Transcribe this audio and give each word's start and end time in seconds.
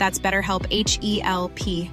That's 0.00 0.18
BetterHelp 0.18 0.66
H 0.70 0.98
E 1.02 1.20
L 1.22 1.50
P. 1.50 1.90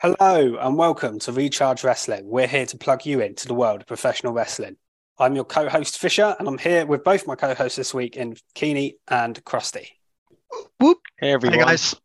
Hello 0.00 0.56
and 0.60 0.78
welcome 0.78 1.18
to 1.18 1.32
Recharge 1.32 1.82
Wrestling. 1.82 2.28
We're 2.28 2.46
here 2.46 2.66
to 2.66 2.78
plug 2.78 3.04
you 3.04 3.20
into 3.20 3.48
the 3.48 3.54
world 3.54 3.80
of 3.80 3.88
professional 3.88 4.32
wrestling. 4.32 4.76
I'm 5.18 5.34
your 5.34 5.44
co-host 5.44 5.98
Fisher, 5.98 6.36
and 6.38 6.46
I'm 6.46 6.56
here 6.56 6.86
with 6.86 7.02
both 7.02 7.26
my 7.26 7.34
co-hosts 7.34 7.76
this 7.76 7.92
week 7.92 8.16
in 8.16 8.36
Keeney 8.54 8.98
and 9.08 9.44
Krusty. 9.44 9.88
Whoop. 10.78 10.98
Hey 11.18 11.32
everyone. 11.32 11.58
Hey 11.58 11.64
guys. 11.64 11.96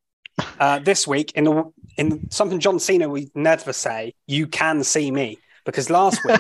Uh, 0.59 0.79
this 0.79 1.07
week, 1.07 1.33
in 1.35 1.43
the, 1.43 1.71
in 1.97 2.31
something 2.31 2.59
John 2.59 2.79
Cena 2.79 3.07
we 3.07 3.29
never 3.35 3.73
say, 3.73 4.15
you 4.25 4.47
can 4.47 4.83
see 4.83 5.11
me 5.11 5.37
because 5.65 5.91
last 5.91 6.25
week 6.25 6.39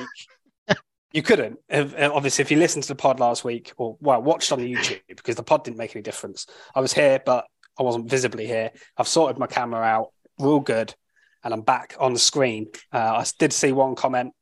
you 1.13 1.21
couldn't. 1.21 1.59
Obviously, 1.71 2.41
if 2.41 2.51
you 2.51 2.57
listened 2.57 2.83
to 2.83 2.89
the 2.89 2.95
pod 2.95 3.19
last 3.19 3.43
week 3.43 3.71
or 3.77 3.97
well 4.01 4.21
watched 4.21 4.51
on 4.51 4.59
the 4.59 4.73
YouTube 4.73 5.01
because 5.07 5.35
the 5.35 5.43
pod 5.43 5.63
didn't 5.63 5.77
make 5.77 5.95
any 5.95 6.01
difference. 6.01 6.47
I 6.75 6.81
was 6.81 6.91
here, 6.91 7.21
but 7.23 7.45
I 7.79 7.83
wasn't 7.83 8.09
visibly 8.09 8.47
here. 8.47 8.71
I've 8.97 9.07
sorted 9.07 9.37
my 9.37 9.47
camera 9.47 9.83
out. 9.83 10.09
We're 10.39 10.59
good, 10.59 10.93
and 11.43 11.53
I'm 11.53 11.61
back 11.61 11.95
on 11.99 12.13
the 12.13 12.19
screen. 12.19 12.67
Uh, 12.91 12.97
I 13.17 13.25
did 13.37 13.53
see 13.53 13.71
one 13.71 13.95
comment, 13.95 14.33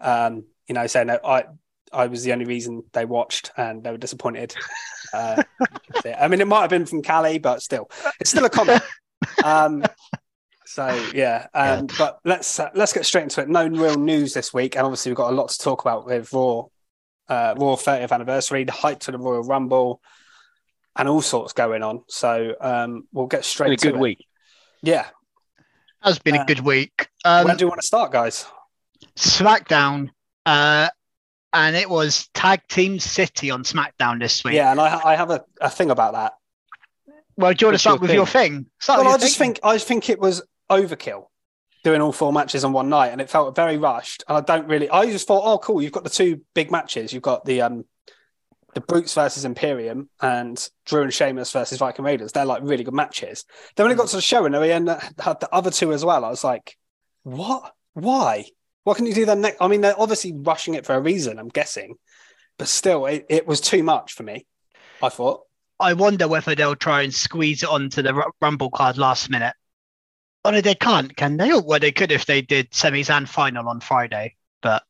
um, 0.00 0.44
you 0.68 0.74
know, 0.74 0.86
saying 0.86 1.08
that 1.08 1.26
I 1.26 1.44
I 1.92 2.06
was 2.06 2.22
the 2.22 2.32
only 2.32 2.44
reason 2.44 2.84
they 2.92 3.04
watched 3.04 3.50
and 3.56 3.82
they 3.82 3.90
were 3.90 3.98
disappointed. 3.98 4.54
Uh, 5.12 5.42
I 6.18 6.28
mean, 6.28 6.40
it 6.40 6.46
might 6.46 6.60
have 6.60 6.70
been 6.70 6.86
from 6.86 7.02
Callie, 7.02 7.38
but 7.38 7.60
still, 7.60 7.90
it's 8.20 8.30
still 8.30 8.44
a 8.44 8.50
comment. 8.50 8.82
Um, 9.44 9.82
so 10.70 11.10
yeah, 11.14 11.46
um, 11.54 11.86
but 11.98 12.18
let's 12.24 12.60
uh, 12.60 12.68
let's 12.74 12.92
get 12.92 13.06
straight 13.06 13.22
into 13.24 13.40
it. 13.40 13.48
No 13.48 13.66
real 13.66 13.98
news 13.98 14.34
this 14.34 14.52
week, 14.52 14.76
and 14.76 14.84
obviously 14.84 15.10
we've 15.10 15.16
got 15.16 15.32
a 15.32 15.34
lot 15.34 15.48
to 15.48 15.58
talk 15.58 15.80
about 15.80 16.04
with 16.06 16.32
Raw, 16.32 16.60
uh, 17.28 17.54
Raw 17.56 17.76
30th 17.76 18.12
anniversary, 18.12 18.64
the 18.64 18.72
hype 18.72 19.00
to 19.00 19.12
the 19.12 19.18
Royal 19.18 19.42
Rumble, 19.42 20.00
and 20.96 21.08
all 21.08 21.22
sorts 21.22 21.52
going 21.54 21.82
on. 21.82 22.02
So 22.08 22.54
um, 22.60 23.08
we'll 23.12 23.26
get 23.26 23.44
straight 23.44 23.68
Been 23.68 23.74
a 23.74 23.76
to 23.78 23.86
good 23.88 23.94
it. 23.96 24.00
week. 24.00 24.26
Yeah, 24.82 25.06
Has 26.02 26.18
been 26.18 26.36
Uh, 26.36 26.42
a 26.42 26.44
good 26.46 26.60
week. 26.60 27.08
Um, 27.24 27.46
where 27.46 27.56
do 27.56 27.64
you 27.64 27.68
want 27.68 27.80
to 27.80 27.86
start, 27.86 28.12
guys? 28.12 28.44
SmackDown, 29.16 30.10
uh, 30.46 30.88
and 31.52 31.76
it 31.76 31.88
was 31.88 32.28
Tag 32.34 32.60
Team 32.68 32.98
City 32.98 33.50
on 33.50 33.64
SmackDown 33.64 34.20
this 34.20 34.44
week. 34.44 34.54
Yeah, 34.54 34.70
and 34.70 34.80
I, 34.80 35.00
I 35.02 35.16
have 35.16 35.30
a, 35.30 35.44
a 35.60 35.70
thing 35.70 35.90
about 35.90 36.12
that. 36.12 36.34
Well, 37.36 37.52
do 37.54 37.64
you 37.64 37.66
want 37.68 37.74
to 37.74 37.78
start 37.78 37.94
your 37.96 38.00
with 38.00 38.10
thing? 38.10 38.16
your 38.16 38.26
thing? 38.26 38.66
Start 38.80 38.98
Well, 38.98 39.06
with 39.06 39.08
I 39.08 39.14
your 39.14 39.18
just 39.28 39.38
thing. 39.38 39.54
think 39.54 39.60
I 39.64 39.74
just 39.74 39.86
think 39.86 40.10
it 40.10 40.18
was 40.18 40.42
overkill 40.70 41.24
doing 41.84 42.00
all 42.00 42.12
four 42.12 42.32
matches 42.32 42.64
on 42.64 42.72
one 42.72 42.88
night, 42.88 43.08
and 43.08 43.20
it 43.20 43.30
felt 43.30 43.54
very 43.54 43.76
rushed. 43.76 44.24
And 44.28 44.36
I 44.38 44.40
don't 44.40 44.68
really. 44.68 44.90
I 44.90 45.06
just 45.10 45.26
thought, 45.26 45.44
oh, 45.44 45.58
cool, 45.58 45.80
you've 45.82 45.92
got 45.92 46.04
the 46.04 46.10
two 46.10 46.42
big 46.54 46.70
matches. 46.70 47.12
You've 47.12 47.22
got 47.22 47.44
the 47.44 47.62
um 47.62 47.84
the 48.74 48.80
Brutes 48.80 49.14
versus 49.14 49.44
Imperium 49.44 50.08
and 50.20 50.68
Drew 50.84 51.02
and 51.02 51.12
Sheamus 51.12 51.50
versus 51.52 51.78
Viking 51.78 52.04
Raiders. 52.04 52.32
They're 52.32 52.44
like 52.44 52.62
really 52.62 52.84
good 52.84 52.94
matches. 52.94 53.44
Then 53.74 53.84
when 53.84 53.92
it 53.92 53.96
got 53.96 54.08
to 54.08 54.16
the 54.16 54.22
show 54.22 54.44
and 54.44 54.54
they 54.54 54.68
had 54.68 55.40
the 55.40 55.48
other 55.50 55.70
two 55.70 55.92
as 55.92 56.04
well, 56.04 56.24
I 56.24 56.28
was 56.28 56.44
like, 56.44 56.76
what? 57.22 57.72
Why? 57.94 58.44
Why 58.84 58.94
can't 58.94 59.08
you 59.08 59.14
do 59.14 59.26
that 59.26 59.38
next? 59.38 59.58
I 59.60 59.68
mean, 59.68 59.80
they're 59.80 59.98
obviously 59.98 60.32
rushing 60.32 60.74
it 60.74 60.86
for 60.86 60.94
a 60.94 61.00
reason. 61.00 61.38
I'm 61.38 61.48
guessing, 61.48 61.96
but 62.58 62.68
still, 62.68 63.06
it, 63.06 63.26
it 63.28 63.46
was 63.46 63.60
too 63.60 63.82
much 63.82 64.12
for 64.12 64.22
me. 64.22 64.46
I 65.02 65.08
thought. 65.08 65.42
I 65.80 65.94
wonder 65.94 66.26
whether 66.26 66.54
they'll 66.54 66.74
try 66.74 67.02
and 67.02 67.14
squeeze 67.14 67.62
it 67.62 67.68
onto 67.68 68.02
the 68.02 68.32
Rumble 68.40 68.70
card 68.70 68.98
last 68.98 69.30
minute. 69.30 69.54
Oh, 70.48 70.50
no, 70.50 70.60
they 70.62 70.74
can't, 70.74 71.14
can 71.14 71.36
they? 71.36 71.52
Oh, 71.52 71.60
Well, 71.60 71.78
they 71.78 71.92
could 71.92 72.10
if 72.10 72.24
they 72.24 72.40
did 72.40 72.70
semis 72.70 73.10
and 73.10 73.28
final 73.28 73.68
on 73.68 73.80
Friday, 73.80 74.34
but 74.62 74.82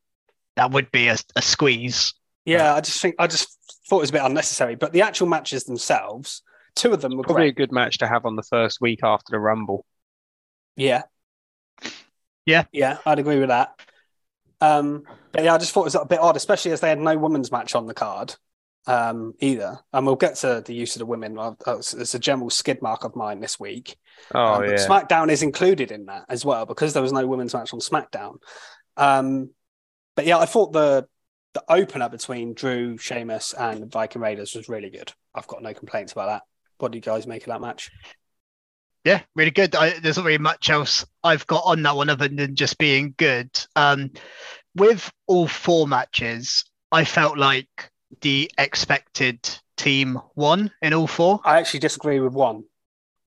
that 0.55 0.71
would 0.71 0.93
be 0.93 1.09
a, 1.09 1.17
a 1.35 1.43
squeeze. 1.43 2.15
Yeah, 2.45 2.75
I 2.75 2.81
just 2.81 3.03
think 3.03 3.17
I 3.19 3.27
just 3.27 3.59
thought 3.89 3.99
it 3.99 4.03
was 4.03 4.11
a 4.11 4.13
bit 4.13 4.23
unnecessary. 4.23 4.77
But 4.77 4.93
the 4.93 5.03
actual 5.03 5.27
matches 5.27 5.65
themselves, 5.65 6.43
two 6.77 6.93
of 6.93 7.01
them 7.01 7.17
were 7.17 7.25
Probably 7.25 7.49
a 7.49 7.53
good 7.53 7.73
match 7.73 7.99
to 7.99 8.07
have 8.07 8.25
on 8.25 8.37
the 8.37 8.45
first 8.45 8.81
week 8.81 9.01
after 9.03 9.33
the 9.33 9.41
Rumble. 9.41 9.85
Yeah, 10.77 11.03
Yeah. 12.47 12.65
yeah, 12.71 12.99
I'd 13.05 13.19
agree 13.19 13.41
with 13.41 13.49
that. 13.49 13.75
Um, 14.61 15.03
but 15.33 15.43
yeah, 15.43 15.55
I 15.55 15.59
just 15.59 15.73
thought 15.73 15.83
it 15.83 15.87
was 15.87 15.95
a 15.97 16.05
bit 16.05 16.21
odd, 16.21 16.37
especially 16.37 16.71
as 16.71 16.81
they 16.81 16.89
had 16.89 17.01
no 17.01 17.19
women's 17.19 17.51
match 17.51 17.75
on 17.75 17.87
the 17.87 17.95
card 17.95 18.37
um, 18.89 19.35
either. 19.41 19.79
And 19.93 20.07
we'll 20.07 20.17
get 20.17 20.37
to 20.37 20.63
the 20.65 20.75
use 20.75 20.97
of 20.97 21.01
the 21.01 21.07
women. 21.07 21.37
It's 21.67 21.95
it's 21.95 22.15
a 22.15 22.19
general 22.19 22.51
skid 22.51 22.81
mark 22.83 23.05
of 23.05 23.15
mine 23.15 23.39
this 23.41 23.61
week. 23.61 23.97
Oh 24.35 24.55
Um, 24.55 24.65
yeah. 24.65 24.77
SmackDown 24.77 25.31
is 25.31 25.43
included 25.43 25.93
in 25.93 26.07
that 26.07 26.25
as 26.29 26.45
well 26.45 26.67
because 26.67 26.95
there 26.95 27.03
was 27.03 27.13
no 27.13 27.27
women's 27.27 27.55
match 27.55 27.73
on 27.73 27.81
SmackDown. 27.81 28.39
Um, 28.97 29.51
but 30.17 30.27
yeah, 30.27 30.39
I 30.39 30.47
thought 30.47 30.73
the 30.73 31.07
the 31.55 31.63
opener 31.69 32.09
between 32.09 32.55
Drew, 32.55 32.99
Sheamus, 32.99 33.55
and 33.55 33.91
Viking 33.91 34.23
Raiders 34.23 34.55
was 34.55 34.69
really 34.69 34.91
good. 34.91 35.13
I've 35.35 35.47
got 35.47 35.63
no 35.63 35.75
complaints 35.75 36.13
about 36.13 36.27
that. 36.27 36.43
What 36.79 36.93
do 36.93 36.99
you 36.99 37.03
guys 37.03 37.27
make 37.27 37.43
of 37.43 37.49
that 37.49 37.61
match? 37.61 37.91
Yeah, 39.05 39.23
really 39.35 39.51
good. 39.51 39.75
I, 39.75 39.99
there's 39.99 40.17
not 40.17 40.27
really 40.27 40.39
much 40.39 40.71
else 40.71 41.05
I've 41.23 41.47
got 41.47 41.63
on 41.65 41.83
that 41.83 41.97
one 41.97 42.11
other 42.11 42.29
than 42.29 42.57
just 42.57 42.79
being 42.79 43.15
good. 43.17 43.51
Um, 43.77 44.11
with 44.75 45.11
all 45.27 45.47
four 45.49 45.89
matches, 45.89 46.65
I 46.93 47.05
felt 47.05 47.39
like 47.39 47.91
the 48.21 48.51
expected 48.59 49.39
team 49.77 50.21
won 50.35 50.71
in 50.83 50.93
all 50.95 51.07
four. 51.07 51.41
I 51.45 51.59
actually 51.59 51.81
disagree 51.81 52.21
with 52.21 52.33
one. 52.33 52.65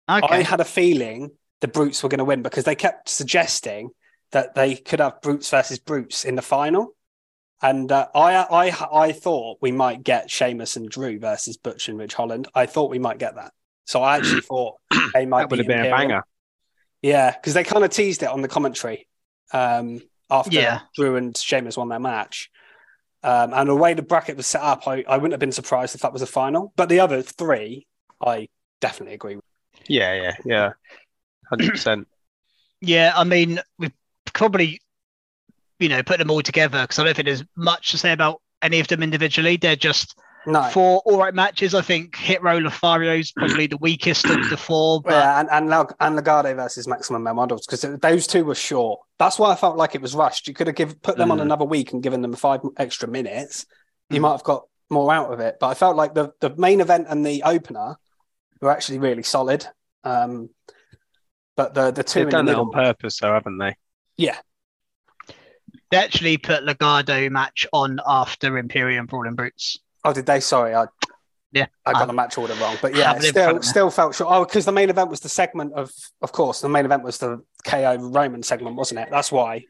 I 0.07 0.41
had 0.41 0.59
a 0.59 0.65
feeling 0.65 1.31
the 1.61 1.67
Brutes 1.67 2.03
were 2.03 2.09
going 2.09 2.19
to 2.19 2.25
win 2.25 2.41
because 2.41 2.65
they 2.65 2.75
kept 2.75 3.07
suggesting 3.07 3.91
that 4.31 4.55
they 4.55 4.75
could 4.75 4.99
have 4.99 5.21
Brutes 5.21 5.49
versus 5.49 5.79
Brutes 5.79 6.25
in 6.25 6.35
the 6.35 6.41
final. 6.41 6.95
And 7.61 7.91
uh, 7.91 8.07
I, 8.15 8.35
I, 8.35 8.87
I 8.91 9.11
thought 9.11 9.59
we 9.61 9.71
might 9.71 10.03
get 10.03 10.31
Sheamus 10.31 10.75
and 10.75 10.89
Drew 10.89 11.19
versus 11.19 11.57
Butch 11.57 11.87
and 11.89 11.97
Ridge 11.97 12.13
Holland. 12.13 12.47
I 12.55 12.65
thought 12.65 12.89
we 12.89 12.99
might 12.99 13.19
get 13.19 13.35
that. 13.35 13.53
So 13.85 14.01
I 14.01 14.17
actually 14.17 14.41
thought 14.49 14.75
they 15.13 15.25
might 15.25 15.41
That 15.41 15.51
would 15.51 15.57
be 15.57 15.63
have 15.73 15.83
been 15.83 15.91
a 15.93 15.95
banger. 15.95 16.23
Yeah, 17.01 17.31
because 17.31 17.53
they 17.53 17.63
kind 17.63 17.83
of 17.83 17.91
teased 17.91 18.23
it 18.23 18.29
on 18.29 18.41
the 18.41 18.47
commentary 18.47 19.07
um, 19.53 20.01
after 20.29 20.55
Yeah. 20.55 20.81
Drew 20.95 21.15
and 21.15 21.37
Sheamus 21.37 21.77
won 21.77 21.89
their 21.89 21.99
match. 21.99 22.49
Um, 23.23 23.53
and 23.53 23.69
the 23.69 23.75
way 23.75 23.93
the 23.93 24.01
bracket 24.01 24.37
was 24.37 24.47
set 24.47 24.61
up, 24.61 24.87
I, 24.87 25.03
I 25.07 25.17
wouldn't 25.17 25.33
have 25.33 25.39
been 25.39 25.51
surprised 25.51 25.93
if 25.95 26.01
that 26.01 26.13
was 26.13 26.21
a 26.21 26.27
final. 26.27 26.73
But 26.75 26.89
the 26.89 26.99
other 26.99 27.21
three, 27.21 27.85
I 28.25 28.49
definitely 28.79 29.13
agree 29.13 29.35
with. 29.35 29.45
Yeah, 29.87 30.13
yeah, 30.13 30.35
yeah. 30.45 30.71
Hundred 31.49 31.71
percent. 31.71 32.07
Yeah, 32.81 33.13
I 33.15 33.23
mean, 33.23 33.59
we 33.77 33.91
probably, 34.33 34.81
you 35.79 35.89
know, 35.89 36.01
put 36.01 36.17
them 36.17 36.31
all 36.31 36.41
together 36.41 36.81
because 36.81 36.97
I 36.97 37.03
don't 37.03 37.15
think 37.15 37.27
there's 37.27 37.43
much 37.55 37.91
to 37.91 37.97
say 37.97 38.11
about 38.11 38.41
any 38.61 38.79
of 38.79 38.87
them 38.87 39.03
individually. 39.03 39.57
They're 39.57 39.75
just 39.75 40.17
No. 40.47 40.63
four 40.69 41.01
all 41.05 41.19
right 41.19 41.33
matches. 41.35 41.75
I 41.75 41.81
think 41.81 42.15
Hit 42.15 42.41
Row 42.41 42.59
Lotharios 42.59 43.31
probably 43.35 43.67
the 43.67 43.77
weakest 43.77 44.25
of 44.25 44.49
the 44.49 44.57
four, 44.57 44.99
but 45.01 45.11
Yeah, 45.11 45.39
and 45.39 45.47
and, 45.51 45.69
Lag- 45.69 45.93
and 45.99 46.17
Legado 46.17 46.55
versus 46.55 46.87
Maximum 46.87 47.21
Male 47.23 47.35
Models 47.35 47.65
because 47.67 47.81
those 47.99 48.25
two 48.25 48.43
were 48.43 48.55
short. 48.55 48.99
That's 49.19 49.37
why 49.37 49.51
I 49.51 49.55
felt 49.55 49.77
like 49.77 49.93
it 49.93 50.01
was 50.01 50.15
rushed. 50.15 50.47
You 50.47 50.55
could 50.55 50.65
have 50.67 50.75
give, 50.75 50.99
put 51.03 51.17
them 51.17 51.31
on 51.31 51.37
Mm. 51.37 51.43
another 51.43 51.65
week 51.65 51.93
and 51.93 52.01
given 52.01 52.21
them 52.23 52.33
five 52.33 52.61
extra 52.77 53.07
minutes. 53.07 53.67
You 54.09 54.17
Mm. 54.17 54.21
might 54.23 54.31
have 54.31 54.43
got 54.43 54.63
more 54.89 55.13
out 55.13 55.31
of 55.31 55.39
it. 55.41 55.57
But 55.59 55.67
I 55.67 55.73
felt 55.75 55.95
like 55.95 56.15
the 56.15 56.31
the 56.39 56.55
main 56.57 56.81
event 56.81 57.05
and 57.07 57.23
the 57.25 57.43
opener 57.43 57.97
were 58.61 58.71
actually 58.71 58.97
really 58.97 59.23
solid. 59.23 59.65
Um, 60.03 60.49
but 61.55 61.75
the 61.75 61.91
the 61.91 62.03
two 62.03 62.21
They've 62.21 62.27
in 62.27 62.31
done 62.31 62.45
the 62.45 62.53
that 62.53 62.57
middle, 62.57 62.73
on 62.73 62.83
purpose, 62.85 63.19
though, 63.19 63.33
haven't 63.33 63.59
they? 63.59 63.75
yeah, 64.17 64.37
they 65.91 65.97
actually 65.97 66.37
put 66.37 66.63
Legado 66.63 67.29
match 67.29 67.67
on 67.71 67.99
after 68.07 68.57
Imperium 68.57 69.05
Brawling 69.05 69.35
Brutes. 69.35 69.79
Oh, 70.03 70.13
did 70.13 70.25
they? 70.25 70.39
Sorry, 70.39 70.73
I 70.73 70.85
Yeah, 71.51 71.67
I 71.85 71.93
got 71.93 72.03
um, 72.03 72.07
the 72.07 72.13
match 72.13 72.37
order 72.37 72.53
wrong, 72.55 72.77
but 72.81 72.95
yeah, 72.95 73.13
have 73.13 73.23
it 73.23 73.27
in 73.27 73.33
front 73.33 73.63
still 73.63 73.89
still 73.89 73.89
felt 73.91 74.15
short. 74.15 74.31
Oh, 74.33 74.45
because 74.45 74.65
the 74.65 74.71
main 74.71 74.89
event 74.89 75.09
was 75.09 75.19
the 75.19 75.29
segment 75.29 75.73
of, 75.73 75.91
of 76.21 76.31
course, 76.31 76.61
the 76.61 76.69
main 76.69 76.85
event 76.85 77.03
was 77.03 77.17
the 77.17 77.43
KO 77.65 77.97
Roman 77.97 78.43
segment, 78.43 78.75
wasn't 78.75 78.99
it? 78.99 79.09
That's 79.11 79.31
why. 79.31 79.65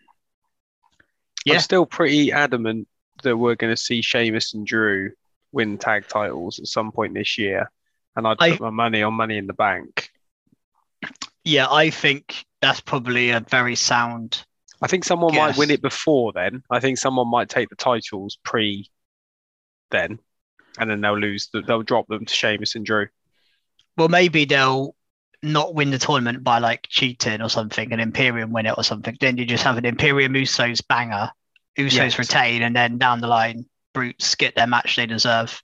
Yeah. 1.45 1.55
I'm 1.55 1.59
still 1.61 1.85
pretty 1.85 2.31
adamant 2.31 2.87
that 3.23 3.35
we're 3.35 3.55
going 3.55 3.73
to 3.73 3.81
see 3.81 4.01
Sheamus 4.01 4.53
and 4.53 4.65
Drew 4.65 5.11
win 5.51 5.77
tag 5.77 6.07
titles 6.07 6.59
at 6.59 6.67
some 6.67 6.91
point 6.91 7.13
this 7.13 7.37
year, 7.37 7.71
and 8.15 8.27
I'd 8.27 8.37
I- 8.39 8.51
put 8.51 8.61
my 8.61 8.69
money 8.69 9.01
on 9.03 9.13
Money 9.13 9.37
in 9.37 9.47
the 9.47 9.53
Bank. 9.53 10.09
Yeah, 11.43 11.67
I 11.71 11.89
think 11.89 12.45
that's 12.61 12.81
probably 12.81 13.31
a 13.31 13.39
very 13.39 13.75
sound. 13.75 14.45
I 14.83 14.87
think 14.87 15.03
someone 15.03 15.35
might 15.35 15.57
win 15.57 15.71
it 15.71 15.81
before 15.81 16.31
then. 16.33 16.63
I 16.69 16.79
think 16.79 16.99
someone 16.99 17.27
might 17.27 17.49
take 17.49 17.69
the 17.69 17.75
titles 17.75 18.37
pre 18.43 18.87
then, 19.91 20.19
and 20.79 20.89
then 20.89 21.01
they'll 21.01 21.17
lose. 21.17 21.49
The, 21.53 21.61
they'll 21.61 21.83
drop 21.83 22.07
them 22.07 22.25
to 22.25 22.33
Sheamus 22.33 22.75
and 22.75 22.85
Drew. 22.85 23.07
Well, 23.97 24.09
maybe 24.09 24.45
they'll 24.45 24.95
not 25.43 25.73
win 25.75 25.91
the 25.91 25.97
tournament 25.99 26.43
by 26.43 26.59
like 26.59 26.87
cheating 26.89 27.41
or 27.41 27.49
something, 27.49 27.91
and 27.91 28.01
Imperium 28.01 28.51
win 28.51 28.65
it 28.65 28.73
or 28.77 28.83
something. 28.83 29.17
Then 29.19 29.37
you 29.37 29.45
just 29.45 29.63
have 29.63 29.77
an 29.77 29.85
Imperium 29.85 30.33
Usos 30.33 30.81
banger, 30.87 31.31
Usos 31.77 31.93
Yes. 31.93 32.19
retain, 32.19 32.61
and 32.61 32.75
then 32.75 32.97
down 32.97 33.21
the 33.21 33.27
line, 33.27 33.65
Brutes 33.93 34.35
get 34.35 34.55
their 34.55 34.67
match 34.67 34.95
they 34.95 35.05
deserve. 35.05 35.61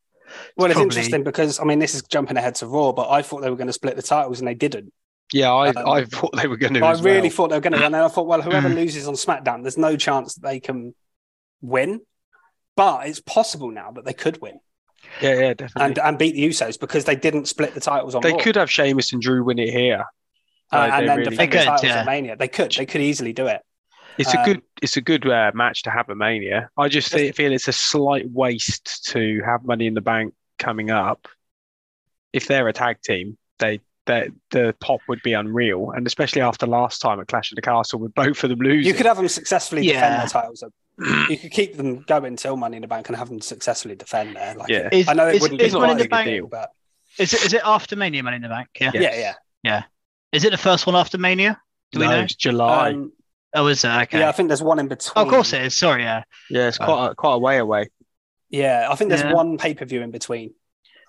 Well, 0.57 0.65
it's 0.65 0.73
Probably- 0.75 0.81
interesting 0.83 1.23
because 1.23 1.59
I 1.59 1.63
mean, 1.63 1.79
this 1.79 1.95
is 1.95 2.03
jumping 2.03 2.35
ahead 2.37 2.55
to 2.55 2.67
Raw, 2.67 2.91
but 2.91 3.09
I 3.09 3.21
thought 3.21 3.41
they 3.41 3.49
were 3.49 3.55
going 3.55 3.67
to 3.67 3.73
split 3.73 3.95
the 3.95 4.01
titles 4.01 4.39
and 4.39 4.47
they 4.47 4.53
didn't. 4.55 4.91
Yeah, 5.31 5.51
I 5.53 5.69
Um, 5.69 5.87
I 5.89 6.05
thought 6.05 6.35
they 6.35 6.47
were 6.47 6.57
going 6.57 6.73
to. 6.73 6.85
I 6.85 6.91
as 6.91 7.01
really 7.01 7.21
well. 7.21 7.29
thought 7.31 7.49
they 7.49 7.55
were 7.57 7.61
going 7.61 7.73
to, 7.73 7.83
and 7.85 7.93
then 7.93 8.01
I 8.03 8.07
thought, 8.07 8.27
well, 8.27 8.41
whoever 8.41 8.69
Mm. 8.69 8.75
loses 8.75 9.07
on 9.07 9.13
SmackDown, 9.15 9.61
there's 9.61 9.77
no 9.77 9.95
chance 9.97 10.35
that 10.35 10.41
they 10.47 10.59
can 10.59 10.95
win, 11.61 12.01
but 12.77 13.05
it's 13.07 13.19
possible 13.19 13.69
now 13.71 13.91
that 13.91 14.05
they 14.05 14.13
could 14.13 14.41
win 14.41 14.59
Yeah, 15.21 15.33
yeah, 15.33 15.53
definitely. 15.53 15.83
and 15.83 15.99
and 15.99 16.17
beat 16.17 16.35
the 16.35 16.47
Usos 16.47 16.79
because 16.79 17.03
they 17.03 17.15
didn't 17.17 17.47
split 17.47 17.73
the 17.73 17.81
titles 17.81 18.15
on 18.15 18.21
they 18.21 18.31
Raw. 18.31 18.37
could 18.39 18.55
have 18.55 18.71
Sheamus 18.71 19.11
and 19.11 19.21
Drew 19.21 19.43
win 19.43 19.59
it 19.59 19.69
here. 19.71 20.05
uh, 20.71 20.77
Like, 20.77 20.91
and 20.93 21.01
they 21.03 21.07
then 21.07 21.17
really- 21.17 21.29
defend 21.31 21.39
They 21.51 21.57
the 21.57 21.63
could, 21.63 21.65
titles 21.65 21.83
yeah. 21.83 21.99
at 21.99 22.05
Mania. 22.05 22.35
They 22.37 22.47
could, 22.47 22.71
they 22.71 22.85
could 22.85 23.01
easily 23.01 23.33
do 23.33 23.47
it. 23.47 23.61
It's 24.17 24.33
a 24.33 24.39
Um, 24.39 24.45
good, 24.45 24.61
it's 24.81 24.97
a 24.97 25.01
good 25.01 25.27
uh, 25.29 25.51
match 25.53 25.83
to 25.83 25.91
have 25.91 26.09
at 26.09 26.17
Mania. 26.17 26.69
I 26.77 26.87
just 26.87 27.11
Just- 27.11 27.35
feel 27.35 27.51
it's 27.51 27.67
a 27.67 27.73
slight 27.73 28.25
waste 28.31 29.05
to 29.11 29.41
have 29.45 29.63
Money 29.65 29.85
in 29.87 29.93
the 29.93 30.01
Bank 30.01 30.33
coming 30.57 30.89
up. 30.89 31.27
If 32.33 32.47
they're 32.47 32.67
a 32.67 32.73
tag 32.73 32.97
team, 33.03 33.37
they, 33.59 33.79
they 34.05 34.29
the 34.51 34.75
pop 34.79 35.01
would 35.07 35.21
be 35.23 35.33
unreal, 35.33 35.91
and 35.91 36.05
especially 36.07 36.41
after 36.41 36.65
last 36.67 36.99
time 36.99 37.19
at 37.19 37.27
Clash 37.27 37.51
of 37.51 37.55
the 37.57 37.61
Castle 37.61 37.99
with 37.99 38.13
both 38.15 38.43
of 38.43 38.49
them 38.49 38.59
losing. 38.59 38.85
You 38.87 38.93
could 38.93 39.05
have 39.05 39.17
them 39.17 39.27
successfully 39.27 39.83
defend 39.83 40.01
Yeah. 40.13 40.17
their 40.19 40.27
titles. 40.27 40.63
You 40.99 41.37
could 41.37 41.51
keep 41.51 41.77
them 41.77 42.01
going 42.01 42.35
till 42.37 42.57
Money 42.57 42.77
in 42.77 42.81
the 42.81 42.87
Bank 42.87 43.07
and 43.09 43.15
have 43.17 43.29
them 43.29 43.39
successfully 43.41 43.95
defend 43.95 44.35
there. 44.35 44.55
Like, 44.55 44.69
Yeah. 44.69 44.89
Is, 44.91 45.07
I 45.07 45.13
know 45.13 45.27
it 45.27 45.35
is, 45.35 45.41
wouldn't 45.41 45.61
is 45.61 45.73
be 45.73 45.79
Money 45.79 45.91
in 45.93 45.97
the 45.99 46.05
a 46.05 46.09
Bank? 46.09 46.25
big 46.25 46.33
deal, 46.39 46.47
but 46.47 46.71
Is 47.19 47.33
it 47.33 47.45
is 47.45 47.53
it 47.53 47.61
after 47.63 47.95
Mania 47.95 48.23
Money 48.23 48.37
in 48.37 48.41
the 48.41 48.49
Bank? 48.49 48.67
Yeah. 48.79 48.91
Yeah. 48.93 49.01
yeah, 49.15 49.33
yeah. 49.63 49.83
Is 50.31 50.43
it 50.43 50.51
the 50.51 50.57
first 50.57 50.85
one 50.87 50.95
after 50.95 51.17
Mania? 51.17 51.61
Do 51.91 51.99
we 51.99 52.07
know? 52.07 52.21
it's 52.21 52.35
July. 52.35 52.91
Um, 52.91 53.11
Oh, 53.53 53.67
is 53.67 53.83
it? 53.85 53.87
Okay. 53.87 54.19
Yeah, 54.19 54.29
I 54.29 54.33
think 54.33 54.49
there's 54.49 54.61
one 54.61 54.77
in 54.77 54.87
between. 54.89 55.13
oh, 55.15 55.21
of 55.23 55.29
course 55.29 55.53
it 55.53 55.61
is. 55.63 55.73
Sorry, 55.75 56.03
yeah. 56.03 56.23
yeah, 56.49 56.67
it's 56.67 56.77
quite 56.77 57.11
a, 57.11 57.15
quite 57.15 57.33
a 57.35 57.39
way 57.39 57.57
away. 57.59 57.89
Yeah, 58.49 58.87
I 58.91 58.95
think 58.95 59.09
there's 59.09 59.21
Yeah. 59.21 59.33
one 59.33 59.57
pay 59.57 59.73
per 59.73 59.85
view 59.85 60.01
in 60.01 60.11
between, 60.11 60.53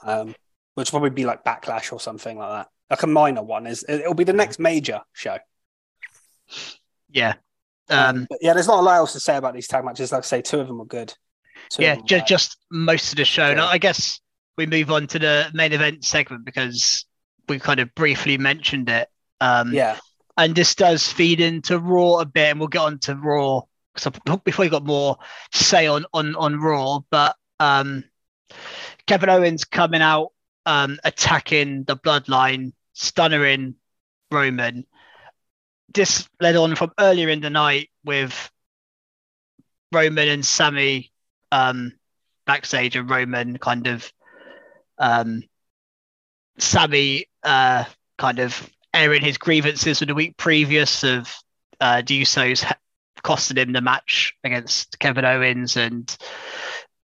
um, 0.05 0.35
which 0.75 0.93
will 0.93 1.01
probably 1.01 1.11
be 1.15 1.25
like 1.27 1.45
Backlash 1.45 1.93
or 1.93 1.99
something 2.01 2.39
like 2.39 2.51
that. 2.51 2.69
Like 2.91 3.03
a 3.03 3.07
minor 3.09 3.43
one 3.43 3.67
is 3.67 3.85
it'll 3.89 4.15
be 4.15 4.25
the 4.25 4.33
next 4.33 4.59
major 4.61 5.01
show. 5.13 5.39
Yeah. 7.11 7.35
Um, 7.91 8.27
yeah, 8.41 8.53
there's 8.55 8.67
not 8.67 8.81
a 8.81 8.83
lot 8.83 8.97
else 8.97 9.13
to 9.15 9.21
say 9.21 9.37
about 9.37 9.55
these 9.55 9.67
tag 9.69 9.85
matches. 9.85 10.13
Like 10.13 10.23
I 10.25 10.27
say, 10.27 10.43
two 10.43 10.61
of 10.61 10.69
them 10.69 10.79
were 10.79 10.85
good. 10.85 11.15
Two 11.71 11.83
yeah, 11.83 11.97
ju- 12.05 12.17
were- 12.17 12.23
just 12.23 12.57
most 12.71 13.13
of 13.13 13.17
the 13.17 13.25
show. 13.25 13.45
And 13.45 13.59
Yeah. 13.59 13.67
I 13.67 13.79
guess 13.79 14.21
we 14.57 14.67
move 14.67 14.91
on 14.91 15.07
to 15.09 15.19
the 15.19 15.51
main 15.55 15.73
event 15.73 16.05
segment 16.05 16.45
because 16.45 17.07
we 17.49 17.59
kind 17.59 17.81
of 17.81 17.95
briefly 17.95 18.37
mentioned 18.39 18.89
it. 18.89 19.09
Um, 19.41 19.73
yeah, 19.73 19.99
and 20.37 20.55
this 20.55 20.75
does 20.75 21.11
feed 21.11 21.41
into 21.41 21.79
Raw 21.79 22.19
a 22.21 22.27
bit, 22.27 22.51
and 22.51 22.59
we'll 22.59 22.69
get 22.69 22.81
on 22.83 22.99
to 23.01 23.15
Raw 23.15 23.63
so 23.97 24.13
before 24.45 24.65
you 24.65 24.71
got 24.71 24.85
more 24.85 25.17
to 25.53 25.65
say 25.65 25.87
on 25.87 26.05
on 26.13 26.37
on 26.37 26.61
Raw. 26.61 27.01
But 27.11 27.37
um, 27.59 28.05
Kevin 29.07 29.29
Owens 29.31 29.65
coming 29.65 30.03
out, 30.03 30.33
um, 30.67 30.99
attacking 31.05 31.85
the 31.85 31.97
Bloodline, 31.97 32.73
stunnering 32.95 33.75
Roman. 34.31 34.85
This 35.93 36.29
led 36.41 36.57
on 36.57 36.77
from 36.77 36.93
earlier 36.99 37.29
in 37.29 37.41
the 37.41 37.51
night 37.51 37.91
with 38.05 38.51
Roman 39.93 40.29
and 40.29 40.45
Sami 40.45 41.11
um, 41.51 41.93
backstage, 42.47 42.97
and 42.97 43.09
Roman 43.09 43.59
kind 43.59 43.87
of 43.87 44.13
um, 44.99 45.43
Sami 46.59 47.27
uh, 47.43 47.85
kind 48.19 48.39
of 48.39 48.71
airing 48.93 49.23
his 49.23 49.39
grievances 49.39 49.99
from 50.01 50.09
the 50.09 50.15
week 50.15 50.37
previous 50.37 51.05
of 51.05 51.35
uh, 51.81 52.03
the 52.05 52.23
Usos 52.23 52.63
ha- 52.63 52.79
costing 53.23 53.57
him 53.57 53.73
the 53.73 53.81
match 53.81 54.35
against 54.45 54.99
Kevin 54.99 55.25
Owens 55.25 55.77
and 55.77 56.17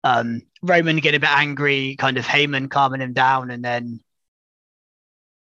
um, 0.05 0.43
Roman 0.63 0.97
getting 0.97 1.19
a 1.19 1.21
bit 1.21 1.31
angry, 1.31 1.97
kind 1.97 2.17
of 2.17 2.27
Heyman 2.27 2.71
calming 2.71 3.01
him 3.01 3.13
down, 3.13 3.51
and 3.51 3.65
then 3.65 4.01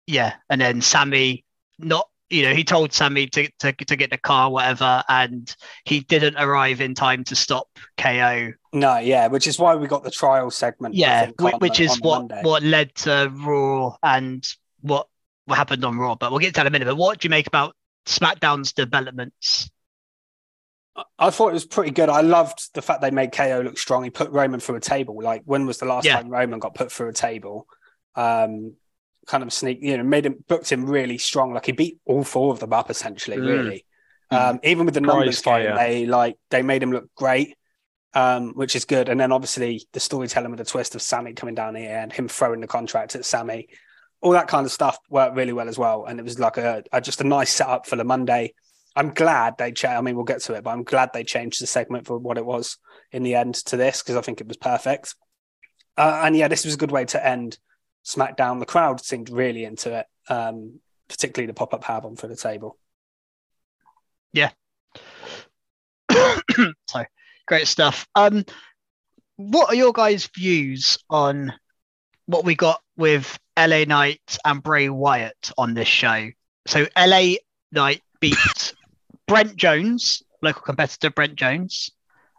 yeah, 0.06 0.34
and 0.48 0.60
then 0.60 0.80
Sami 0.80 1.44
not. 1.78 2.08
You 2.28 2.42
know, 2.42 2.54
he 2.54 2.64
told 2.64 2.92
Sami 2.92 3.28
to, 3.28 3.48
to 3.60 3.72
to 3.72 3.96
get 3.96 4.10
the 4.10 4.18
car, 4.18 4.50
whatever, 4.50 5.02
and 5.08 5.54
he 5.84 6.00
didn't 6.00 6.36
arrive 6.36 6.80
in 6.80 6.94
time 6.94 7.22
to 7.24 7.36
stop 7.36 7.68
KO. 7.98 8.52
no, 8.72 8.98
yeah, 8.98 9.28
which 9.28 9.46
is 9.46 9.58
why 9.58 9.76
we 9.76 9.86
got 9.86 10.02
the 10.02 10.10
trial 10.10 10.50
segment. 10.50 10.94
Yeah, 10.96 11.26
think, 11.38 11.60
which 11.60 11.78
the- 11.78 11.84
is 11.84 12.00
what 12.00 12.18
Monday. 12.28 12.40
what 12.42 12.62
led 12.64 12.94
to 12.96 13.30
Raw 13.32 13.96
and 14.02 14.44
what 14.80 15.06
what 15.44 15.56
happened 15.56 15.84
on 15.84 15.96
Raw. 15.98 16.16
But 16.16 16.32
we'll 16.32 16.40
get 16.40 16.48
to 16.48 16.52
that 16.54 16.62
in 16.62 16.66
a 16.66 16.70
minute. 16.70 16.86
But 16.86 16.96
what 16.96 17.20
do 17.20 17.26
you 17.26 17.30
make 17.30 17.46
about 17.46 17.76
SmackDown's 18.06 18.72
developments? 18.72 19.70
I 21.18 21.30
thought 21.30 21.50
it 21.50 21.52
was 21.52 21.66
pretty 21.66 21.90
good. 21.90 22.08
I 22.08 22.22
loved 22.22 22.70
the 22.74 22.80
fact 22.82 23.02
they 23.02 23.10
made 23.10 23.30
KO 23.30 23.60
look 23.62 23.78
strong. 23.78 24.02
He 24.02 24.10
put 24.10 24.30
Roman 24.30 24.60
through 24.60 24.76
a 24.76 24.80
table. 24.80 25.22
Like 25.22 25.42
when 25.44 25.66
was 25.66 25.78
the 25.78 25.84
last 25.84 26.06
Yeah. 26.06 26.16
time 26.16 26.28
Roman 26.30 26.58
got 26.58 26.74
put 26.74 26.90
through 26.90 27.10
a 27.10 27.12
table? 27.12 27.66
Um, 28.14 28.74
kind 29.26 29.42
of 29.42 29.52
sneak, 29.52 29.78
you 29.82 29.96
know, 29.96 30.04
made 30.04 30.26
him 30.26 30.44
booked 30.48 30.70
him 30.70 30.86
really 30.86 31.18
strong. 31.18 31.52
Like 31.52 31.66
he 31.66 31.72
beat 31.72 31.98
all 32.04 32.24
four 32.24 32.52
of 32.52 32.60
them 32.60 32.72
up 32.72 32.90
essentially. 32.90 33.36
Mm. 33.36 33.46
Really, 33.46 33.84
um, 34.30 34.60
even 34.62 34.86
with 34.86 34.94
the 34.94 35.00
numbers 35.00 35.40
game, 35.40 35.74
they 35.74 36.06
like 36.06 36.36
they 36.50 36.62
made 36.62 36.82
him 36.82 36.92
look 36.92 37.12
great, 37.14 37.56
um, 38.14 38.52
which 38.54 38.74
is 38.74 38.84
good. 38.84 39.08
And 39.08 39.20
then 39.20 39.32
obviously 39.32 39.86
the 39.92 40.00
storytelling 40.00 40.50
with 40.50 40.58
the 40.58 40.64
twist 40.64 40.94
of 40.94 41.02
Sami 41.02 41.34
coming 41.34 41.54
down 41.54 41.74
here 41.74 41.96
and 41.96 42.12
him 42.12 42.28
throwing 42.28 42.60
the 42.60 42.66
contract 42.66 43.14
at 43.14 43.24
Sami, 43.24 43.68
all 44.20 44.32
that 44.32 44.48
kind 44.48 44.66
of 44.66 44.72
stuff 44.72 44.98
worked 45.08 45.36
really 45.36 45.52
well 45.52 45.68
as 45.68 45.78
well. 45.78 46.06
And 46.06 46.18
it 46.18 46.24
was 46.24 46.38
like 46.38 46.56
a, 46.56 46.82
a 46.92 47.00
just 47.00 47.20
a 47.20 47.24
nice 47.24 47.52
setup 47.52 47.86
for 47.86 47.96
the 47.96 48.04
Monday. 48.04 48.54
I'm 48.96 49.12
glad 49.12 49.58
they 49.58 49.72
changed. 49.72 49.98
I 49.98 50.00
mean, 50.00 50.16
we'll 50.16 50.24
get 50.24 50.40
to 50.44 50.54
it, 50.54 50.64
but 50.64 50.70
I'm 50.70 50.82
glad 50.82 51.10
they 51.12 51.22
changed 51.22 51.60
the 51.60 51.66
segment 51.66 52.06
for 52.06 52.18
what 52.18 52.38
it 52.38 52.46
was 52.46 52.78
in 53.12 53.22
the 53.22 53.34
end 53.34 53.54
to 53.66 53.76
this 53.76 54.02
because 54.02 54.16
I 54.16 54.22
think 54.22 54.40
it 54.40 54.48
was 54.48 54.56
perfect. 54.56 55.14
Uh, 55.98 56.22
and 56.24 56.34
yeah, 56.34 56.48
this 56.48 56.64
was 56.64 56.74
a 56.74 56.78
good 56.78 56.90
way 56.90 57.04
to 57.06 57.24
end 57.24 57.58
SmackDown. 58.06 58.60
The 58.60 58.66
crowd 58.66 59.04
seemed 59.04 59.28
really 59.28 59.64
into 59.64 59.98
it, 59.98 60.06
um, 60.28 60.80
particularly 61.08 61.46
the 61.46 61.54
pop 61.54 61.74
up 61.74 61.88
album 61.90 62.16
for 62.16 62.28
the 62.28 62.36
table. 62.36 62.78
Yeah. 64.32 64.50
so 66.88 67.04
great 67.46 67.66
stuff. 67.66 68.06
Um, 68.14 68.44
what 69.36 69.68
are 69.68 69.74
your 69.74 69.92
guys' 69.92 70.28
views 70.34 70.98
on 71.10 71.52
what 72.26 72.44
we 72.44 72.54
got 72.54 72.80
with 72.96 73.38
LA 73.58 73.84
Knight 73.84 74.38
and 74.44 74.62
Bray 74.62 74.88
Wyatt 74.88 75.50
on 75.58 75.74
this 75.74 75.88
show? 75.88 76.28
So 76.66 76.86
LA 76.96 77.34
Knight 77.72 78.02
beat 78.20 78.36
Brent 79.26 79.56
Jones, 79.56 80.22
local 80.42 80.62
competitor 80.62 81.10
Brent 81.10 81.34
Jones. 81.34 81.90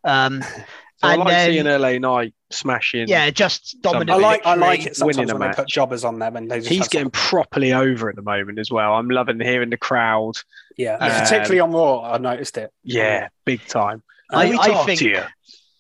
Um, 0.03 0.43
So 0.98 1.08
I 1.08 1.16
like 1.16 1.27
then- 1.27 1.51
seeing 1.51 1.66
LA 1.68 1.98
Knight 2.00 2.34
smashing. 2.50 3.08
yeah, 3.08 3.30
just 3.30 3.77
dominant. 3.82 4.10
I 4.10 4.16
like 4.16 4.46
I 4.46 4.56
like 4.56 4.86
it 4.88 4.96
sometimes 4.96 5.18
winning 5.18 5.30
a 5.32 5.34
they 5.38 5.46
match. 5.48 5.56
put 5.56 5.68
jobbers 5.68 6.04
on 6.04 6.18
them 6.20 6.36
and 6.36 6.50
they 6.50 6.58
just 6.58 6.70
He's 6.70 6.88
getting 6.88 7.06
some- 7.06 7.12
properly 7.12 7.72
over 7.74 8.10
at 8.10 8.16
the 8.16 8.22
moment 8.24 8.58
as 8.58 8.72
well. 8.72 8.94
I'm 8.94 9.10
loving 9.10 9.39
hearing 9.39 9.70
the 9.70 9.77
crowd. 9.77 10.34
yeah, 10.77 10.96
Um, 10.96 11.10
particularly 11.12 11.60
on 11.60 11.72
Raw. 11.72 12.01
I 12.13 12.18
noticed 12.18 12.58
it. 12.58 12.72
Yeah, 12.84 13.27
big 13.46 13.63
time. 13.68 14.01
I- 14.32 14.50
Let 14.50 14.60
I 14.72 14.86
think- 14.86 15.00
to 15.00 15.10
you. 15.10 15.24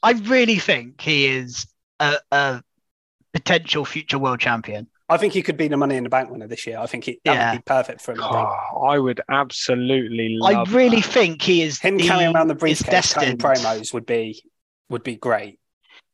I 0.03 0.11
really 0.11 0.59
think 0.59 1.01
he 1.01 1.25
is 1.27 1.65
a, 1.99 2.17
a 2.31 2.61
potential 3.33 3.83
future 3.85 4.19
world 4.19 4.39
champion. 4.39 4.87
I 5.09 5.17
think 5.17 5.33
he 5.33 5.41
could 5.41 5.57
be 5.57 5.67
the 5.69 5.77
Money 5.77 5.95
in 5.95 6.03
the 6.03 6.09
Bank 6.09 6.29
winner 6.29 6.47
this 6.47 6.67
year. 6.67 6.77
I 6.79 6.85
think 6.85 7.05
he 7.05 7.19
that 7.25 7.33
Yeah. 7.33 7.51
would 7.53 7.57
be 7.59 7.63
perfect 7.65 8.01
for 8.01 8.11
him. 8.11 8.21
I. 8.21 8.27
Oh, 8.75 8.83
I 8.87 8.99
would 8.99 9.21
absolutely 9.31 10.35
love 10.37 10.69
I 10.69 10.71
really 10.71 11.01
that. 11.01 11.05
think 11.09 11.41
he 11.41 11.61
is. 11.63 11.79
Him 11.79 11.97
he 11.97 12.07
carrying 12.07 12.35
around 12.35 12.47
the 12.49 12.55
is 12.55 12.59
briefcase, 12.59 13.13
cutting 13.13 13.37
destined. 13.37 13.65
promos 13.65 13.93
would 13.93 14.05
be 14.05 14.43
would 14.89 15.03
be 15.03 15.15
great. 15.15 15.59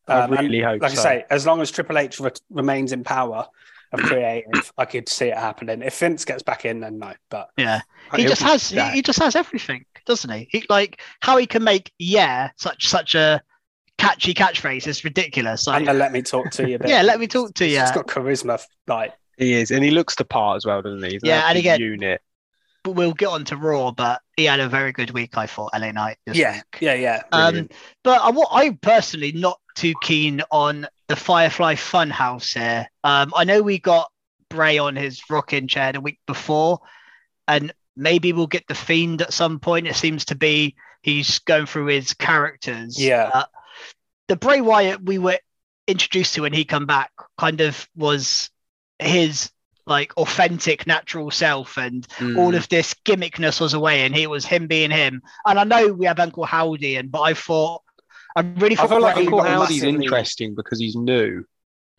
I 0.08 0.22
Um, 0.22 0.34
and 0.34 0.42
really 0.42 0.62
hope 0.62 0.82
like 0.82 0.92
so. 0.92 1.00
I 1.02 1.04
say, 1.04 1.26
as 1.30 1.46
long 1.46 1.62
as 1.62 1.72
Triple 1.72 1.98
H 1.98 2.20
re- 2.20 2.32
remains 2.50 2.92
in 2.92 3.04
power 3.04 3.48
of 3.94 4.00
creative, 4.02 4.72
I 4.78 4.86
could 4.86 5.08
see 5.08 5.28
it 5.28 5.38
happening. 5.38 5.82
If 5.82 5.98
Vince 5.98 6.26
gets 6.26 6.44
back 6.44 6.66
in, 6.66 6.80
then 6.82 7.00
no. 7.00 7.14
But 7.30 7.50
Yeah, 7.58 7.82
he 8.16 8.22
He'll 8.24 8.30
just 8.32 8.42
has. 8.42 8.70
He, 8.70 8.82
he 8.92 9.02
just 9.02 9.20
has 9.20 9.36
everything, 9.36 9.86
doesn't 10.06 10.30
he? 10.32 10.48
He 10.52 10.66
like 10.70 11.00
how 11.22 11.38
he 11.38 11.46
can 11.46 11.64
make 11.64 11.92
yeah 12.00 12.50
such 12.58 12.88
such 12.90 13.16
a 13.16 13.42
catchy 13.98 14.34
catchphrase. 14.34 14.88
It's 14.88 15.04
ridiculous. 15.06 15.68
Like, 15.68 15.78
And 15.80 15.88
then 15.88 16.00
let 16.00 16.12
me 16.12 16.22
talk 16.22 16.50
to 16.52 16.68
you 16.68 16.76
a 16.76 16.80
bit. 16.80 16.90
yeah, 16.90 17.02
let 17.04 17.20
me 17.20 17.28
talk 17.28 17.54
to 17.56 17.66
you. 17.66 17.80
He's 17.80 17.92
got 17.92 18.08
charisma. 18.08 18.62
Like, 18.88 19.14
He 19.38 19.54
is, 19.54 19.72
and 19.72 19.84
he 19.84 19.92
looks 19.92 20.16
the 20.16 20.26
part 20.26 20.58
as 20.58 20.66
well, 20.66 20.82
doesn't 20.82 21.04
he? 21.04 21.12
He's 21.14 21.22
Yeah, 21.24 21.48
and 21.48 21.58
absolute 21.58 21.60
again- 21.60 21.80
unit. 21.80 22.22
We'll 22.86 23.14
get 23.14 23.30
on 23.30 23.46
to 23.46 23.58
Raw, 23.58 23.92
but 23.92 24.22
he 24.36 24.46
had 24.46 24.60
a 24.60 24.68
very 24.68 24.92
good 24.92 25.12
week, 25.12 25.38
I 25.38 25.48
thought, 25.48 25.72
LA 25.74 25.92
Knight. 25.92 26.18
yeah, 26.26 26.56
week. 26.56 26.82
yeah, 26.82 26.94
yeah. 26.94 27.24
Um, 27.32 27.70
but 28.04 28.20
I, 28.22 28.66
I'm 28.66 28.78
personally 28.78 29.32
not 29.32 29.60
too 29.76 29.94
keen 30.02 30.42
on 30.52 30.88
the 31.08 31.16
Firefly 31.16 31.76
Funhouse 31.76 32.54
here. 32.54 32.88
Um, 33.04 33.32
I 33.36 33.46
know 33.46 33.62
we 33.62 33.80
got 33.80 34.12
Bray 34.50 34.78
on 34.78 34.96
his 34.96 35.22
rocking 35.30 35.68
chair 35.68 35.94
the 35.94 36.02
week 36.02 36.20
before, 36.28 36.80
and 37.48 37.74
maybe 37.96 38.34
we'll 38.34 38.48
get 38.48 38.68
the 38.68 38.76
Fiend 38.76 39.22
at 39.22 39.34
some 39.34 39.60
point. 39.60 39.88
It 39.88 39.96
seems 39.96 40.26
to 40.26 40.36
be 40.36 40.76
he's 41.02 41.40
going 41.40 41.66
through 41.66 41.88
his 41.88 42.14
characters. 42.14 43.02
Yeah. 43.02 43.30
Uh, 43.34 43.46
the 44.28 44.36
Bray 44.36 44.62
Wyatt 44.62 45.04
we 45.04 45.18
were 45.18 45.40
introduced 45.88 46.36
to 46.36 46.42
when 46.42 46.54
he 46.54 46.66
come 46.66 46.86
back 46.86 47.12
kind 47.38 47.62
of 47.62 47.88
was 47.96 48.50
his 49.00 49.52
like 49.86 50.16
authentic 50.18 50.88
natural 50.88 51.30
self 51.32 51.78
and 51.78 52.08
Mm. 52.20 52.38
all 52.38 52.56
of 52.56 52.70
this 52.70 52.94
gimmickness 53.06 53.60
was 53.60 53.74
away 53.74 54.02
and 54.06 54.16
he 54.16 54.28
was 54.28 54.46
him 54.46 54.68
being 54.68 54.92
him. 54.92 55.22
And 55.46 55.60
I 55.60 55.64
know 55.66 55.94
we 55.94 56.06
have 56.06 56.20
Uncle 56.20 56.46
Howdy 56.46 56.96
and 56.96 57.12
but 57.12 57.22
I 57.22 57.34
thought 57.34 57.82
I 58.36 58.42
really 58.42 58.78
I 58.78 58.82
thought 58.82 58.90
feel 58.90 59.02
like 59.02 59.16
Bray 59.16 59.24
Uncle 59.26 59.44
Howdy's 59.44 59.84
massively- 59.84 60.06
interesting 60.06 60.56
because 60.56 60.80
he's 60.80 60.96
new. 60.96 61.44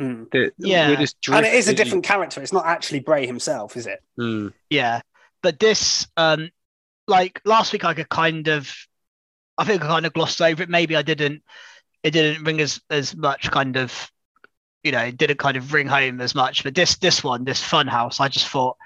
Mm. 0.00 0.30
The- 0.30 0.52
Yeah. 0.58 0.88
we're 0.88 0.96
just 0.96 1.16
And 1.28 1.44
it 1.46 1.54
is 1.54 1.68
a 1.68 1.74
different 1.74 2.04
character. 2.04 2.42
It's 2.42 2.52
not 2.52 2.66
actually 2.66 3.00
Bray 3.00 3.26
himself, 3.26 3.76
is 3.76 3.86
it? 3.86 4.00
Mm. 4.18 4.52
yeah. 4.70 5.02
But 5.42 5.58
this 5.58 6.06
um 6.16 6.50
like 7.06 7.40
last 7.44 7.72
week 7.72 7.84
I 7.84 7.92
could 7.94 8.08
kind 8.08 8.48
of 8.48 8.74
I 9.58 9.64
think 9.64 9.82
I 9.84 9.86
kind 9.86 10.06
of 10.06 10.12
glossed 10.14 10.40
over 10.40 10.62
it. 10.62 10.68
Maybe 10.70 10.96
I 10.96 11.02
didn't 11.02 11.42
it 12.02 12.10
didn't 12.12 12.44
ring 12.44 12.60
as 12.60 12.80
as 12.90 13.14
much 13.14 13.50
kind 13.50 13.76
of 13.76 14.10
you 14.84 14.92
know, 14.92 15.00
it 15.00 15.16
didn't 15.16 15.38
kind 15.38 15.56
of 15.56 15.72
ring 15.72 15.86
home 15.88 16.20
as 16.20 16.34
much. 16.34 16.62
But 16.62 16.74
this 16.74 16.96
this 16.98 17.24
one, 17.24 17.44
this 17.44 17.60
Funhouse, 17.62 18.20
I 18.20 18.28
just 18.28 18.46
thought 18.48 18.76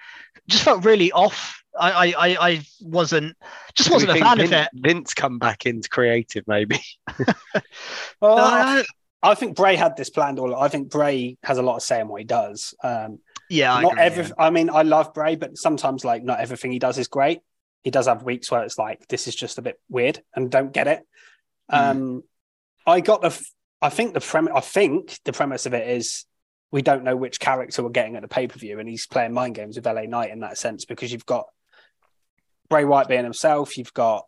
just 0.49 0.63
felt 0.63 0.85
really 0.85 1.13
off. 1.13 1.63
I 1.79 1.91
I 1.91 2.07
I, 2.07 2.49
I 2.49 2.63
wasn't 2.81 3.37
just 3.75 3.91
wasn't 3.91 4.13
a 4.13 4.17
fan 4.17 4.41
of 4.41 4.53
it. 4.53 4.69
Vince 4.73 5.13
come 5.13 5.39
back 5.39 5.67
into 5.67 5.89
creative, 5.89 6.45
maybe. 6.47 6.81
Well, 8.21 8.39
I- 8.39 8.85
I 9.21 9.35
think 9.35 9.57
Bray 9.57 9.75
had 9.75 9.97
this 9.97 10.11
planned 10.11 10.39
all. 10.39 10.55
I 10.55 10.69
think 10.69 10.91
Bray 10.91 11.39
has 11.43 11.59
a 11.59 11.63
lot 11.63 11.75
of 11.75 11.83
say 11.83 12.01
in 12.01 12.07
what 12.07 12.21
he 12.21 12.25
does. 12.25 12.73
Um, 12.85 13.19
yeah, 13.51 13.75
I 13.75 13.83
not 13.83 13.93
agree, 13.95 14.03
every. 14.05 14.25
yeah. 14.25 14.31
I 14.39 14.51
mean, 14.51 14.71
I 14.71 14.83
love 14.83 15.13
Bray, 15.13 15.35
but 15.35 15.59
sometimes 15.59 16.05
like 16.05 16.23
not 16.23 16.39
everything 16.39 16.71
he 16.71 16.79
does 16.79 16.99
is 16.99 17.09
great. 17.09 17.41
He 17.83 17.91
does 17.91 18.07
have 18.07 18.23
weeks 18.23 18.49
where 18.49 18.63
it's 18.63 18.79
like 18.79 19.09
this 19.09 19.27
is 19.27 19.35
just 19.35 19.59
a 19.59 19.63
bit 19.63 19.81
weird 19.89 20.23
and 20.37 20.51
don't 20.53 20.73
get 20.73 20.87
it. 20.87 21.03
Mm. 21.73 21.91
Um, 21.91 22.23
I 22.87 23.01
got 23.01 23.23
the. 23.23 23.37
I 23.81 23.91
think 23.91 24.15
the 24.15 24.21
premise. 24.21 24.53
I 24.55 24.61
think 24.61 25.19
the 25.25 25.33
premise 25.33 25.67
of 25.67 25.75
it 25.75 25.89
is 25.89 26.25
we 26.71 26.83
don't 26.83 27.05
know 27.05 27.17
which 27.17 27.41
character 27.41 27.83
we're 27.83 27.91
getting 27.91 28.17
at 28.17 28.23
the 28.23 28.29
pay 28.29 28.47
per 28.47 28.59
view, 28.59 28.79
and 28.79 28.89
he's 28.89 29.07
playing 29.07 29.33
mind 29.33 29.55
games 29.55 29.77
with 29.77 29.87
LA 29.87 30.03
Knight 30.03 30.31
in 30.31 30.41
that 30.41 30.59
sense 30.59 30.85
because 30.85 31.13
you've 31.13 31.27
got 31.27 31.47
Bray 32.69 32.85
Wyatt 32.85 33.09
being 33.09 33.25
himself, 33.25 33.79
you've 33.79 33.95
got 33.95 34.27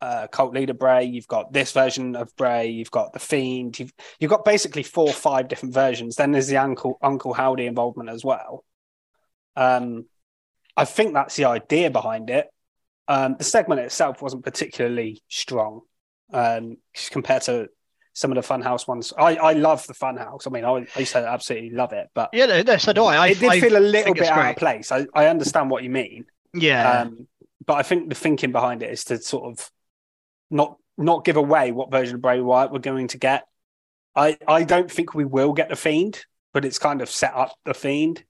uh, 0.00 0.28
cult 0.28 0.54
leader 0.54 0.74
Bray, 0.74 1.04
you've 1.04 1.28
got 1.28 1.52
this 1.52 1.72
version 1.72 2.16
of 2.16 2.34
Bray, 2.36 2.68
you've 2.68 2.90
got 2.90 3.12
the 3.12 3.18
Fiend, 3.18 3.78
you've 3.78 3.92
you've 4.18 4.30
got 4.30 4.44
basically 4.44 4.82
four 4.82 5.08
or 5.08 5.12
five 5.12 5.48
different 5.48 5.74
versions. 5.74 6.16
Then 6.16 6.32
there's 6.32 6.48
the 6.48 6.56
Uncle 6.56 6.98
Uncle 7.02 7.34
Howdy 7.34 7.66
involvement 7.66 8.08
as 8.08 8.24
well. 8.24 8.64
Um, 9.56 10.06
I 10.76 10.84
think 10.84 11.12
that's 11.12 11.36
the 11.36 11.46
idea 11.46 11.90
behind 11.90 12.30
it. 12.30 12.46
Um, 13.08 13.34
the 13.36 13.44
segment 13.44 13.80
itself 13.80 14.22
wasn't 14.22 14.44
particularly 14.44 15.20
strong 15.28 15.80
um, 16.32 16.76
compared 17.10 17.42
to 17.42 17.68
some 18.12 18.32
of 18.32 18.36
the 18.36 18.54
Funhouse 18.54 18.88
ones. 18.88 19.12
I, 19.16 19.36
I 19.36 19.52
love 19.52 19.86
the 19.86 19.94
Funhouse. 19.94 20.46
I 20.46 20.50
mean, 20.50 20.64
I, 20.64 20.86
I 20.96 20.98
used 21.00 21.12
to 21.12 21.18
absolutely 21.26 21.70
love 21.70 21.92
it, 21.92 22.08
but 22.14 22.30
Yeah, 22.32 22.46
no, 22.46 22.62
no, 22.62 22.76
so 22.76 22.92
do 22.92 23.04
I. 23.04 23.16
I 23.16 23.28
it 23.28 23.38
did 23.38 23.50
I 23.50 23.60
feel 23.60 23.76
a 23.76 23.80
little 23.80 24.14
bit 24.14 24.28
out 24.28 24.40
great. 24.40 24.50
of 24.50 24.56
place. 24.56 24.92
I, 24.92 25.06
I 25.14 25.26
understand 25.26 25.70
what 25.70 25.82
you 25.84 25.90
mean, 25.90 26.26
Yeah, 26.54 27.02
um, 27.02 27.28
but 27.66 27.74
I 27.74 27.82
think 27.82 28.08
the 28.08 28.14
thinking 28.14 28.52
behind 28.52 28.82
it 28.82 28.90
is 28.90 29.04
to 29.04 29.18
sort 29.18 29.44
of 29.52 29.70
not 30.50 30.76
not 30.98 31.24
give 31.24 31.36
away 31.36 31.72
what 31.72 31.90
version 31.90 32.16
of 32.16 32.20
Bray 32.22 32.40
Wyatt 32.40 32.72
we're 32.72 32.78
going 32.80 33.08
to 33.08 33.18
get. 33.18 33.46
I 34.16 34.36
I 34.46 34.64
don't 34.64 34.90
think 34.90 35.14
we 35.14 35.24
will 35.24 35.52
get 35.52 35.68
the 35.68 35.76
Fiend, 35.76 36.24
but 36.52 36.64
it's 36.64 36.78
kind 36.78 37.00
of 37.00 37.08
set 37.08 37.32
up 37.34 37.54
the 37.64 37.74
Fiend. 37.74 38.24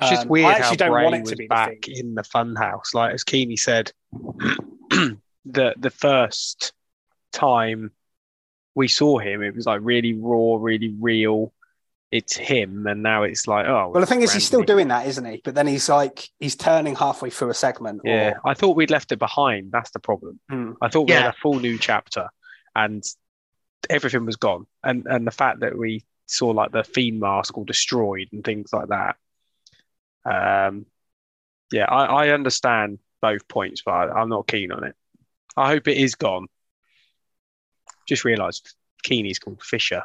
It's 0.00 0.08
just 0.08 0.22
Um, 0.22 0.28
weird 0.28 0.46
I 0.46 0.58
how 0.58 0.58
actually 0.58 0.76
don't 0.78 0.92
Bray 0.92 1.04
want 1.04 1.16
it 1.16 1.26
to 1.26 1.30
was 1.32 1.38
be 1.38 1.46
back 1.48 1.84
thing. 1.84 1.96
in 1.96 2.14
the 2.14 2.22
funhouse. 2.22 2.94
Like 2.94 3.12
as 3.12 3.24
Keeney 3.24 3.56
said, 3.56 3.92
the 4.90 5.74
the 5.76 5.90
first 5.90 6.72
time 7.32 7.90
we 8.74 8.88
saw 8.88 9.18
him, 9.18 9.42
it 9.42 9.54
was 9.54 9.66
like 9.66 9.80
really 9.82 10.14
raw, 10.14 10.56
really 10.58 10.94
real. 11.00 11.52
It's 12.12 12.36
him, 12.36 12.88
and 12.88 13.04
now 13.04 13.22
it's 13.22 13.46
like, 13.46 13.66
oh. 13.66 13.90
Well, 13.92 14.00
the 14.00 14.06
thing 14.06 14.22
is, 14.22 14.32
he's 14.32 14.44
still 14.44 14.62
doing 14.64 14.88
that, 14.88 15.06
isn't 15.06 15.24
he? 15.24 15.40
But 15.44 15.54
then 15.54 15.68
he's 15.68 15.88
like 15.88 16.28
he's 16.40 16.56
turning 16.56 16.96
halfway 16.96 17.30
through 17.30 17.50
a 17.50 17.54
segment. 17.54 18.00
or- 18.04 18.10
Yeah, 18.10 18.34
I 18.44 18.54
thought 18.54 18.74
we'd 18.76 18.90
left 18.90 19.12
it 19.12 19.20
behind. 19.20 19.70
That's 19.70 19.92
the 19.92 20.00
problem. 20.00 20.40
Hmm. 20.50 20.72
I 20.82 20.88
thought 20.88 21.06
we 21.06 21.12
Yeah. 21.12 21.20
had 21.22 21.34
a 21.34 21.36
full 21.40 21.60
new 21.60 21.78
chapter, 21.78 22.28
and 22.74 23.04
everything 23.88 24.26
was 24.26 24.34
gone. 24.36 24.66
And 24.82 25.06
and 25.06 25.24
the 25.24 25.30
fact 25.30 25.60
that 25.60 25.78
we 25.78 26.04
saw 26.26 26.48
like 26.48 26.72
the 26.72 26.82
fiend 26.82 27.20
mask 27.20 27.56
all 27.56 27.64
destroyed 27.64 28.28
and 28.32 28.42
things 28.42 28.72
like 28.72 28.88
that. 28.88 29.14
Um, 30.24 30.86
yeah, 31.72 31.84
I, 31.84 32.26
I 32.26 32.28
understand 32.30 32.98
both 33.22 33.46
points, 33.48 33.82
but 33.84 33.92
I, 33.92 34.20
I'm 34.20 34.28
not 34.28 34.46
keen 34.48 34.72
on 34.72 34.82
it. 34.84 34.94
I 35.56 35.68
hope 35.68 35.88
it 35.88 35.96
is 35.96 36.14
gone. 36.16 36.46
Just 38.10 38.24
realised 38.24 38.74
Keeney's 39.04 39.38
called 39.38 39.62
Fisher. 39.62 40.02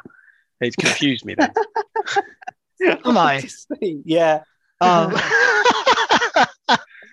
It 0.60 0.76
confused 0.76 1.24
me 1.24 1.34
then. 1.36 1.52
Am 3.04 3.18
I? 3.18 3.42
yeah. 4.04 4.42
um, 4.80 5.12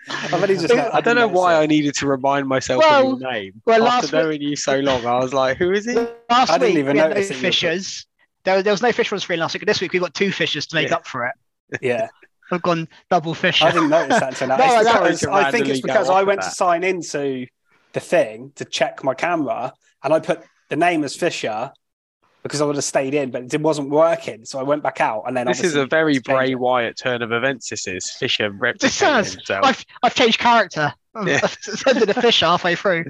I've 0.07 0.33
only 0.33 0.55
just. 0.55 0.71
I 0.71 1.01
don't 1.01 1.15
know 1.15 1.27
why 1.27 1.55
I 1.55 1.65
needed 1.65 1.95
to 1.95 2.07
remind 2.07 2.47
myself 2.47 2.83
Well- 2.83 3.13
of 3.13 3.21
your 3.21 3.31
name. 3.31 3.61
well, 3.65 3.81
After 3.87 3.89
last 3.89 4.03
week- 4.03 4.11
knowing 4.13 4.41
you 4.43 4.55
so 4.55 4.79
long, 4.79 5.03
I 5.05 5.17
was 5.17 5.33
like, 5.33 5.57
who 5.57 5.71
is 5.71 5.85
he? 5.85 5.93
last 6.29 6.51
I 6.51 6.57
didn't 6.59 6.75
week 6.75 6.77
even 6.79 6.93
we 6.93 6.99
had 6.99 7.09
no 7.09 7.13
notice 7.15 7.29
that 7.29 7.33
you 7.35 7.39
were- 7.39 7.47
fishers. 7.47 8.05
There, 8.43 8.61
there 8.61 8.73
was 8.73 8.81
no 8.83 8.91
fish 8.91 9.11
on 9.11 9.19
screen 9.19 9.39
last 9.39 9.53
week. 9.55 9.65
This 9.65 9.81
week 9.81 9.93
We've 9.93 10.01
got 10.01 10.13
two 10.13 10.31
fishers 10.31 10.67
to 10.67 10.75
make 10.75 10.89
Yeah. 10.89 10.95
up 10.97 11.07
for 11.07 11.25
it. 11.25 11.33
Yeah, 11.81 12.09
We've 12.51 12.61
gone 12.61 12.87
double 13.09 13.33
fisher. 13.33 13.65
I 13.65 13.71
didn't 13.71 13.89
notice 13.89 14.19
that 14.19 14.29
until 14.33 14.47
now. 14.49 14.57
No, 14.57 14.65
It's 14.81 14.91
that 14.91 15.01
was- 15.01 15.23
I 15.25 15.49
think 15.49 15.69
it's 15.69 15.81
because 15.81 16.09
I 16.09 16.21
went 16.23 16.41
to 16.41 16.47
that. 16.47 16.55
sign 16.55 16.83
into 16.83 17.47
the 17.93 17.99
thing 17.99 18.51
to 18.55 18.65
check 18.65 19.03
my 19.03 19.13
camera, 19.15 19.73
and 20.03 20.13
I 20.13 20.19
put 20.19 20.43
the 20.73 20.85
name 20.85 21.03
as 21.03 21.15
Fisher 21.15 21.71
because 22.41 22.59
I 22.59 22.65
would 22.65 22.75
have 22.75 22.83
stayed 22.83 23.13
in, 23.13 23.31
but 23.31 23.53
it 23.53 23.61
wasn't 23.61 23.89
working. 23.89 24.43
So 24.43 24.59
I 24.59 24.63
went 24.63 24.83
back 24.83 24.99
out, 24.99 25.23
and 25.27 25.37
then 25.37 25.47
This 25.47 25.63
is 25.63 25.75
a 25.75 25.85
very 25.85 26.15
changed 26.15 26.25
Bray 26.25 26.51
it. 26.51 26.59
Wyatt 26.59 26.97
turn 26.97 27.21
of 27.21 27.31
events. 27.31 27.69
This 27.69 27.87
is 27.87 28.11
Fisher 28.11 28.49
This 28.49 28.59
replicating 28.99 29.19
is. 29.21 29.33
himself. 29.35 29.65
I've, 29.65 29.85
I've 30.03 30.15
changed 30.15 30.39
character. 30.39 30.93
Yeah. 31.27 31.41
I've 31.43 31.53
sent 31.61 32.07
the 32.07 32.13
fish 32.15 32.39
halfway 32.39 32.73
through. 32.75 33.03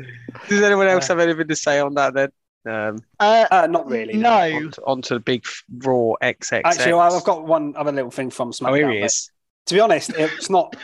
Does 0.49 0.61
anyone 0.61 0.87
else 0.89 1.05
Yeah. 1.07 1.15
have 1.15 1.19
anything 1.25 1.47
to 1.47 1.55
say 1.55 1.79
on 1.79 1.93
that 1.93 2.13
then? 2.13 2.29
Um, 2.67 2.99
Uh, 3.17 3.45
Uh, 3.49 3.67
not 3.67 3.87
really. 3.87 4.15
no. 4.17 4.29
on, 4.57 4.71
to, 4.71 4.81
on 4.85 5.01
to 5.03 5.13
the 5.13 5.19
big 5.21 5.45
Raw 5.77 6.11
XXX. 6.21 6.61
Actually, 6.65 6.93
well, 6.95 7.15
I've 7.15 7.23
got 7.23 7.45
one 7.47 7.75
other 7.77 7.93
little 7.93 8.11
thing 8.11 8.29
from 8.29 8.51
SmackDown. 8.51 8.69
Oh, 8.71 8.73
here 8.73 8.91
he 8.91 8.97
is. 8.97 9.31
To 9.67 9.75
be 9.75 9.79
honest, 9.79 10.09
it's 10.17 10.49
not 10.49 10.75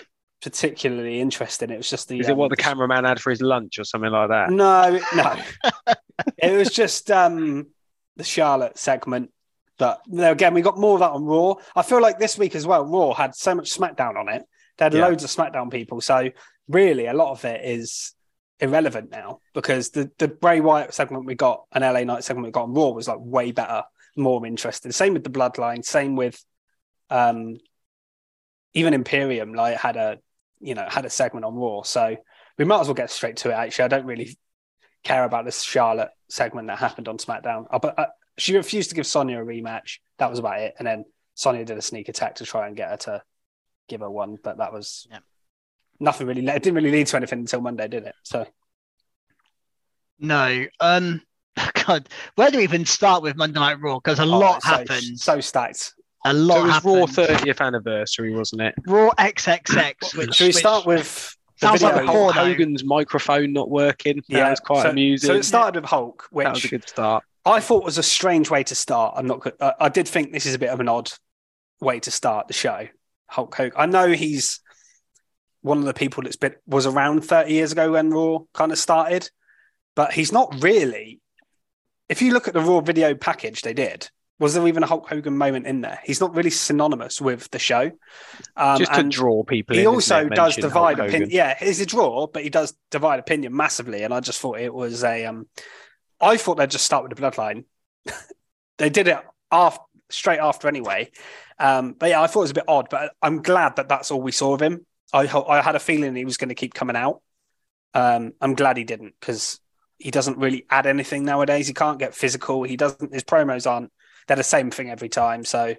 particularly 0.42 1.20
interesting. 1.20 1.70
It 1.70 1.78
was 1.78 1.90
just 1.90 2.08
the. 2.08 2.20
Is 2.20 2.30
it 2.30 2.36
what 2.36 2.46
um, 2.46 2.50
the 2.50 2.58
cameraman 2.58 3.06
had 3.06 3.20
for 3.20 3.30
his 3.30 3.42
lunch 3.42 3.80
or 3.80 3.84
something 3.84 4.12
like 4.12 4.30
that? 4.30 4.52
No, 4.52 5.00
no. 5.16 5.94
it 6.38 6.58
was 6.58 6.70
just 6.70 7.12
um, 7.12 7.68
the 8.16 8.24
Charlotte 8.24 8.78
segment. 8.78 9.32
But 9.78 10.02
no, 10.08 10.32
again, 10.32 10.54
we 10.54 10.62
got 10.62 10.78
more 10.78 10.96
of 10.96 11.00
that 11.00 11.12
on 11.12 11.24
Raw. 11.24 11.56
I 11.76 11.84
feel 11.84 12.02
like 12.02 12.20
this 12.20 12.38
week 12.38 12.54
as 12.56 12.68
well, 12.68 12.86
Raw 12.86 13.14
had 13.14 13.34
so 13.34 13.56
much 13.56 13.72
SmackDown 13.72 14.18
on 14.18 14.28
it. 14.28 14.44
They 14.78 14.86
had 14.86 14.94
Yeah. 14.94 15.08
loads 15.08 15.24
of 15.24 15.30
SmackDown 15.30 15.72
people. 15.72 16.02
So 16.02 16.30
really, 16.68 17.06
a 17.06 17.14
lot 17.14 17.32
of 17.32 17.46
it 17.46 17.64
is 17.64 18.14
irrelevant 18.60 19.10
now 19.10 19.40
because 19.54 19.92
the, 19.92 20.12
the 20.18 20.28
Bray 20.28 20.60
Wyatt 20.60 20.94
segment 20.94 21.26
we 21.26 21.36
got 21.36 21.64
and 21.72 21.82
LA 21.82 22.04
Knight 22.04 22.26
segment 22.26 22.46
we 22.46 22.52
got 22.52 22.64
on 22.64 22.74
Raw 22.74 22.90
was 22.90 23.08
like 23.08 23.20
way 23.22 23.52
better, 23.52 23.84
more 24.18 24.46
interesting. 24.46 24.92
Same 24.92 25.14
with 25.14 25.24
the 25.24 25.30
Bloodline. 25.30 25.86
Same 25.86 26.18
with 26.18 26.44
um, 27.10 27.58
even 28.74 28.94
Imperium. 28.94 29.54
Like 29.54 29.78
had 29.78 29.96
a 29.96 30.20
you 30.60 30.76
know 30.76 30.86
had 30.88 31.06
a 31.06 31.10
segment 31.10 31.46
on 31.46 31.56
Raw. 31.56 31.84
So 31.84 32.16
we 32.58 32.66
might 32.66 32.82
as 32.82 32.88
well 32.88 32.94
get 32.94 33.12
straight 33.12 33.38
to 33.38 33.50
it. 33.50 33.54
Actually, 33.54 33.86
I 33.86 33.88
don't 33.90 34.06
really 34.06 34.38
care 35.04 35.24
about 35.24 35.46
this 35.46 35.62
Charlotte 35.64 36.10
segment 36.30 36.68
that 36.68 36.78
happened 36.78 37.08
on 37.08 37.18
SmackDown. 37.18 37.66
But 37.82 37.98
uh, 37.98 38.08
she 38.38 38.56
refused 38.56 38.90
to 38.90 38.96
give 38.96 39.08
Sonya 39.08 39.42
a 39.42 39.46
rematch. 39.46 40.00
That 40.18 40.30
was 40.30 40.40
about 40.40 40.60
it. 40.60 40.76
And 40.78 40.88
then 40.88 41.06
Sonya 41.36 41.66
did 41.66 41.78
a 41.78 41.82
sneak 41.82 42.10
attack 42.10 42.36
to 42.36 42.46
try 42.46 42.68
and 42.68 42.76
get 42.76 42.90
her 42.90 42.98
to 42.98 43.24
give 43.88 44.02
her 44.02 44.10
one. 44.10 44.38
But 44.42 44.58
that 44.58 44.74
was 44.74 45.08
Yeah. 45.10 45.20
nothing 46.00 46.28
really. 46.28 46.46
It 46.46 46.64
didn't 46.64 46.76
really 46.76 46.92
lead 46.92 47.08
to 47.08 47.18
anything 47.18 47.40
until 47.40 47.62
Monday, 47.62 47.88
did 47.88 48.04
it? 48.04 48.16
So 48.24 48.46
no. 50.20 50.66
Um, 50.80 51.22
God, 51.86 52.10
where 52.36 52.52
do 52.52 52.58
we 52.58 52.64
even 52.64 52.86
start 52.86 53.24
with 53.24 53.36
Monday 53.36 53.60
Night 53.60 53.80
Raw? 53.80 54.00
Because 54.00 54.20
a 54.20 54.24
oh, 54.24 54.26
lot 54.26 54.62
so, 54.62 54.70
happened. 54.70 55.20
So 55.20 55.40
stacked. 55.40 55.94
A 56.26 56.34
So 56.34 56.38
it 56.38 56.64
was 56.64 56.72
happened. 56.72 56.96
Raw 56.96 57.06
30th 57.06 57.62
anniversary, 57.62 58.36
wasn't 58.36 58.62
it? 58.62 58.76
Raw 58.86 59.10
XXX. 59.18 60.18
Which, 60.18 60.36
Should 60.36 60.44
we 60.44 60.48
which- 60.50 60.56
start 60.56 60.86
with 60.86 61.36
the 61.60 61.68
Sounds 61.68 61.82
like 61.84 61.96
video? 61.96 62.10
a 62.10 62.14
porno. 62.14 62.32
Hogan's 62.32 62.84
microphone 62.84 63.54
not 63.54 63.70
working. 63.70 64.22
That 64.30 64.50
was 64.50 64.60
quite 64.60 64.84
so, 64.84 64.90
amusing. 64.92 65.28
So 65.28 65.34
it 65.36 65.44
started 65.44 65.82
with 65.82 65.90
Hulk, 65.90 66.28
which 66.32 66.46
that 66.46 66.54
was 66.56 66.66
a 66.66 66.68
good 66.70 66.88
start. 66.88 67.24
I 67.46 67.60
thought 67.60 67.84
was 67.84 67.98
a 67.98 68.04
strange 68.04 68.50
way 68.50 68.64
to 68.64 68.76
start. 68.76 69.16
I'm 69.18 69.28
not. 69.28 69.46
I, 69.62 69.74
I 69.82 69.90
did 69.90 70.08
think 70.08 70.32
this 70.32 70.46
is 70.46 70.54
a 70.54 70.60
bit 70.60 70.70
of 70.70 70.80
an 70.80 70.88
odd 70.90 71.12
way 71.82 72.00
to 72.02 72.12
start 72.12 72.48
the 72.48 72.54
show. 72.54 72.88
Hulk 73.28 73.54
Hogan. 73.56 73.74
I 73.80 73.86
know 73.86 74.12
he's 74.12 74.60
one 75.62 75.78
of 75.80 75.86
the 75.86 75.94
people 75.94 76.24
that's 76.24 76.36
been 76.38 76.56
was 76.66 76.86
around 76.86 77.22
30 77.22 77.52
years 77.52 77.72
ago 77.72 77.92
when 77.92 78.10
Raw 78.10 78.40
kind 78.54 78.72
of 78.72 78.78
started, 78.78 79.30
but 79.96 80.14
he's 80.14 80.32
not 80.32 80.64
really. 80.64 81.20
If 82.08 82.22
you 82.22 82.34
look 82.34 82.48
at 82.48 82.54
the 82.54 82.62
Raw 82.62 82.80
video 82.82 83.14
package 83.16 83.62
they 83.62 83.74
did, 83.74 84.10
was 84.40 84.54
there 84.54 84.66
even 84.68 84.84
a 84.84 84.88
Hulk 84.88 85.08
Hogan 85.10 85.38
moment 85.38 85.68
in 85.68 85.82
there? 85.82 86.00
He's 86.04 86.22
not 86.22 86.34
really 86.34 86.50
synonymous 86.50 87.20
with 87.20 87.52
the 87.52 87.60
show. 87.60 87.92
Um, 88.56 88.78
Just 88.78 88.94
to 88.94 89.00
and 89.00 89.12
draw 89.12 89.44
people. 89.44 89.76
he 89.76 89.82
in, 89.82 89.88
also 89.88 90.30
does 90.30 90.56
divide 90.56 91.00
opinion. 91.00 91.30
Yeah, 91.30 91.56
he's 91.60 91.82
a 91.82 91.86
draw, 91.86 92.26
but 92.28 92.44
he 92.44 92.50
does 92.50 92.74
divide 92.90 93.20
opinion 93.20 93.56
massively. 93.56 94.04
And 94.04 94.14
I 94.14 94.22
just 94.22 94.40
thought 94.40 94.60
it 94.60 94.74
was 94.74 95.04
a. 95.04 95.26
Um, 95.26 95.48
I 96.22 96.38
thought 96.38 96.56
they'd 96.56 96.72
just 96.72 96.86
start 96.86 97.04
with 97.04 97.16
the 97.16 97.22
bloodline. 97.22 97.66
they 98.78 98.90
did 98.90 99.10
it 99.10 99.18
after, 99.52 99.84
straight 100.10 100.40
after 100.40 100.70
anyway. 100.70 101.12
Um, 101.60 101.94
but 101.94 102.10
yeah, 102.10 102.22
I 102.22 102.28
thought 102.28 102.40
it 102.40 102.44
was 102.44 102.52
a 102.52 102.56
bit 102.56 102.64
odd. 102.70 102.88
But 102.90 103.14
I'm 103.22 103.42
glad 103.42 103.76
that 103.76 103.90
that's 103.90 104.10
all 104.10 104.22
we 104.22 104.32
saw 104.32 104.54
of 104.54 104.62
him. 104.62 104.86
I 105.12 105.28
I 105.28 105.62
had 105.62 105.76
a 105.76 105.80
feeling 105.80 106.16
he 106.16 106.24
was 106.24 106.38
going 106.38 106.50
to 106.50 106.56
keep 106.56 106.74
coming 106.74 106.96
out. 106.96 107.22
Um, 107.94 108.32
I'm 108.40 108.56
glad 108.56 108.78
he 108.78 108.86
didn't 108.86 109.16
because 109.20 109.60
he 109.98 110.12
doesn't 110.12 110.38
really 110.38 110.66
add 110.70 110.86
anything 110.86 111.26
nowadays. 111.26 111.68
He 111.68 111.74
can't 111.74 112.00
get 112.00 112.16
physical. 112.16 112.64
He 112.64 112.78
doesn't. 112.78 113.14
His 113.14 113.26
promos 113.26 113.70
aren't. 113.70 113.92
They're 114.30 114.38
the 114.38 114.44
same 114.44 114.70
thing 114.70 114.92
every 114.92 115.10
time. 115.10 115.44
So 115.44 115.74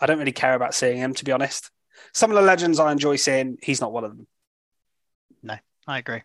I 0.00 0.06
don't 0.06 0.18
really 0.20 0.30
care 0.32 0.54
about 0.54 0.72
seeing 0.72 0.98
him 0.98 1.14
to 1.14 1.24
be 1.24 1.32
honest. 1.32 1.68
Some 2.14 2.30
of 2.30 2.36
the 2.36 2.42
legends 2.42 2.78
I 2.78 2.92
enjoy 2.92 3.16
seeing. 3.16 3.58
He's 3.60 3.80
not 3.80 3.92
one 3.92 4.04
of 4.04 4.16
them. 4.16 4.28
No, 5.42 5.56
I 5.88 5.98
agree. 5.98 6.22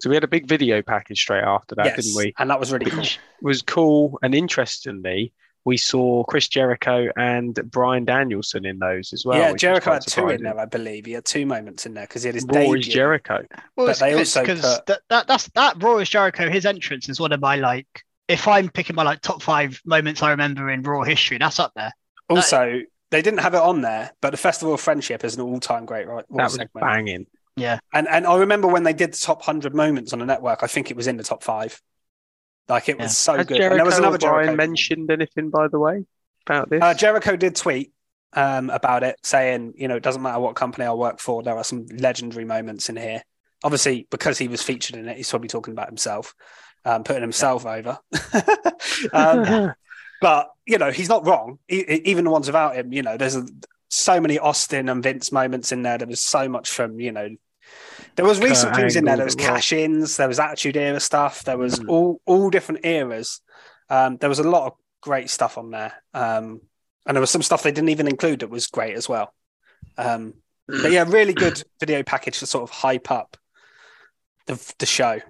So 0.00 0.10
we 0.10 0.16
had 0.16 0.24
a 0.24 0.28
big 0.28 0.48
video 0.48 0.82
package 0.82 1.20
straight 1.20 1.44
after 1.44 1.76
that, 1.76 1.86
yes, 1.86 1.96
didn't 2.04 2.16
we? 2.16 2.34
And 2.36 2.50
that 2.50 2.58
was 2.58 2.72
really 2.72 2.90
cool. 2.90 3.04
Was 3.42 3.62
cool. 3.62 4.18
And 4.24 4.34
interestingly, 4.34 5.32
we 5.64 5.76
saw 5.76 6.24
Chris 6.24 6.48
Jericho 6.48 7.08
and 7.16 7.54
Bryan 7.70 8.04
Danielson 8.04 8.66
in 8.66 8.80
those 8.80 9.12
as 9.12 9.24
well. 9.24 9.38
yeah, 9.38 9.54
Jericho 9.54 9.84
quite 9.90 10.02
had 10.02 10.06
two 10.08 10.28
in 10.30 10.42
there, 10.42 10.58
I 10.58 10.64
believe. 10.64 11.06
He 11.06 11.12
had 11.12 11.24
two 11.24 11.46
moments 11.46 11.86
in 11.86 11.94
there 11.94 12.02
because 12.08 12.24
he 12.24 12.26
had 12.26 12.34
his 12.34 12.44
Raw 12.44 12.54
debut. 12.54 12.74
is 12.80 12.88
Jericho. 12.88 13.46
Well, 13.76 13.86
But 13.86 13.90
it's 13.90 14.00
they 14.00 14.14
also 14.14 14.44
put- 14.44 14.62
that, 14.86 15.00
that 15.08 15.28
that's 15.28 15.48
that 15.50 15.80
Raw 15.80 15.98
is 15.98 16.08
Jericho. 16.10 16.50
His 16.50 16.66
entrance 16.66 17.08
is 17.08 17.20
one 17.20 17.30
of 17.30 17.40
my 17.40 17.54
like. 17.54 18.02
If 18.28 18.48
I'm 18.48 18.68
picking 18.68 18.96
my 18.96 19.02
like 19.02 19.20
top 19.20 19.42
five 19.42 19.80
moments 19.84 20.22
I 20.22 20.30
remember 20.30 20.70
in 20.70 20.82
Raw 20.82 21.02
history, 21.02 21.38
that's 21.38 21.58
up 21.58 21.72
there. 21.74 21.92
Also, 22.28 22.80
they 23.10 23.20
didn't 23.20 23.40
have 23.40 23.54
it 23.54 23.60
on 23.60 23.82
there, 23.82 24.12
but 24.20 24.30
the 24.30 24.36
Festival 24.36 24.74
of 24.74 24.80
Friendship 24.80 25.24
is 25.24 25.34
an 25.34 25.42
all-time 25.42 25.84
great 25.84 26.06
right, 26.06 26.24
Raw 26.28 26.36
That 26.36 26.44
was 26.44 26.54
segment. 26.54 26.72
banging. 26.74 27.26
Yeah, 27.56 27.80
and 27.92 28.08
and 28.08 28.26
I 28.26 28.38
remember 28.38 28.68
when 28.68 28.84
they 28.84 28.94
did 28.94 29.12
the 29.12 29.18
top 29.18 29.42
hundred 29.42 29.74
moments 29.74 30.12
on 30.12 30.20
the 30.20 30.24
network, 30.24 30.62
I 30.62 30.66
think 30.66 30.90
it 30.90 30.96
was 30.96 31.06
in 31.06 31.16
the 31.18 31.22
top 31.24 31.42
five. 31.42 31.80
Like 32.68 32.88
it 32.88 32.98
was 32.98 33.18
so 33.18 33.36
Has 33.36 33.46
good. 33.46 33.58
Jericho 33.58 33.72
and 33.74 33.78
there 33.80 33.84
was 33.84 33.98
another 33.98 34.16
or 34.16 34.42
Brian 34.42 34.56
mentioned 34.56 35.10
anything, 35.10 35.50
by 35.50 35.68
the 35.68 35.78
way, 35.78 36.04
about 36.46 36.70
this? 36.70 36.80
Uh, 36.80 36.94
Jericho 36.94 37.36
did 37.36 37.56
tweet 37.56 37.92
um, 38.32 38.70
about 38.70 39.02
it, 39.02 39.16
saying, 39.22 39.74
you 39.76 39.88
know, 39.88 39.96
it 39.96 40.02
doesn't 40.02 40.22
matter 40.22 40.40
what 40.40 40.54
company 40.54 40.86
I 40.86 40.92
work 40.94 41.20
for, 41.20 41.42
there 41.42 41.56
are 41.56 41.64
some 41.64 41.86
legendary 41.98 42.44
moments 42.44 42.88
in 42.88 42.96
here. 42.96 43.22
Obviously, 43.64 44.06
because 44.10 44.38
he 44.38 44.48
was 44.48 44.62
featured 44.62 44.96
in 44.96 45.08
it, 45.08 45.16
he's 45.16 45.28
probably 45.28 45.48
talking 45.48 45.72
about 45.72 45.88
himself, 45.88 46.34
um, 46.84 47.04
putting 47.04 47.22
himself 47.22 47.66
over. 47.66 47.98
um, 49.12 49.72
but 50.20 50.50
you 50.66 50.78
know, 50.78 50.90
he's 50.90 51.08
not 51.08 51.26
wrong. 51.26 51.58
Even 51.68 52.24
the 52.24 52.30
ones 52.30 52.46
without 52.46 52.76
him, 52.76 52.92
you 52.92 53.02
know, 53.02 53.16
there's 53.16 53.36
a, 53.36 53.46
so 53.88 54.20
many 54.20 54.38
Austin 54.38 54.88
and 54.88 55.02
Vince 55.02 55.32
moments 55.32 55.72
in 55.72 55.82
there. 55.82 55.98
There 55.98 56.06
was 56.06 56.20
so 56.20 56.48
much 56.48 56.70
from, 56.70 57.00
you 57.00 57.12
know, 57.12 57.28
there 58.16 58.24
was 58.24 58.38
recent 58.40 58.74
things 58.76 58.96
in 58.96 59.04
there. 59.04 59.16
There 59.16 59.24
was 59.24 59.34
cash-ins. 59.34 60.16
There 60.16 60.28
was 60.28 60.38
Attitude 60.38 60.76
Era 60.76 61.00
stuff. 61.00 61.44
There 61.44 61.58
was 61.58 61.80
Mm. 61.80 61.88
all 61.88 62.20
all 62.26 62.50
different 62.50 62.84
eras. 62.84 63.40
Um, 63.88 64.16
there 64.18 64.28
was 64.28 64.38
a 64.38 64.48
lot 64.48 64.66
of 64.66 64.72
great 65.00 65.30
stuff 65.30 65.58
on 65.58 65.70
there, 65.70 65.92
um, 66.14 66.60
and 67.06 67.16
there 67.16 67.20
was 67.20 67.30
some 67.30 67.42
stuff 67.42 67.62
they 67.62 67.72
didn't 67.72 67.90
even 67.90 68.08
include 68.08 68.40
that 68.40 68.50
was 68.50 68.66
great 68.68 68.96
as 68.96 69.08
well. 69.08 69.34
Um, 69.98 70.34
but 70.66 70.92
yeah, 70.92 71.04
really 71.06 71.34
good 71.34 71.62
video 71.80 72.02
package 72.02 72.38
to 72.38 72.46
sort 72.46 72.62
of 72.62 72.70
hype 72.70 73.10
up 73.10 73.36
the 74.46 74.74
the 74.78 74.86
show 74.86 75.20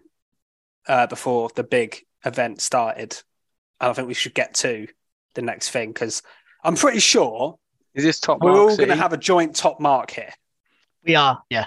uh, 0.88 1.06
before 1.06 1.50
the 1.54 1.64
big 1.64 2.02
event 2.24 2.60
started. 2.60 3.20
And 3.80 3.90
I 3.90 3.92
think 3.92 4.08
we 4.08 4.14
should 4.14 4.34
get 4.34 4.54
to 4.54 4.86
the 5.34 5.42
next 5.42 5.70
thing 5.70 5.90
because 5.92 6.22
I'm 6.62 6.76
pretty 6.76 7.00
sure 7.00 7.58
is 7.94 8.04
this 8.04 8.20
top 8.20 8.40
we're 8.40 8.52
mark 8.52 8.70
all 8.70 8.76
going 8.76 8.88
to 8.88 8.96
have 8.96 9.12
a 9.12 9.18
joint 9.18 9.54
top 9.56 9.80
mark 9.80 10.10
here. 10.10 10.32
We 11.04 11.14
are, 11.16 11.42
yeah. 11.50 11.66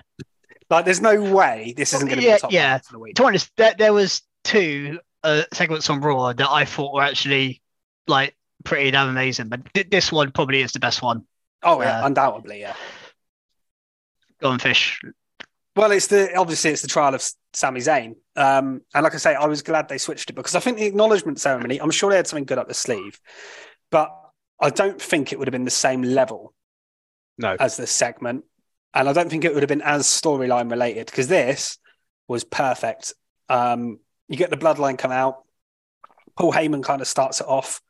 Like, 0.70 0.86
there's 0.86 1.02
no 1.02 1.22
way 1.22 1.74
this 1.78 1.94
isn't 1.94 2.08
going 2.08 2.18
to 2.20 2.22
be 2.22 2.28
Yeah, 2.28 2.36
a 2.36 2.40
top 2.40 2.52
yeah. 2.52 2.70
mark 2.72 2.86
for 2.86 2.94
the 2.94 3.00
week. 3.00 3.16
To 3.16 3.22
be 3.24 3.28
honest, 3.28 3.52
there, 3.58 3.76
there 3.78 3.94
was 3.94 4.22
two 4.44 5.00
uh, 5.24 5.44
segments 5.54 5.90
on 5.90 6.02
Raw 6.02 6.34
that 6.34 6.50
I 6.50 6.66
thought 6.66 6.94
were 6.94 7.04
actually 7.04 7.62
like 8.08 8.36
pretty 8.64 8.92
damn 8.92 9.10
amazing, 9.10 9.50
but 9.50 9.62
th- 9.74 9.90
this 9.90 10.12
one 10.12 10.32
probably 10.32 10.62
is 10.62 10.72
the 10.72 10.80
best 10.80 11.02
one. 11.02 11.26
Oh 11.62 11.82
yeah, 11.82 12.02
Uh, 12.04 12.08
undoubtedly, 12.08 12.62
yeah. 12.62 12.76
Go 14.42 14.50
on, 14.50 14.60
fish. 14.60 15.00
Well, 15.76 15.92
it's 15.92 16.08
the 16.08 16.36
obviously 16.36 16.72
it's 16.72 16.82
the 16.82 16.88
trial 16.88 17.14
of 17.14 17.24
Sami 17.56 17.80
Zayn, 17.80 18.16
um, 18.36 18.82
and 18.94 19.04
like 19.04 19.14
I 19.14 19.18
say, 19.18 19.34
I 19.34 19.46
was 19.46 19.62
glad 19.62 19.88
they 19.88 19.98
switched 19.98 20.30
it 20.30 20.34
because 20.34 20.56
I 20.56 20.60
think 20.60 20.78
the 20.78 20.86
acknowledgement 20.86 21.40
ceremony. 21.40 21.80
I'm 21.80 21.90
sure 21.92 22.10
they 22.10 22.18
had 22.18 22.28
something 22.28 22.46
good 22.46 22.58
up 22.58 22.68
the 22.68 22.74
sleeve, 22.74 23.20
but 23.92 24.10
I 24.60 24.70
don't 24.70 25.02
think 25.02 25.32
it 25.32 25.40
would 25.40 25.48
have 25.48 25.54
been 25.54 25.66
the 25.66 25.72
same 25.72 26.02
level 26.02 26.54
No. 27.38 27.56
as 27.60 27.78
this 27.78 27.92
segment, 27.92 28.44
and 28.94 29.08
I 29.08 29.14
don't 29.14 29.30
think 29.30 29.46
it 29.46 29.54
would 29.54 29.64
have 29.64 29.70
been 29.70 29.82
as 29.82 30.06
storyline 30.06 30.70
related 30.70 31.06
because 31.06 31.28
this 31.28 31.78
was 32.28 32.44
perfect. 32.44 33.14
Um, 33.48 34.00
you 34.28 34.38
get 34.38 34.50
the 34.50 34.58
bloodline 34.58 34.98
come 34.98 35.12
out. 35.12 35.44
Paul 36.38 36.52
Heyman 36.52 36.84
kind 36.84 37.02
of 37.02 37.08
starts 37.08 37.40
it 37.40 37.48
off. 37.48 37.82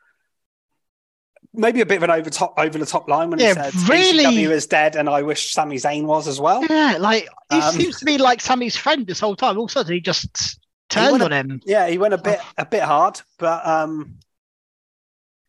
Maybe 1.57 1.81
a 1.81 1.85
bit 1.85 1.97
of 1.97 2.03
an 2.03 2.11
over 2.11 2.29
top 2.29 2.53
over 2.57 2.77
the 2.77 2.85
top 2.85 3.07
line 3.09 3.29
when 3.29 3.39
Yeah, 3.39 3.49
he 3.69 3.71
said 3.71 3.89
really- 3.89 4.23
ECW 4.25 4.51
is 4.51 4.67
dead, 4.67 4.95
and 4.95 5.09
I 5.09 5.21
wish 5.21 5.51
Sami 5.53 5.77
Zayn 5.77 6.03
was 6.05 6.27
as 6.27 6.39
well. 6.39 6.63
Yeah, 6.69 6.97
like 6.99 7.27
he 7.51 7.57
Um, 7.59 7.73
seems 7.75 7.99
to 7.99 8.05
be 8.05 8.17
like 8.17 8.41
Sami's 8.41 8.75
friend 8.77 9.05
this 9.07 9.19
whole 9.19 9.35
time. 9.35 9.57
All 9.57 9.65
of 9.65 9.69
a 9.69 9.73
sudden, 9.73 9.93
he 9.93 10.01
just 10.01 10.59
turned 10.89 11.11
went 11.19 11.23
on 11.23 11.31
him. 11.31 11.61
Yeah, 11.65 11.87
he 11.87 11.97
went 11.97 12.13
a 12.13 12.17
bit 12.17 12.39
a 12.57 12.65
bit 12.65 12.83
hard, 12.83 13.21
but 13.39 13.65
um, 13.65 14.19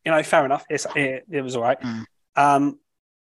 you 0.04 0.12
know, 0.12 0.22
fair 0.22 0.44
enough. 0.44 0.64
It's, 0.70 0.86
it, 0.94 1.24
it 1.30 1.40
was 1.42 1.56
all 1.56 1.62
right. 1.62 1.80
Mm. 1.80 2.04
Um, 2.36 2.78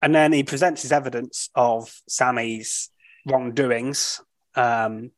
and 0.02 0.14
then 0.14 0.32
he 0.32 0.42
presents 0.44 0.82
his 0.82 0.92
evidence 0.92 1.50
of 1.54 1.92
Sami's 2.08 2.90
wrongdoings, 3.26 4.20
um, 4.54 5.10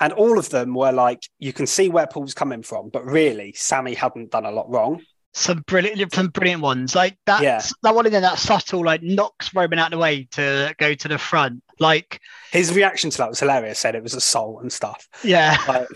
and 0.00 0.12
all 0.12 0.38
of 0.38 0.50
them 0.50 0.74
were 0.74 0.92
like, 0.92 1.22
you 1.38 1.52
can 1.52 1.66
see 1.66 1.88
where 1.88 2.06
Paul's 2.06 2.34
coming 2.34 2.62
from, 2.62 2.90
but 2.90 3.04
really, 3.06 3.52
Sami 3.56 3.94
hadn't 3.94 4.30
done 4.30 4.44
a 4.44 4.50
lot 4.50 4.68
wrong. 4.70 5.02
Some 5.38 5.62
brilliant, 5.66 6.14
some 6.14 6.28
brilliant 6.28 6.62
ones. 6.62 6.94
Like 6.94 7.18
that, 7.26 7.42
Yeah. 7.42 7.60
that 7.82 7.94
one 7.94 8.06
in 8.06 8.12
there, 8.12 8.22
that 8.22 8.38
subtle, 8.38 8.82
like 8.84 9.02
knocks 9.02 9.54
Roman 9.54 9.78
out 9.78 9.88
of 9.88 9.90
the 9.92 9.98
way 9.98 10.24
to 10.32 10.74
go 10.78 10.94
to 10.94 11.08
the 11.08 11.18
front. 11.18 11.62
Like, 11.78 12.20
His 12.52 12.72
reaction 12.74 13.10
to 13.10 13.18
that 13.18 13.28
was 13.28 13.40
hilarious. 13.40 13.78
Said 13.78 13.94
it 13.94 14.02
was 14.02 14.14
assault 14.14 14.62
and 14.62 14.72
stuff. 14.72 15.06
yeah, 15.22 15.58
Like, 15.68 15.88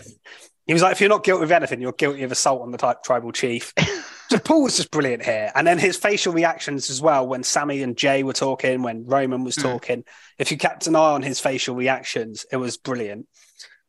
he 0.67 0.73
was 0.73 0.83
like, 0.83 0.91
if 0.91 1.01
you're 1.01 1.09
not 1.09 1.23
guilty 1.23 1.43
of 1.43 1.51
anything, 1.51 1.81
you're 1.81 1.91
guilty 1.91 2.21
of 2.21 2.31
assault 2.31 2.61
on 2.61 2.69
the 2.71 2.77
type, 2.77 3.01
tribal 3.03 3.31
chief. 3.31 3.73
so 4.29 4.37
Paul 4.37 4.61
was 4.61 4.77
just 4.77 4.91
brilliant 4.91 5.25
here. 5.25 5.51
And 5.55 5.65
then 5.65 5.79
his 5.79 5.97
facial 5.97 6.33
reactions 6.33 6.91
as 6.91 7.01
well 7.01 7.27
when 7.27 7.41
Sami 7.41 7.81
and 7.81 7.97
Jey 7.97 8.21
were 8.21 8.33
talking, 8.33 8.83
when 8.83 9.05
Roman 9.07 9.43
was 9.43 9.55
Mm. 9.55 9.63
talking. 9.63 10.03
If 10.37 10.51
you 10.51 10.57
kept 10.59 10.85
an 10.85 10.95
eye 10.95 10.99
on 11.13 11.23
his 11.23 11.39
facial 11.39 11.73
reactions, 11.75 12.45
it 12.51 12.57
was 12.57 12.77
brilliant. 12.77 13.27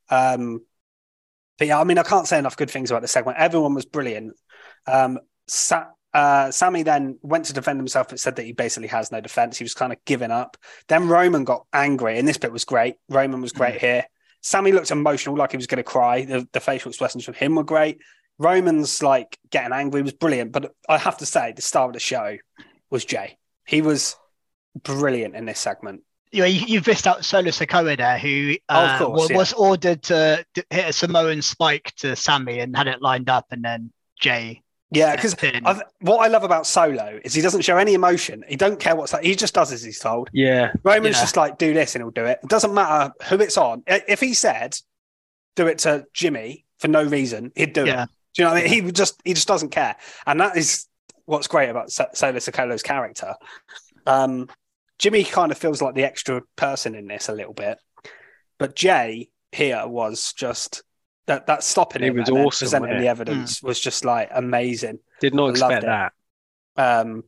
Um, 0.08 0.60
but 1.58 1.66
yeah, 1.68 1.78
I 1.78 1.84
mean, 1.84 1.98
I 1.98 2.04
can't 2.04 2.26
say 2.26 2.38
enough 2.38 2.56
good 2.56 2.70
things 2.70 2.90
about 2.90 3.02
the 3.02 3.08
segment. 3.08 3.36
Everyone 3.38 3.74
was 3.74 3.84
brilliant. 3.84 4.34
Um, 4.86 5.18
Sa- 5.48 5.86
uh, 6.14 6.50
Sami 6.50 6.82
then 6.82 7.18
went 7.22 7.46
to 7.46 7.52
defend 7.52 7.78
himself, 7.78 8.08
but 8.08 8.20
said 8.20 8.36
that 8.36 8.44
he 8.44 8.52
basically 8.52 8.88
has 8.88 9.10
no 9.10 9.20
defense. 9.20 9.56
He 9.58 9.64
was 9.64 9.74
kind 9.74 9.92
of 9.92 10.04
giving 10.04 10.30
up. 10.30 10.56
Then 10.88 11.08
Roman 11.08 11.44
got 11.44 11.66
angry, 11.72 12.18
and 12.18 12.28
this 12.28 12.36
bit 12.38 12.52
was 12.52 12.64
great. 12.64 12.96
Roman 13.08 13.40
was 13.40 13.52
great 13.52 13.80
here. 13.80 14.04
Sami 14.42 14.72
looked 14.72 14.90
emotional, 14.90 15.36
like 15.36 15.52
he 15.52 15.56
was 15.56 15.66
going 15.66 15.78
to 15.78 15.82
cry. 15.84 16.24
The, 16.24 16.46
the 16.52 16.60
facial 16.60 16.90
expressions 16.90 17.24
from 17.24 17.34
him 17.34 17.54
were 17.54 17.64
great. 17.64 17.98
Roman's 18.38 19.02
like 19.02 19.38
getting 19.50 19.72
angry 19.72 20.02
was 20.02 20.12
brilliant, 20.12 20.52
but 20.52 20.72
I 20.88 20.98
have 20.98 21.18
to 21.18 21.26
say, 21.26 21.52
the 21.52 21.62
star 21.62 21.86
of 21.86 21.92
the 21.92 22.00
show 22.00 22.36
was 22.90 23.04
Jey. 23.04 23.38
He 23.66 23.80
was 23.82 24.16
brilliant 24.82 25.36
in 25.36 25.44
this 25.46 25.60
segment. 25.60 26.02
you 26.32 26.40
know, 26.40 26.46
you, 26.46 26.66
you've 26.66 26.86
missed 26.86 27.06
out 27.06 27.24
Solo 27.24 27.50
Sikoa 27.50 27.96
there, 27.96 28.18
who 28.18 28.56
Oh, 28.68 28.74
uh, 28.74 28.98
course, 28.98 29.20
wa- 29.20 29.26
yeah. 29.30 29.36
was 29.36 29.52
ordered 29.52 30.02
to 30.04 30.44
d- 30.54 30.62
hit 30.70 30.88
a 30.88 30.92
Samoan 30.92 31.40
spike 31.42 31.92
to 31.98 32.16
Sami 32.16 32.58
and 32.58 32.76
had 32.76 32.88
it 32.88 33.00
lined 33.02 33.30
up, 33.30 33.46
and 33.50 33.62
then 33.64 33.92
Jey. 34.20 34.62
Yeah, 34.92 35.14
because 35.16 35.34
what 36.00 36.18
I 36.18 36.28
love 36.28 36.44
about 36.44 36.66
Solo 36.66 37.18
is 37.24 37.34
he 37.34 37.40
doesn't 37.42 37.62
show 37.62 37.76
any 37.76 37.94
emotion. 37.94 38.44
He 38.48 38.56
don't 38.56 38.78
care 38.78 38.94
what's 38.96 39.12
like. 39.12 39.24
he 39.24 39.34
just 39.34 39.54
does 39.54 39.72
as 39.72 39.82
he's 39.82 39.98
told. 39.98 40.28
Yeah. 40.32 40.72
Roman's 40.84 41.16
Yeah. 41.16 41.22
just 41.22 41.36
like, 41.36 41.58
do 41.58 41.72
this 41.74 41.94
and 41.94 42.02
he'll 42.02 42.10
do 42.10 42.24
it. 42.24 42.40
It 42.42 42.48
doesn't 42.48 42.74
matter 42.74 43.12
who 43.28 43.36
it's 43.40 43.56
on. 43.56 43.82
If 43.86 44.20
he 44.20 44.34
said, 44.34 44.76
do 45.56 45.66
it 45.66 45.78
to 45.80 46.06
Jimmy 46.12 46.64
for 46.78 46.88
no 46.88 47.02
reason, 47.04 47.52
he'd 47.54 47.72
do 47.72 47.86
Yeah. 47.86 48.04
it. 48.04 48.08
Do 48.34 48.42
you 48.42 48.48
know 48.48 48.54
what 48.54 48.64
I 48.64 48.68
mean? 48.68 48.84
He 48.86 48.92
just 48.92 49.20
he 49.24 49.34
just 49.34 49.48
doesn't 49.48 49.70
care. 49.70 49.96
And 50.26 50.40
that 50.40 50.56
is 50.56 50.86
what's 51.26 51.46
great 51.48 51.68
about 51.68 51.90
So- 51.92 52.08
Solo 52.14 52.38
Sikoa's 52.38 52.82
character. 52.82 53.34
Um, 54.06 54.48
Jimmy 54.98 55.24
kind 55.24 55.52
of 55.52 55.58
feels 55.58 55.82
like 55.82 55.94
the 55.94 56.04
extra 56.04 56.42
person 56.56 56.94
in 56.94 57.06
this 57.08 57.28
a 57.28 57.32
little 57.34 57.52
bit. 57.54 57.78
But 58.58 58.74
Jey 58.76 59.30
here 59.50 59.86
was 59.86 60.32
just 60.32 60.82
that 61.32 61.46
that 61.46 61.64
stopping 61.64 62.02
It 62.02 62.14
was 62.14 62.28
and 62.28 62.38
awesome, 62.38 62.66
presenting 62.66 62.98
the 62.98 63.06
it? 63.06 63.08
evidence 63.08 63.62
was 63.62 63.80
just 63.80 64.04
like 64.04 64.28
amazing. 64.32 64.98
Did 65.20 65.34
not 65.34 65.46
I 65.46 65.50
expect 65.50 65.84
it. 65.84 65.86
that. 65.86 66.12
Um, 66.76 67.24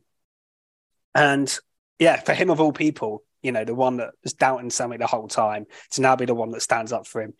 and 1.13 1.57
yeah, 1.99 2.19
for 2.19 2.33
him 2.33 2.49
of 2.49 2.59
all 2.59 2.71
people, 2.71 3.23
you 3.41 3.51
know, 3.51 3.63
the 3.63 3.75
one 3.75 3.97
that 3.97 4.11
was 4.23 4.33
doubting 4.33 4.69
Sami 4.69 4.97
the 4.97 5.07
whole 5.07 5.27
time 5.27 5.65
to 5.91 6.01
now 6.01 6.15
be 6.15 6.25
the 6.25 6.35
one 6.35 6.51
that 6.51 6.61
stands 6.61 6.91
up 6.91 7.07
for 7.07 7.21
him. 7.21 7.33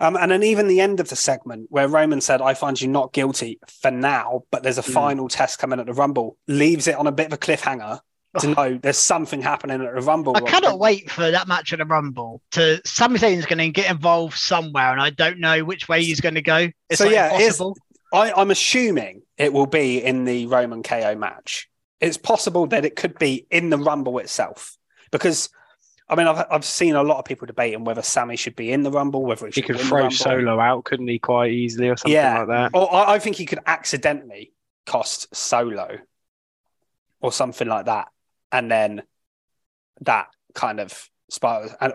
Um, 0.00 0.16
and 0.16 0.32
then 0.32 0.42
even 0.42 0.66
the 0.66 0.80
end 0.80 0.98
of 0.98 1.08
the 1.08 1.16
segment 1.16 1.66
where 1.70 1.86
Roman 1.86 2.20
said, 2.20 2.40
I 2.42 2.54
find 2.54 2.80
you 2.80 2.88
not 2.88 3.12
guilty 3.12 3.60
for 3.80 3.90
now, 3.90 4.42
but 4.50 4.62
there's 4.62 4.78
a 4.78 4.82
Mm. 4.82 4.92
final 4.94 5.28
test 5.28 5.58
coming 5.60 5.78
at 5.78 5.86
the 5.86 5.92
Rumble, 5.92 6.36
leaves 6.48 6.88
it 6.88 6.96
on 6.96 7.06
a 7.06 7.12
bit 7.12 7.26
of 7.26 7.32
a 7.34 7.38
cliffhanger 7.38 8.00
to 8.40 8.48
know 8.48 8.78
there's 8.82 8.96
something 8.98 9.42
happening 9.42 9.82
at 9.84 9.94
the 9.94 10.00
Rumble. 10.00 10.36
I 10.36 10.40
cannot 10.40 10.78
wait 10.78 11.10
for 11.10 11.30
that 11.30 11.48
match 11.48 11.72
at 11.72 11.78
the 11.78 11.84
Rumble. 11.84 12.40
To 12.52 12.80
Sami 12.84 13.18
Zayn's 13.18 13.46
going 13.46 13.58
to 13.58 13.68
get 13.70 13.90
involved 13.90 14.36
somewhere, 14.38 14.90
and 14.92 15.00
I 15.00 15.10
don't 15.10 15.38
know 15.38 15.64
which 15.64 15.88
way 15.88 16.02
he's 16.02 16.20
going 16.20 16.36
to 16.36 16.42
go. 16.42 16.68
It's 16.88 16.98
So, 16.98 17.04
like 17.04 17.14
yeah, 17.14 17.28
here's- 17.30 17.60
impossible. 17.60 17.76
I, 18.14 18.32
I'm 18.32 18.50
assuming 18.50 19.22
it 19.38 19.52
will 19.54 19.66
be 19.66 20.02
in 20.02 20.24
the 20.24 20.46
Roman 20.46 20.82
KO 20.82 21.14
match. 21.14 21.68
It's 22.00 22.16
possible 22.18 22.66
that 22.66 22.84
it 22.84 22.94
could 22.96 23.18
be 23.18 23.46
in 23.50 23.70
the 23.70 23.78
Rumble 23.78 24.18
itself 24.18 24.76
because. 25.10 25.48
I 26.08 26.14
mean, 26.14 26.26
I've, 26.26 26.44
I've 26.50 26.64
seen 26.64 26.94
a 26.94 27.02
lot 27.02 27.18
of 27.20 27.24
people 27.24 27.46
debating 27.46 27.84
whether 27.84 28.02
Sami 28.02 28.36
should 28.36 28.54
be 28.54 28.70
in 28.70 28.82
the 28.82 28.90
Rumble, 28.90 29.24
whether 29.24 29.46
he 29.46 29.52
He 29.52 29.62
could 29.62 29.76
win 29.76 29.84
the 29.84 29.88
throw 29.88 30.08
Solo 30.10 30.60
out, 30.60 30.84
couldn't 30.84 31.08
he, 31.08 31.18
quite 31.18 31.52
easily 31.52 31.88
or 31.88 31.96
something 31.96 32.12
Yeah. 32.12 32.40
like 32.40 32.48
that? 32.48 32.70
Or 32.74 32.92
I, 32.94 33.14
I 33.14 33.18
think 33.18 33.36
he 33.36 33.46
could 33.46 33.60
accidentally 33.64 34.52
cost 34.84 35.34
Solo 35.34 35.96
or 37.22 37.32
something 37.32 37.66
like 37.66 37.86
that, 37.86 38.08
and 38.52 38.70
then 38.70 39.02
that 40.02 40.28
kind 40.54 40.78
of 40.78 41.08
spirals. 41.30 41.72
And 41.80 41.94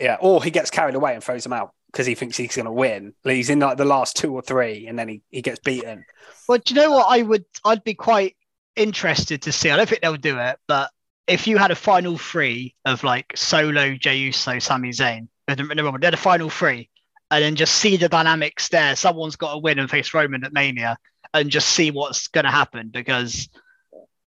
yeah, 0.00 0.18
or 0.20 0.44
he 0.44 0.50
gets 0.50 0.70
carried 0.70 0.94
away 0.94 1.14
and 1.14 1.24
throws 1.24 1.44
him 1.44 1.52
out 1.52 1.72
because 1.90 2.06
he 2.06 2.14
thinks 2.14 2.36
he's 2.36 2.56
going 2.56 2.66
to 2.66 2.72
win. 2.72 3.14
He's 3.24 3.50
in 3.50 3.60
like 3.60 3.78
the 3.78 3.84
last 3.84 4.16
two 4.16 4.32
or 4.32 4.42
three, 4.42 4.86
and 4.86 4.98
then 4.98 5.08
he, 5.08 5.22
he 5.30 5.42
gets 5.42 5.60
beaten. 5.60 6.04
Well, 6.48 6.58
do 6.58 6.74
you 6.74 6.80
know 6.80 6.90
what? 6.92 7.06
I 7.08 7.22
would. 7.22 7.44
I'd 7.64 7.84
be 7.84 7.94
quite 7.94 8.36
interested 8.76 9.42
to 9.42 9.52
see. 9.52 9.70
I 9.70 9.76
don't 9.76 9.88
think 9.88 10.02
they'll 10.02 10.16
do 10.16 10.38
it, 10.38 10.58
but 10.66 10.90
if 11.26 11.46
you 11.46 11.56
had 11.56 11.70
a 11.70 11.76
final 11.76 12.18
three 12.18 12.74
of 12.84 13.04
like 13.04 13.32
Solo, 13.36 13.94
Jey 13.94 14.16
Uso, 14.16 14.58
Sami 14.58 14.90
Zayn, 14.90 15.28
uh, 15.48 15.54
they're 15.54 16.10
the 16.10 16.16
final 16.16 16.50
three, 16.50 16.90
and 17.30 17.42
then 17.42 17.56
just 17.56 17.76
see 17.76 17.96
the 17.96 18.08
dynamics 18.08 18.68
there. 18.68 18.96
Someone's 18.96 19.36
got 19.36 19.52
to 19.52 19.58
win 19.58 19.78
and 19.78 19.90
face 19.90 20.12
Roman 20.14 20.44
at 20.44 20.52
Mania, 20.52 20.98
and 21.34 21.50
just 21.50 21.68
see 21.68 21.90
what's 21.90 22.28
going 22.28 22.44
to 22.44 22.50
happen 22.50 22.88
because 22.88 23.48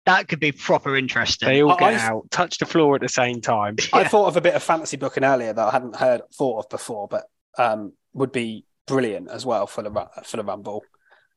that 0.05 0.27
could 0.27 0.39
be 0.39 0.51
proper 0.51 0.95
interesting. 0.95 1.47
They 1.49 1.61
all 1.63 1.71
I- 1.73 1.77
get 1.77 1.93
I've- 1.95 2.01
out, 2.03 2.31
touch 2.31 2.57
the 2.59 2.65
floor 2.65 2.95
at 2.95 3.01
the 3.01 3.09
same 3.09 3.41
time. 3.41 3.75
I 3.93 4.01
Yeah. 4.01 4.07
thought 4.07 4.27
of 4.27 4.37
a 4.37 4.41
bit 4.41 4.53
of 4.55 4.63
fantasy 4.63 4.97
booking 4.97 5.23
earlier 5.23 5.53
that 5.53 5.67
I 5.67 5.71
hadn't 5.71 5.95
heard 5.95 6.21
thought 6.33 6.59
of 6.65 6.69
before, 6.69 7.07
but 7.07 7.25
um, 7.57 7.93
would 8.13 8.31
be 8.31 8.65
brilliant 8.87 9.29
as 9.29 9.45
well 9.45 9.65
for 9.67 9.81
the 9.81 9.89
Ru- 9.89 10.23
for 10.23 10.37
the 10.37 10.43
Rumble. 10.43 10.83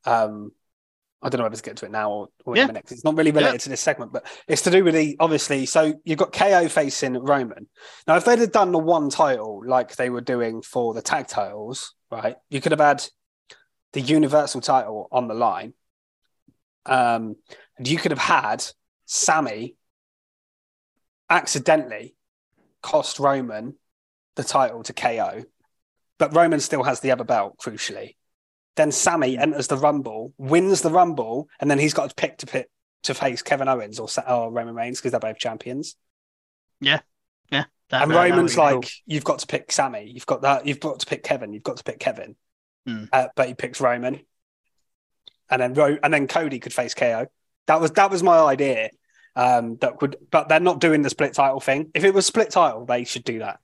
Um, 0.05 0.53
I 1.23 1.29
don't 1.29 1.39
know 1.39 1.45
whether 1.45 1.57
to 1.57 1.63
get 1.63 1.77
to 1.79 1.87
it 1.87 1.91
now 1.91 2.11
or, 2.13 2.29
or 2.45 2.55
in 2.55 2.59
Yeah. 2.59 2.65
a 2.65 2.67
minute 2.69 2.85
'cause 2.85 2.93
it's 2.93 3.05
not 3.05 3.17
really 3.17 3.31
related 3.33 3.55
Yeah. 3.55 3.59
to 3.59 3.69
this 3.71 3.81
segment, 3.81 4.13
but 4.13 4.25
it's 4.47 4.63
to 4.63 4.71
do 4.71 4.85
with 4.85 4.95
the 4.95 5.17
obviously. 5.19 5.67
So 5.67 5.95
you've 6.05 6.19
got 6.19 6.33
KO 6.33 6.69
facing 6.69 7.15
Roman. 7.15 7.69
Now, 8.07 8.17
if 8.17 8.25
they'd 8.25 8.39
have 8.39 8.53
done 8.53 8.71
the 8.73 8.79
one 8.79 9.11
title 9.11 9.63
like 9.67 9.97
they 9.97 10.11
were 10.11 10.21
doing 10.21 10.63
for 10.63 10.95
the 10.95 11.03
tag 11.03 11.27
titles, 11.27 11.95
right? 12.11 12.37
You 12.51 12.61
could 12.61 12.73
have 12.73 12.81
had 12.81 13.05
the 13.95 14.01
Universal 14.01 14.61
title 14.61 15.09
on 15.11 15.27
the 15.29 15.35
line. 15.35 15.75
Um, 16.89 17.37
and 17.77 17.87
you 17.89 17.99
could 17.99 18.11
have 18.11 18.19
had 18.19 18.65
Sami 19.07 19.75
accidentally 21.31 22.15
cost 22.83 23.19
Roman 23.19 23.75
the 24.37 24.45
title 24.45 24.83
to 24.85 24.93
KO, 24.93 25.45
but 26.19 26.35
Roman 26.35 26.61
still 26.61 26.83
has 26.85 27.01
the 27.01 27.11
other 27.11 27.25
belt, 27.25 27.59
crucially. 27.59 28.17
Then 28.77 28.93
Sami 28.93 29.37
enters 29.37 29.67
the 29.67 29.77
Rumble, 29.77 30.33
wins 30.39 30.83
the 30.83 30.91
Rumble, 30.91 31.49
and 31.61 31.71
then 31.71 31.79
he's 31.79 31.95
got 31.95 32.09
to 32.11 32.15
pick 32.15 32.39
to 32.39 32.47
pick 32.47 32.69
to 33.05 33.15
face 33.15 33.43
Kevin 33.43 33.69
Owens 33.69 33.99
or, 33.99 34.09
or 34.29 34.51
Roman 34.53 34.75
Reigns 34.75 34.99
because 34.99 35.11
they're 35.13 35.21
both 35.21 35.39
champions. 35.39 35.97
That- 37.91 38.03
and 38.03 38.11
that- 38.11 38.15
that 38.17 38.31
Roman's 38.31 38.57
like, 38.59 38.73
cool. 38.75 38.85
you've 39.07 39.25
got 39.25 39.39
to 39.39 39.47
pick 39.47 39.73
Sami, 39.73 40.11
you've 40.13 40.27
got 40.27 40.43
that, 40.43 40.67
you've 40.67 40.79
got 40.81 41.01
to 41.01 41.07
pick 41.07 41.23
Kevin, 41.23 41.53
you've 41.55 41.63
got 41.63 41.79
to 41.79 41.85
pick 41.85 41.99
Kevin. 41.99 42.37
Hmm. 42.87 43.05
Uh, 43.13 43.29
but 43.35 43.49
he 43.49 43.55
picks 43.55 43.81
Roman, 43.81 44.21
and 45.51 45.61
then 45.63 45.75
Ro- 45.75 45.99
and 46.03 46.13
then 46.13 46.27
Cody 46.27 46.59
could 46.59 46.73
face 46.73 46.95
KO. 46.95 47.27
That 47.67 47.81
was 47.81 47.93
that 47.93 48.11
was 48.11 48.23
my 48.23 48.39
idea. 48.39 48.91
Um, 49.37 49.77
that 49.77 50.01
would, 50.01 50.17
but 50.31 50.49
they're 50.49 50.59
not 50.59 50.81
doing 50.81 51.03
the 51.03 51.11
split 51.11 51.33
title 51.33 51.61
thing. 51.61 51.91
If 51.95 52.03
it 52.03 52.13
was 52.13 52.27
split 52.27 52.51
title, 52.51 52.85
they 52.87 53.05
should 53.05 53.23
do 53.23 53.39
that. 53.39 53.61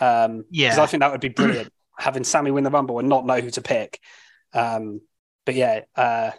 Um, 0.00 0.44
because 0.50 0.78
I 0.78 0.86
think 0.86 1.02
that 1.02 1.12
would 1.12 1.20
be 1.20 1.28
brilliant 1.28 1.70
having 1.98 2.24
Sami 2.24 2.50
win 2.50 2.64
the 2.64 2.70
Rumble 2.70 2.98
and 2.98 3.08
not 3.08 3.26
know 3.26 3.40
who 3.40 3.50
to 3.50 3.60
pick. 3.60 4.00
Um, 4.54 5.02
but 5.44 5.54
yeah, 5.54 5.82
uh, 5.94 6.30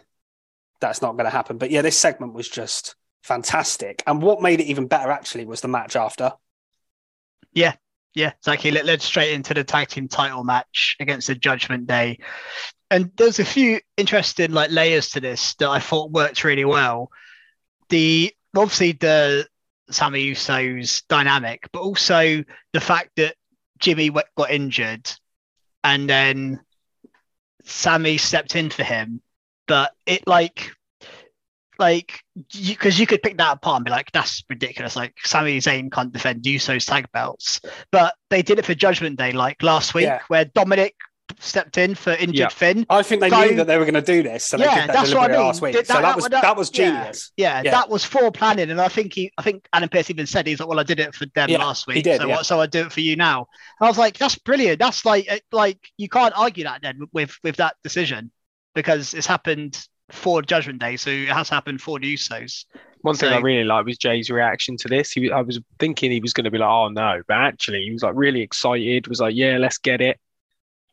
that's 0.80 1.00
not 1.00 1.12
going 1.12 1.26
to 1.26 1.30
happen. 1.30 1.58
But 1.58 1.70
yeah, 1.70 1.82
this 1.82 1.96
segment 1.96 2.34
was 2.34 2.48
just 2.48 2.96
fantastic, 3.22 4.02
and 4.06 4.20
what 4.20 4.42
made 4.42 4.60
it 4.60 4.64
even 4.64 4.86
better 4.86 5.10
actually 5.10 5.46
was 5.46 5.60
the 5.60 5.68
match 5.68 5.94
after. 5.94 6.32
Yeah, 7.52 7.74
yeah, 8.14 8.32
exactly. 8.38 8.70
Let, 8.70 8.84
let's 8.84 9.04
straight 9.04 9.32
into 9.32 9.54
the 9.54 9.64
tag 9.64 9.88
team 9.88 10.08
title 10.08 10.44
match 10.44 10.96
against 11.00 11.26
the 11.26 11.34
Judgment 11.34 11.86
Day. 11.86 12.18
And 12.94 13.10
there's 13.16 13.40
a 13.40 13.44
few 13.44 13.80
interesting 13.96 14.52
like 14.52 14.70
layers 14.70 15.10
to 15.10 15.20
this 15.20 15.54
that 15.56 15.68
I 15.68 15.80
thought 15.80 16.12
worked 16.12 16.44
really 16.44 16.64
well. 16.64 17.10
The 17.88 18.32
obviously 18.56 18.92
the 18.92 19.48
Sami 19.90 20.20
Uso's 20.20 21.02
dynamic, 21.08 21.68
but 21.72 21.80
also 21.82 22.44
the 22.72 22.80
fact 22.80 23.10
that 23.16 23.34
Jimmy 23.80 24.10
got 24.10 24.50
injured 24.50 25.10
and 25.82 26.08
then 26.08 26.60
Sami 27.64 28.16
stepped 28.16 28.54
in 28.54 28.70
for 28.70 28.84
him. 28.84 29.20
But 29.66 29.92
it 30.06 30.28
like 30.28 30.70
like 31.80 32.20
because 32.52 33.00
you, 33.00 33.08
could 33.08 33.24
pick 33.24 33.38
that 33.38 33.56
apart 33.56 33.78
and 33.78 33.84
be 33.84 33.90
like, 33.90 34.12
that's 34.12 34.44
ridiculous. 34.48 34.94
Like 34.94 35.14
Sami 35.24 35.58
Zayn 35.58 35.90
can't 35.90 36.12
defend 36.12 36.46
Uso's 36.46 36.84
tag 36.86 37.10
belts, 37.10 37.60
but 37.90 38.14
they 38.30 38.42
did 38.42 38.60
it 38.60 38.64
for 38.64 38.74
Judgment 38.74 39.18
Day, 39.18 39.32
like 39.32 39.64
last 39.64 39.94
week, 39.94 40.04
Yeah. 40.04 40.20
where 40.28 40.44
Dominic 40.44 40.94
stepped 41.40 41.78
in 41.78 41.94
for 41.94 42.12
injured 42.12 42.36
Yeah. 42.36 42.48
Finn. 42.48 42.86
I 42.90 43.02
think 43.02 43.20
they 43.20 43.30
So- 43.30 43.44
knew 43.44 43.56
that 43.56 43.66
they 43.66 43.76
were 43.78 43.84
going 43.84 43.94
to 43.94 44.00
do 44.02 44.22
this, 44.22 44.44
so 44.44 44.56
they 44.56 44.64
Yeah, 44.64 44.80
did 44.82 44.88
that 44.90 44.92
that's 44.94 45.14
what 45.14 45.30
I 45.30 45.34
mean. 45.34 45.42
last 45.46 45.62
week. 45.62 45.72
Did 45.74 45.86
so 45.86 45.94
that- 45.94 46.02
that 46.02 46.08
that- 46.08 46.16
was 46.16 46.24
that- 46.28 46.42
that 46.42 46.56
was 46.56 46.70
genius. 46.70 47.32
Yeah, 47.36 47.62
Yeah. 47.64 47.70
that 47.72 47.88
was 47.88 48.04
for 48.04 48.30
planning, 48.30 48.70
and 48.70 48.80
I 48.80 48.88
think 48.88 49.14
he, 49.14 49.32
I 49.38 49.42
think 49.42 49.66
Adam 49.72 49.88
Pearce 49.88 50.10
even 50.10 50.26
said 50.26 50.46
he's 50.46 50.60
like, 50.60 50.68
"Well, 50.68 50.80
I 50.80 50.82
did 50.84 51.00
it 51.00 51.14
for 51.14 51.26
them 51.34 51.48
Yeah, 51.50 51.58
last 51.58 51.86
he 51.86 51.94
week, 51.94 52.04
did, 52.04 52.20
so 52.20 52.28
yeah. 52.28 52.36
what? 52.36 52.46
So 52.46 52.60
I 52.60 52.66
do 52.66 52.80
it 52.86 52.92
for 52.92 53.00
you 53.00 53.16
now." 53.16 53.48
And 53.80 53.86
I 53.86 53.88
was 53.88 53.98
like, 53.98 54.18
"That's 54.18 54.36
brilliant. 54.36 54.78
That's 54.78 55.04
like, 55.04 55.26
uh, 55.30 55.38
like 55.52 55.78
you 55.96 56.08
can't 56.08 56.34
argue 56.36 56.64
that 56.64 56.82
then 56.82 57.00
with 57.12 57.36
with 57.42 57.56
that 57.56 57.76
decision 57.82 58.30
because 58.74 59.14
it's 59.14 59.26
happened 59.26 59.78
for 60.10 60.42
Judgment 60.42 60.78
Day, 60.80 60.96
so 60.96 61.10
it 61.10 61.28
has 61.28 61.48
happened 61.48 61.80
for 61.80 61.98
the 61.98 62.14
Usos." 62.14 62.64
One 63.00 63.16
thing 63.16 63.32
I 63.32 63.38
really 63.40 63.64
liked 63.64 63.86
was 63.86 63.98
Jey's 63.98 64.30
reaction 64.30 64.78
to 64.78 64.88
this. 64.88 65.12
He, 65.12 65.30
I 65.30 65.42
was 65.42 65.60
thinking 65.78 66.10
he 66.10 66.20
was 66.20 66.32
going 66.32 66.44
to 66.44 66.50
be 66.50 66.58
like, 66.58 66.68
"Oh 66.70 66.88
no," 66.88 67.22
but 67.28 67.36
actually, 67.36 67.82
he 67.84 67.90
was 67.92 68.02
like 68.02 68.14
really 68.14 68.40
excited. 68.40 69.08
Was 69.08 69.20
like, 69.20 69.34
"Yeah, 69.34 69.58
let's 69.58 69.78
get 69.78 70.00
it." 70.00 70.18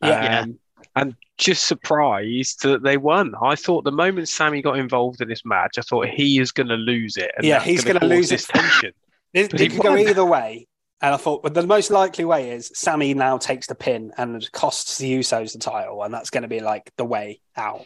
Yeah. 0.03 0.41
Um, 0.41 0.59
and 0.95 1.15
just 1.37 1.67
surprised 1.67 2.63
that 2.63 2.83
they 2.83 2.97
won. 2.97 3.33
I 3.41 3.55
thought 3.55 3.83
the 3.83 3.91
moment 3.91 4.27
Sami 4.29 4.61
got 4.61 4.77
involved 4.77 5.21
in 5.21 5.29
this 5.29 5.45
match, 5.45 5.77
I 5.77 5.81
thought 5.81 6.07
he 6.07 6.39
is 6.39 6.51
going 6.51 6.67
to 6.67 6.75
lose 6.75 7.17
it. 7.17 7.31
and 7.37 7.45
Yeah, 7.45 7.61
he's 7.61 7.83
gonna 7.83 7.99
gonna 7.99 8.13
lose 8.13 8.29
this 8.29 8.49
it. 8.49 8.53
tension. 8.53 8.91
It, 9.33 9.53
it 9.59 9.71
could 9.71 9.81
go 9.81 9.95
either 9.97 10.25
way. 10.25 10.67
And 11.03 11.15
I 11.15 11.17
thought, 11.17 11.41
but 11.41 11.53
the 11.55 11.65
most 11.65 11.89
likely 11.89 12.25
way 12.25 12.51
is 12.51 12.71
Sami 12.75 13.13
now 13.15 13.37
takes 13.39 13.65
the 13.67 13.73
pin 13.73 14.11
and 14.17 14.51
costs 14.51 14.99
the 14.99 15.11
Usos 15.19 15.53
the 15.53 15.59
title, 15.59 16.03
and 16.03 16.13
that's 16.13 16.29
going 16.29 16.43
to 16.43 16.47
be 16.47 16.59
like 16.59 16.91
the 16.97 17.05
way 17.05 17.41
out. 17.55 17.85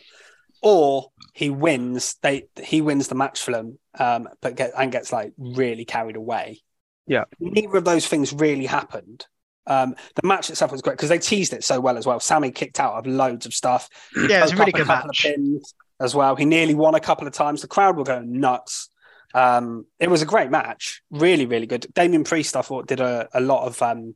Or 0.61 1.11
he 1.33 1.49
wins, 1.49 2.15
they 2.21 2.47
he 2.61 2.81
wins 2.81 3.07
the 3.07 3.15
match 3.15 3.41
for 3.41 3.51
them, 3.51 3.77
um, 3.99 4.27
but 4.41 4.55
get 4.55 4.71
and 4.77 4.91
gets 4.91 5.13
like 5.13 5.31
really 5.37 5.85
carried 5.85 6.15
away. 6.15 6.61
Yeah. 7.07 7.25
neither 7.39 7.77
of 7.77 7.85
those 7.85 8.07
things 8.07 8.33
really 8.33 8.65
happened. 8.65 9.27
Um, 9.67 9.95
the 10.15 10.27
match 10.27 10.49
itself 10.49 10.71
was 10.71 10.81
great 10.81 10.93
because 10.93 11.09
they 11.09 11.19
teased 11.19 11.53
it 11.53 11.63
so 11.63 11.79
well 11.79 11.97
as 11.97 12.05
well. 12.05 12.19
Sami 12.19 12.51
kicked 12.51 12.79
out 12.79 12.93
of 12.93 13.07
loads 13.07 13.45
of 13.45 13.53
stuff. 13.53 13.89
Yeah, 14.15 14.43
it's 14.43 14.51
a 14.51 14.55
really 14.55 14.73
up 14.73 14.77
good 14.77 14.87
couple 14.87 15.01
of 15.01 15.07
match. 15.07 15.21
pins 15.23 15.73
as 15.99 16.13
well. 16.13 16.35
He 16.35 16.45
nearly 16.45 16.75
won 16.75 16.95
a 16.95 16.99
couple 16.99 17.25
of 17.27 17.33
times. 17.33 17.61
The 17.61 17.67
crowd 17.67 17.97
were 17.97 18.03
going 18.03 18.39
nuts. 18.39 18.89
Um, 19.33 19.85
it 19.99 20.09
was 20.09 20.21
a 20.21 20.25
great 20.25 20.49
match, 20.49 21.01
really, 21.09 21.45
really 21.45 21.67
good. 21.67 21.87
Damien 21.93 22.23
Priest, 22.23 22.55
I 22.55 22.61
thought, 22.61 22.87
did 22.87 23.01
a, 23.01 23.27
a 23.33 23.41
lot 23.41 23.65
of 23.65 23.81
um, 23.81 24.15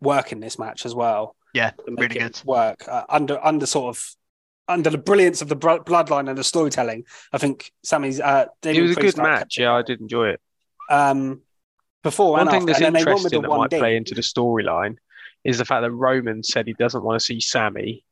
work 0.00 0.32
in 0.32 0.40
this 0.40 0.58
match 0.58 0.84
as 0.86 0.94
well. 0.94 1.36
Yeah, 1.52 1.70
to 1.70 1.94
really 1.98 2.18
good. 2.18 2.40
work 2.44 2.88
uh, 2.88 3.04
under 3.08 3.44
under 3.44 3.66
sort 3.66 3.96
of 3.96 4.14
under 4.68 4.88
the 4.88 4.98
brilliance 4.98 5.42
of 5.42 5.48
the 5.48 5.56
bloodline 5.56 6.28
and 6.28 6.38
the 6.38 6.44
storytelling. 6.44 7.04
I 7.32 7.38
think 7.38 7.72
Sami's. 7.82 8.20
Uh, 8.20 8.46
It 8.48 8.62
Damien 8.62 8.88
was 8.88 8.96
a 8.96 9.00
good 9.00 9.16
match. 9.18 9.58
Yeah, 9.58 9.72
I 9.74 9.82
did 9.82 10.00
enjoy 10.00 10.30
it. 10.30 10.40
Um, 10.88 11.42
before 12.02 12.32
One 12.32 12.40
and 12.42 12.50
thing 12.50 12.60
after, 12.62 12.66
that's 12.72 12.80
and 12.82 12.94
then 12.96 13.04
they 13.04 13.10
won 13.10 13.22
with 13.22 13.32
interesting 13.32 13.42
that 13.42 13.50
one 13.50 13.58
might 13.60 13.70
D. 13.70 13.78
play 13.78 13.96
into 13.96 14.14
the 14.14 14.22
storyline 14.22 14.96
is 15.44 15.58
the 15.58 15.64
fact 15.64 15.82
that 15.82 15.90
Roman 15.90 16.42
said 16.42 16.66
he 16.66 16.72
doesn't 16.74 17.02
want 17.02 17.18
to 17.20 17.24
see 17.24 17.40
Sami 17.40 18.04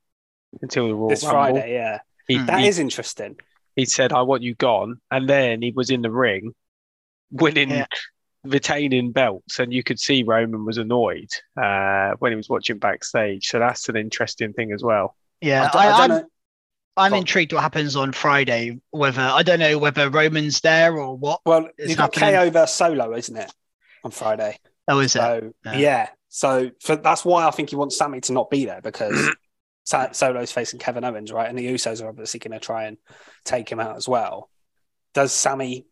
until 0.62 0.88
the 0.88 0.94
Royal 0.94 1.08
this 1.10 1.24
Rumble. 1.24 1.54
Friday. 1.60 1.72
Yeah, 1.74 1.98
He, 2.26 2.36
Hmm. 2.38 2.46
that 2.46 2.60
he, 2.60 2.68
is 2.68 2.78
interesting. 2.78 3.36
he 3.76 3.84
said, 3.84 4.12
"I 4.12 4.22
want 4.22 4.42
you 4.42 4.54
gone," 4.54 5.00
and 5.10 5.28
then 5.28 5.60
he 5.62 5.70
was 5.72 5.90
in 5.90 6.02
the 6.02 6.10
ring, 6.10 6.54
winning 7.30 7.70
Yeah. 7.70 7.86
retaining 8.44 9.12
belts, 9.12 9.58
and 9.58 9.72
you 9.72 9.82
could 9.82 9.98
see 10.00 10.22
Roman 10.22 10.64
was 10.64 10.78
annoyed 10.78 11.28
uh, 11.60 12.12
when 12.18 12.32
he 12.32 12.36
was 12.36 12.48
watching 12.48 12.78
backstage. 12.78 13.46
So 13.48 13.58
that's 13.58 13.88
an 13.88 13.96
interesting 13.96 14.52
thing 14.52 14.72
as 14.72 14.82
well. 14.82 15.14
Yeah, 15.40 15.68
I, 15.74 15.78
I, 15.78 15.84
don't- 15.84 16.00
I 16.00 16.04
am 16.04 16.08
know. 16.22 16.26
I'm 16.96 17.14
intrigued 17.14 17.52
what 17.52 17.62
happens 17.62 17.94
on 17.94 18.12
Friday. 18.12 18.80
Whether 18.90 19.20
I 19.22 19.42
don't 19.42 19.60
know 19.60 19.78
whether 19.78 20.08
Roman's 20.10 20.60
there 20.60 20.96
or 20.98 21.16
what. 21.16 21.40
Well, 21.46 21.68
It's 21.78 21.90
you've 21.90 21.98
got 21.98 22.14
happening. 22.14 22.40
KO 22.40 22.50
versus 22.50 22.74
Solo, 22.74 23.14
isn't 23.14 23.36
it, 23.36 23.52
on 24.04 24.10
Friday? 24.10 24.58
Oh, 24.88 24.98
is 25.00 25.14
it? 25.16 25.18
So 25.18 25.52
Yeah. 25.64 25.76
yeah, 25.76 26.08
so 26.28 26.70
for, 26.80 26.96
that's 26.96 27.24
why 27.24 27.46
I 27.46 27.50
think 27.50 27.70
he 27.70 27.76
wants 27.76 27.96
Sami 27.96 28.20
to 28.22 28.32
not 28.32 28.50
be 28.50 28.64
there 28.64 28.80
because 28.82 29.30
Solo's 29.84 30.52
facing 30.52 30.78
Kevin 30.80 31.04
Owens, 31.04 31.32
right? 31.32 31.48
And 31.48 31.58
the 31.58 31.66
Usos 31.72 32.02
are 32.02 32.08
obviously 32.08 32.40
going 32.40 32.52
to 32.52 32.60
try 32.60 32.84
and 32.84 32.96
take 33.44 33.70
him 33.70 33.80
out 33.80 33.96
as 33.96 34.06
well. 34.08 34.50
Does 35.14 35.32
Sami 35.32 35.86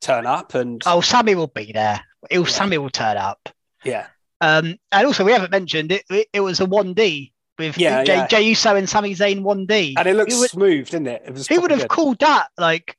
turn 0.00 0.26
up? 0.26 0.54
And 0.54 0.82
Oh, 0.86 1.00
Sami 1.00 1.34
will 1.34 1.46
be 1.46 1.72
there. 1.72 2.00
He'll, 2.30 2.42
Yeah. 2.42 2.48
Sami 2.48 2.78
will 2.78 2.90
turn 2.90 3.16
up. 3.16 3.48
yeah, 3.84 4.08
Um, 4.40 4.76
and 4.92 5.06
also 5.06 5.24
we 5.24 5.32
haven't 5.32 5.50
mentioned 5.50 5.92
it. 5.92 6.02
It, 6.10 6.28
it 6.34 6.40
was 6.40 6.60
a 6.60 6.66
one 6.66 6.92
D 6.92 7.32
with 7.58 7.78
Yeah, 7.78 8.04
Jey, 8.04 8.16
yeah. 8.16 8.26
Jey 8.26 8.42
Uso 8.42 8.76
and 8.76 8.88
Sami 8.88 9.14
Zayn 9.14 9.42
one 9.42 9.64
D. 9.66 9.94
and 9.98 10.06
it 10.06 10.14
looks 10.14 10.34
smooth, 10.34 10.88
didn't 10.90 11.06
it? 11.08 11.22
It 11.26 11.32
was. 11.32 11.46
who 11.48 11.60
would 11.62 11.70
have 11.70 11.80
good. 11.80 11.88
called 11.90 12.18
that 12.18 12.48
like 12.58 12.96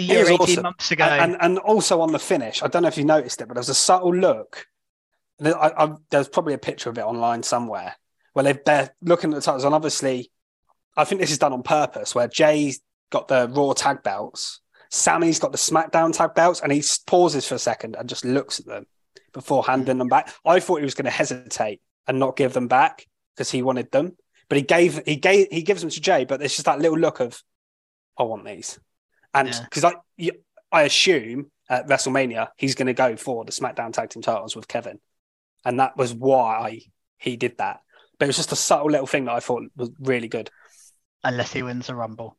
year, 0.00 0.24
eighteen 0.24 0.40
awesome. 0.40 0.62
months 0.62 0.90
ago? 0.90 1.04
And, 1.04 1.32
and 1.32 1.42
and 1.42 1.58
also 1.58 2.00
on 2.00 2.12
the 2.12 2.18
finish, 2.18 2.62
I 2.62 2.68
don't 2.68 2.82
know 2.82 2.88
if 2.88 2.98
you 2.98 3.04
noticed 3.04 3.40
it, 3.40 3.48
but 3.48 3.54
there 3.54 3.60
was 3.60 3.68
a 3.68 3.74
subtle 3.74 4.14
look. 4.14 4.66
There- 5.38 5.58
I, 5.58 5.84
I, 5.84 5.92
there's 6.10 6.28
probably 6.28 6.54
a 6.54 6.58
picture 6.58 6.90
of 6.90 6.98
it 6.98 7.02
online 7.02 7.42
somewhere 7.42 7.96
where 8.32 8.44
they've, 8.44 8.64
they're 8.64 8.94
looking 9.02 9.32
at 9.32 9.36
the 9.36 9.42
titles, 9.42 9.64
and 9.64 9.74
obviously, 9.74 10.30
I 10.96 11.04
think 11.04 11.20
this 11.20 11.30
is 11.30 11.38
done 11.38 11.52
on 11.52 11.62
purpose. 11.62 12.14
Where 12.14 12.28
Jey's 12.28 12.80
got 13.10 13.28
the 13.28 13.48
Raw 13.48 13.72
tag 13.72 14.02
belts, 14.02 14.60
Sami's 14.90 15.38
got 15.38 15.52
the 15.52 15.58
SmackDown 15.58 16.12
tag 16.12 16.34
belts, 16.34 16.60
and 16.60 16.72
he 16.72 16.82
pauses 17.06 17.46
for 17.46 17.54
a 17.54 17.58
second 17.58 17.96
and 17.96 18.08
just 18.08 18.24
looks 18.24 18.60
at 18.60 18.66
them 18.66 18.86
before 19.32 19.62
handing 19.64 19.98
them 19.98 20.08
back. 20.08 20.32
I 20.44 20.60
thought 20.60 20.76
he 20.78 20.84
was 20.84 20.94
going 20.94 21.04
to 21.04 21.10
hesitate 21.10 21.80
and 22.06 22.18
not 22.18 22.36
give 22.36 22.52
them 22.52 22.68
back 22.68 23.06
because 23.34 23.50
he 23.50 23.62
wanted 23.62 23.90
them, 23.92 24.16
but 24.48 24.56
he 24.56 24.62
gave 24.62 25.00
he 25.06 25.16
gave 25.16 25.46
he 25.50 25.62
gives 25.62 25.80
them 25.80 25.90
to 25.90 26.00
Jey, 26.00 26.24
but 26.24 26.40
there's 26.40 26.54
just 26.54 26.66
that 26.66 26.80
little 26.80 26.98
look 26.98 27.20
of, 27.20 27.40
I 28.18 28.24
want 28.24 28.44
these, 28.44 28.80
and 29.34 29.48
Yeah. 29.48 29.60
because 29.64 29.84
I 29.84 29.94
I 30.72 30.82
assume 30.82 31.50
at 31.68 31.88
WrestleMania 31.88 32.48
he's 32.56 32.74
going 32.74 32.86
to 32.86 32.94
go 32.94 33.16
for 33.16 33.44
the 33.44 33.52
SmackDown 33.52 33.92
Tag 33.92 34.10
Team 34.10 34.22
titles 34.22 34.54
with 34.54 34.68
Kevin, 34.68 34.98
and 35.64 35.80
that 35.80 35.96
was 35.96 36.12
why 36.14 36.80
he 37.18 37.36
did 37.36 37.58
that. 37.58 37.80
But 38.18 38.26
it 38.26 38.28
was 38.28 38.36
just 38.36 38.52
a 38.52 38.56
subtle 38.56 38.90
little 38.90 39.06
thing 39.06 39.24
that 39.24 39.32
I 39.34 39.40
thought 39.40 39.64
was 39.76 39.90
really 39.98 40.28
good. 40.28 40.50
Unless 41.24 41.52
he 41.52 41.62
wins 41.62 41.86
the 41.86 41.94
Rumble. 41.94 42.36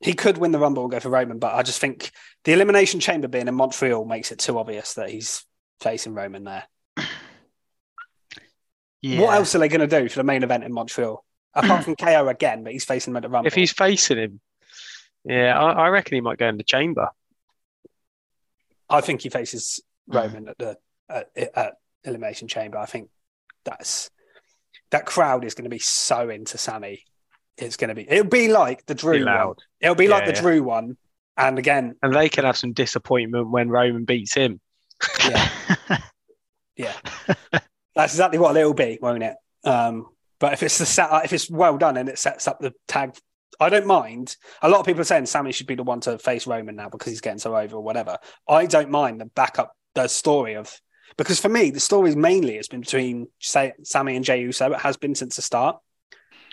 He 0.00 0.12
could 0.12 0.36
win 0.38 0.52
the 0.52 0.58
Rumble 0.58 0.82
and 0.82 0.92
go 0.92 1.00
for 1.00 1.08
Roman, 1.08 1.38
but 1.38 1.54
I 1.54 1.62
just 1.62 1.80
think 1.80 2.10
the 2.44 2.52
Elimination 2.52 3.00
Chamber 3.00 3.28
being 3.28 3.48
in 3.48 3.54
Montreal 3.54 4.04
makes 4.04 4.30
it 4.30 4.38
too 4.38 4.58
obvious 4.58 4.94
that 4.94 5.08
he's 5.10 5.44
facing 5.80 6.14
Roman 6.14 6.44
there. 6.44 6.64
Yeah. 9.02 9.20
What 9.20 9.34
else 9.34 9.54
are 9.54 9.58
they 9.58 9.68
going 9.68 9.88
to 9.88 10.00
do 10.00 10.08
for 10.08 10.18
the 10.18 10.24
main 10.24 10.42
event 10.42 10.64
in 10.64 10.72
Montreal? 10.72 11.24
Apart 11.54 11.84
from 11.84 11.96
KO 11.96 12.28
again, 12.28 12.64
but 12.64 12.72
he's 12.72 12.84
facing 12.84 13.12
him 13.12 13.16
at 13.16 13.22
the 13.22 13.28
Rumble. 13.30 13.46
If 13.46 13.54
he's 13.54 13.72
facing 13.72 14.18
him, 14.18 14.40
yeah, 15.26 15.58
I, 15.58 15.86
I 15.86 15.88
reckon 15.88 16.14
he 16.14 16.20
might 16.20 16.38
go 16.38 16.48
in 16.48 16.56
the 16.56 16.64
chamber. 16.64 17.08
I 18.88 19.00
think 19.00 19.22
he 19.22 19.28
faces 19.28 19.80
Mm. 20.10 20.14
Roman 20.14 20.48
at 20.48 20.58
the 20.58 20.78
at, 21.08 21.30
at 21.54 21.74
Elimination 22.04 22.48
Chamber. 22.48 22.78
I 22.78 22.86
think 22.86 23.10
that's 23.64 24.10
that 24.90 25.06
crowd 25.06 25.44
is 25.44 25.54
going 25.54 25.64
to 25.64 25.70
be 25.70 25.78
so 25.78 26.28
into 26.28 26.58
Sami. 26.58 27.04
It's 27.58 27.76
going 27.76 27.88
to 27.88 27.94
be. 27.94 28.08
It'll 28.08 28.28
be 28.28 28.48
like 28.48 28.86
the 28.86 28.94
Drew 28.94 29.24
one. 29.24 29.54
It'll 29.80 29.94
be 29.94 30.08
like 30.08 30.26
the 30.26 30.32
yeah. 30.32 30.40
Drew 30.40 30.62
one. 30.62 30.96
And 31.38 31.58
again, 31.58 31.96
and 32.02 32.14
they 32.14 32.28
can 32.28 32.44
have 32.44 32.56
some 32.56 32.72
disappointment 32.72 33.50
when 33.50 33.68
Roman 33.68 34.04
beats 34.04 34.34
him. 34.34 34.60
yeah, 35.28 35.48
yeah, 36.76 36.94
that's 37.94 38.14
exactly 38.14 38.38
what 38.38 38.56
it'll 38.56 38.72
be, 38.72 38.98
won't 39.02 39.22
it? 39.22 39.36
Um, 39.62 40.06
but 40.38 40.54
if 40.54 40.62
it's 40.62 40.78
the 40.78 40.86
set, 40.86 41.10
if 41.24 41.32
it's 41.34 41.50
well 41.50 41.76
done 41.76 41.98
and 41.98 42.08
it 42.08 42.18
sets 42.18 42.48
up 42.48 42.58
the 42.58 42.72
tag, 42.88 43.18
I 43.60 43.68
don't 43.68 43.86
mind. 43.86 44.36
A 44.62 44.68
lot 44.68 44.80
of 44.80 44.86
people 44.86 45.00
are 45.00 45.04
saying 45.04 45.26
Sami 45.26 45.52
should 45.52 45.66
be 45.66 45.74
the 45.76 45.82
one 45.82 46.00
to 46.00 46.18
face 46.18 46.46
Roman 46.46 46.76
now 46.76 46.88
because 46.88 47.10
he's 47.12 47.20
getting 47.20 47.38
so 47.38 47.56
over 47.56 47.76
or 47.76 47.82
whatever. 47.82 48.18
I 48.48 48.66
don't 48.66 48.90
mind 48.90 49.20
the 49.20 49.26
backup, 49.26 49.74
the 49.94 50.08
story 50.08 50.54
of 50.54 50.72
because 51.16 51.40
for 51.40 51.48
me 51.48 51.70
the 51.70 51.80
story 51.80 52.10
is 52.10 52.16
mainly 52.16 52.56
it's 52.56 52.68
been 52.68 52.80
between 52.80 53.28
say 53.40 53.72
Sami 53.82 54.16
and 54.16 54.24
Jey 54.24 54.40
Uso. 54.42 54.72
It 54.72 54.80
has 54.80 54.96
been 54.96 55.14
since 55.14 55.36
the 55.36 55.42
start. 55.42 55.78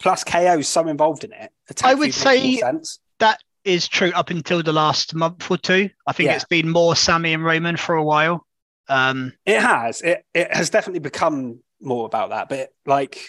Plus 0.01 0.23
KO 0.23 0.59
is 0.59 0.67
so 0.67 0.87
involved 0.87 1.23
in 1.23 1.33
it. 1.33 1.51
I 1.83 1.93
would 1.93 2.13
feud 2.13 2.25
makes 2.25 2.61
more 2.63 2.83
say- 2.83 2.99
that 3.19 3.39
is 3.63 3.87
true 3.87 4.11
up 4.13 4.29
until 4.29 4.61
the 4.61 4.73
last 4.73 5.13
month 5.15 5.49
or 5.49 5.57
two. 5.57 5.89
I 6.07 6.11
think 6.13 6.27
Yeah. 6.27 6.35
it's 6.35 6.45
been 6.45 6.69
more 6.69 6.95
Sami 6.95 7.33
and 7.33 7.43
Roman 7.43 7.77
for 7.77 7.95
a 7.95 8.03
while. 8.03 8.45
Um, 8.89 9.33
It 9.45 9.61
has. 9.61 10.01
It 10.01 10.25
it 10.33 10.53
has 10.53 10.69
definitely 10.69 10.99
become 10.99 11.59
more 11.81 12.05
about 12.05 12.29
that. 12.31 12.49
But 12.49 12.69
like, 12.85 13.19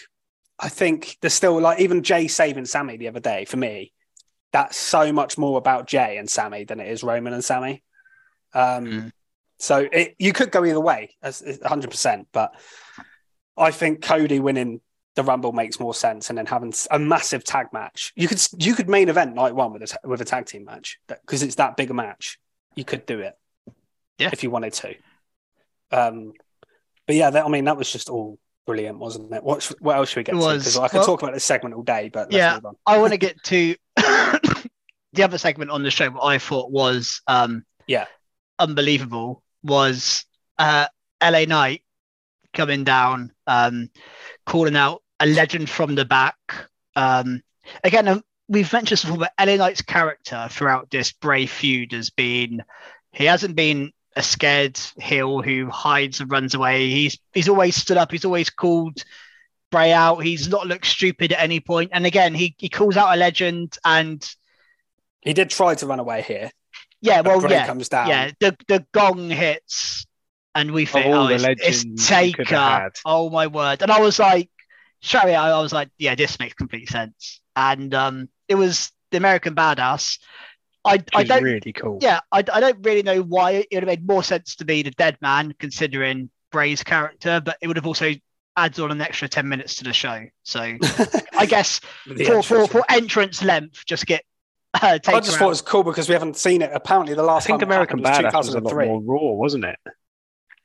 I 0.59 0.69
think 0.69 1.17
there's 1.21 1.33
still 1.33 1.59
like 1.59 1.79
even 1.79 2.01
Jey 2.03 2.27
saving 2.27 2.65
Sami 2.65 2.97
the 2.97 3.07
other 3.09 3.19
day 3.19 3.45
for 3.45 3.57
me. 3.57 3.91
That's 4.53 4.77
so 4.77 5.11
much 5.11 5.37
more 5.37 5.57
about 5.57 5.85
Jey 5.87 6.17
and 6.17 6.29
Sami 6.29 6.63
than 6.63 6.79
it 6.79 6.87
is 6.87 7.03
Roman 7.03 7.33
and 7.33 7.43
Sami. 7.43 7.83
Um, 8.53 8.85
Mm. 8.85 9.11
So 9.57 9.87
it, 9.89 10.15
you 10.19 10.33
could 10.33 10.51
go 10.51 10.65
either 10.65 10.79
way, 10.81 11.15
as 11.23 11.41
100. 11.41 11.89
percent 11.89 12.27
But 12.33 12.53
I 13.57 13.71
think 13.71 14.01
Cody 14.01 14.41
winning 14.41 14.81
the 15.15 15.23
Rumble 15.23 15.53
makes 15.53 15.79
more 15.79 15.93
sense, 15.93 16.27
and 16.29 16.37
then 16.37 16.45
having 16.45 16.73
a 16.91 16.99
massive 16.99 17.45
tag 17.45 17.67
match. 17.71 18.11
You 18.17 18.27
could 18.27 18.45
you 18.57 18.75
could 18.75 18.89
main 18.89 19.07
event 19.07 19.33
night 19.33 19.55
one 19.55 19.71
with 19.71 19.81
a 19.83 19.97
with 20.07 20.19
a 20.19 20.25
tag 20.25 20.45
team 20.45 20.65
match 20.65 20.99
because 21.07 21.41
it's 21.41 21.55
that 21.55 21.77
big 21.77 21.89
a 21.89 21.93
match. 21.93 22.37
You 22.75 22.83
could 22.83 23.05
do 23.05 23.19
it, 23.21 23.37
Yeah. 24.17 24.29
if 24.33 24.43
you 24.43 24.49
wanted 24.49 24.73
to. 24.73 24.95
Um, 25.91 26.33
but 27.07 27.15
yeah, 27.15 27.29
that, 27.29 27.45
I 27.45 27.47
mean 27.47 27.63
that 27.65 27.77
was 27.77 27.89
just 27.89 28.09
all 28.09 28.37
brilliant, 28.65 28.97
wasn't 28.99 29.31
it? 29.33 29.43
What 29.43 29.63
what 29.79 29.95
else 29.97 30.09
should 30.09 30.17
we 30.17 30.23
get 30.23 30.35
It 30.35 30.39
to? 30.39 30.47
Because 30.57 30.77
I 30.77 30.87
could 30.87 30.97
Well- 30.97 31.05
talk 31.05 31.21
about 31.23 31.33
this 31.33 31.43
segment 31.43 31.75
all 31.75 31.83
day, 31.83 32.09
but 32.09 32.31
let's 32.31 32.35
Yeah. 32.35 32.55
move 32.55 32.65
on. 32.65 32.75
I 32.85 32.97
want 32.97 33.11
to 33.13 33.17
get 33.17 33.41
to 33.45 33.75
the 33.95 35.23
other 35.23 35.37
segment 35.37 35.71
on 35.71 35.83
the 35.83 35.91
show. 35.91 36.09
What 36.09 36.23
I 36.23 36.37
thought 36.37 36.71
was 36.71 37.21
um, 37.27 37.65
Yeah. 37.87 38.05
unbelievable 38.59 39.43
was 39.63 40.25
uh, 40.57 40.87
LA 41.21 41.45
Knight 41.45 41.83
coming 42.53 42.83
down, 42.83 43.31
um, 43.47 43.89
calling 44.45 44.75
out 44.75 45.01
a 45.19 45.25
legend 45.25 45.69
from 45.69 45.95
the 45.95 46.05
back. 46.05 46.35
Um, 46.95 47.41
again, 47.83 48.07
um, 48.07 48.23
we've 48.47 48.71
mentioned 48.71 49.01
before, 49.01 49.17
but 49.17 49.33
LA 49.39 49.55
Knight's 49.57 49.81
character 49.81 50.47
throughout 50.49 50.89
this 50.91 51.11
Bray 51.11 51.45
feud 51.45 51.91
has 51.91 52.09
been 52.09 52.63
he 53.11 53.25
hasn't 53.25 53.55
been 53.55 53.91
a 54.15 54.23
scared 54.23 54.79
heel 54.97 55.41
who 55.41 55.69
hides 55.69 56.21
and 56.21 56.31
runs 56.31 56.53
away. 56.53 56.89
He's 56.89 57.17
he's 57.33 57.49
always 57.49 57.75
stood 57.75 57.97
up. 57.97 58.11
He's 58.11 58.25
always 58.25 58.49
called 58.49 59.03
Bray 59.71 59.91
out. 59.91 60.19
He's 60.19 60.47
not 60.47 60.67
looked 60.67 60.85
stupid 60.85 61.33
at 61.33 61.41
any 61.41 61.59
point. 61.59 61.91
And 61.93 62.05
again, 62.05 62.33
he 62.33 62.55
he 62.57 62.69
calls 62.69 62.97
out 62.97 63.13
a 63.13 63.17
legend. 63.17 63.77
And 63.83 64.25
He 65.21 65.33
did 65.33 65.49
try 65.49 65.75
to 65.75 65.87
run 65.87 65.99
away 65.99 66.21
here. 66.21 66.51
yeah, 67.01 67.21
well, 67.21 67.41
Bray 67.41 67.51
yeah, 67.51 67.65
comes 67.65 67.89
down. 67.89 68.07
yeah. 68.07 68.31
The 68.39 68.55
the 68.67 68.85
gong 68.93 69.29
hits, 69.29 70.05
and 70.53 70.71
we 70.71 70.85
think, 70.85 71.07
oh, 71.07 71.27
the 71.27 71.55
it's, 71.59 71.83
it's 71.83 72.07
Taker. 72.07 72.89
Oh 73.05 73.29
my 73.29 73.47
word! 73.47 73.81
And 73.81 73.91
I 73.91 73.99
was 73.99 74.19
like, 74.19 74.49
straight 75.01 75.23
away, 75.23 75.35
I 75.35 75.51
I 75.51 75.61
was 75.61 75.73
like, 75.73 75.89
yeah, 75.97 76.15
this 76.15 76.39
makes 76.39 76.53
complete 76.53 76.89
sense. 76.89 77.41
And 77.55 77.93
um, 77.93 78.29
it 78.47 78.55
was 78.55 78.91
the 79.11 79.17
American 79.17 79.55
Badass. 79.55 80.19
I 80.85 80.91
I 80.91 80.95
Which 80.95 81.23
is 81.23 81.27
don't 81.29 81.43
really 81.43 81.73
cool. 81.73 81.99
yeah, 82.01 82.19
I, 82.31 82.39
I 82.53 82.59
don't 82.59 82.77
really 82.85 83.03
know 83.03 83.21
why 83.21 83.51
it 83.51 83.67
would 83.73 83.83
have 83.83 83.87
made 83.87 84.07
more 84.07 84.23
sense 84.23 84.55
to 84.57 84.65
be 84.65 84.83
the 84.83 84.91
dead 84.91 85.17
man 85.21 85.53
considering 85.59 86.29
Bray's 86.51 86.83
character, 86.83 87.41
but 87.43 87.57
it 87.61 87.67
would 87.67 87.75
have 87.77 87.87
also 87.87 88.13
adds 88.55 88.79
on 88.79 88.89
an 88.91 89.01
extra 89.01 89.27
10 89.27 89.49
minutes 89.49 89.75
to 89.75 89.83
the 89.83 89.91
show. 89.93 90.23
So 90.43 90.59
I 91.37 91.45
guess 91.45 91.79
for, 91.79 92.15
for, 92.15 92.55
entrance. 92.61 92.67
for 92.71 92.83
entrance 92.89 93.43
length, 93.43 93.85
just 93.85 94.05
get 94.05 94.23
uh, 94.73 94.79
I 94.93 94.97
Taker 94.99 95.19
just 95.21 95.33
out. 95.35 95.39
thought 95.39 95.45
it 95.45 95.49
was 95.49 95.61
cool 95.61 95.83
because 95.83 96.07
we 96.07 96.13
haven't 96.13 96.37
seen 96.37 96.61
it. 96.61 96.69
Apparently, 96.73 97.13
the 97.15 97.21
I 97.21 97.25
last 97.25 97.47
think 97.47 97.59
time 97.59 97.69
it 97.69 97.73
American 97.73 98.03
happened 98.03 98.27
Badass 98.27 98.37
was 98.37 98.47
a 98.49 98.59
lot 98.59 98.69
2003. 98.71 98.85
more 98.87 99.01
raw, 99.01 99.31
wasn't 99.33 99.65
it? 99.65 99.79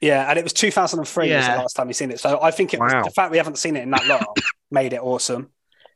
Yeah, 0.01 0.29
and 0.31 0.39
it 0.39 0.43
was 0.43 0.53
2003 0.53 1.25
was 1.25 1.31
Yeah. 1.31 1.55
the 1.57 1.61
last 1.63 1.75
time 1.75 1.87
we 1.89 1.93
seen 1.93 2.11
it. 2.11 2.19
So 2.21 2.41
I 2.41 2.51
think 2.51 2.73
it 2.75 2.81
was 2.81 2.91
the 3.05 3.11
fact 3.11 3.31
we 3.33 3.37
haven't 3.39 3.59
seen 3.59 3.77
it 3.77 3.83
in 3.83 3.91
that 3.91 4.07
long 4.07 4.25
made 4.71 4.93
it 4.93 5.01
awesome. 5.03 5.51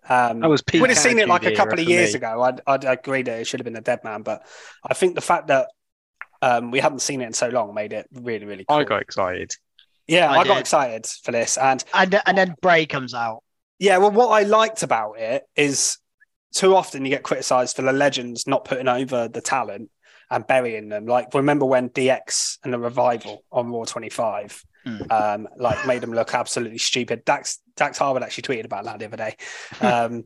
Um, 0.09 0.41
That 0.41 0.49
was 0.51 0.63
peak 0.63 0.83
we'd 0.83 0.89
have 0.91 0.99
seen 0.99 1.19
it 1.19 1.29
like 1.29 1.45
a 1.47 1.55
couple 1.55 1.79
of 1.81 1.87
years 1.89 2.13
me. 2.13 2.19
ago. 2.19 2.43
I'd, 2.43 2.61
I'd 2.67 2.85
agree 2.85 3.23
that 3.23 3.41
it 3.41 3.47
should 3.47 3.61
have 3.61 3.65
been 3.65 3.77
a 3.77 3.81
dead 3.81 4.01
man, 4.05 4.23
but 4.23 4.47
I 4.89 4.95
think 4.95 5.15
the 5.15 5.21
fact 5.21 5.47
that 5.49 5.69
um, 6.43 6.71
we 6.71 6.81
hadn't 6.81 7.01
seen 7.01 7.23
it 7.23 7.27
in 7.27 7.33
so 7.33 7.49
long 7.49 7.75
made 7.75 7.93
it 7.93 8.07
really, 8.13 8.45
really 8.45 8.65
cool. 8.65 8.77
I 8.79 8.85
got 8.85 9.01
excited. 9.01 9.53
yeah, 10.07 10.31
I 10.31 10.41
I, 10.41 10.45
got 10.45 10.59
excited 10.61 11.07
for 11.07 11.33
this, 11.33 11.57
and 11.57 11.83
and, 11.95 12.21
and 12.27 12.37
then 12.37 12.55
Bray 12.61 12.85
comes 12.87 13.15
out. 13.15 13.43
yeah, 13.79 13.97
well, 13.99 14.11
what 14.11 14.29
I 14.29 14.43
liked 14.43 14.83
about 14.83 15.19
it 15.19 15.45
is 15.57 15.97
too 16.53 16.77
often 16.77 17.05
you 17.05 17.11
get 17.11 17.23
criticised 17.23 17.75
for 17.77 17.83
the 17.83 17.93
legends 17.93 18.47
not 18.47 18.65
putting 18.65 18.89
over 18.89 19.27
the 19.29 19.41
talent 19.41 19.91
and 20.31 20.47
burying 20.47 20.89
them. 20.91 21.07
Like 21.07 21.33
remember 21.35 21.65
when 21.65 21.89
DX 21.89 22.59
and 22.63 22.73
the 22.73 22.79
revival 22.79 23.43
on 23.51 23.71
Raw 23.73 23.85
25, 23.85 24.63
Hmm. 24.85 24.99
um, 25.11 25.49
like 25.57 25.87
made 25.87 26.03
them 26.03 26.13
look 26.13 26.35
absolutely 26.35 26.77
stupid. 26.77 27.25
Dax 27.25 27.59
Dax 27.77 27.99
Harwood 27.99 28.23
actually 28.23 28.43
tweeted 28.43 28.65
about 28.65 28.85
that 28.85 28.99
the 28.99 29.07
other 29.07 29.17
day. 29.17 29.37
Um, 29.81 30.25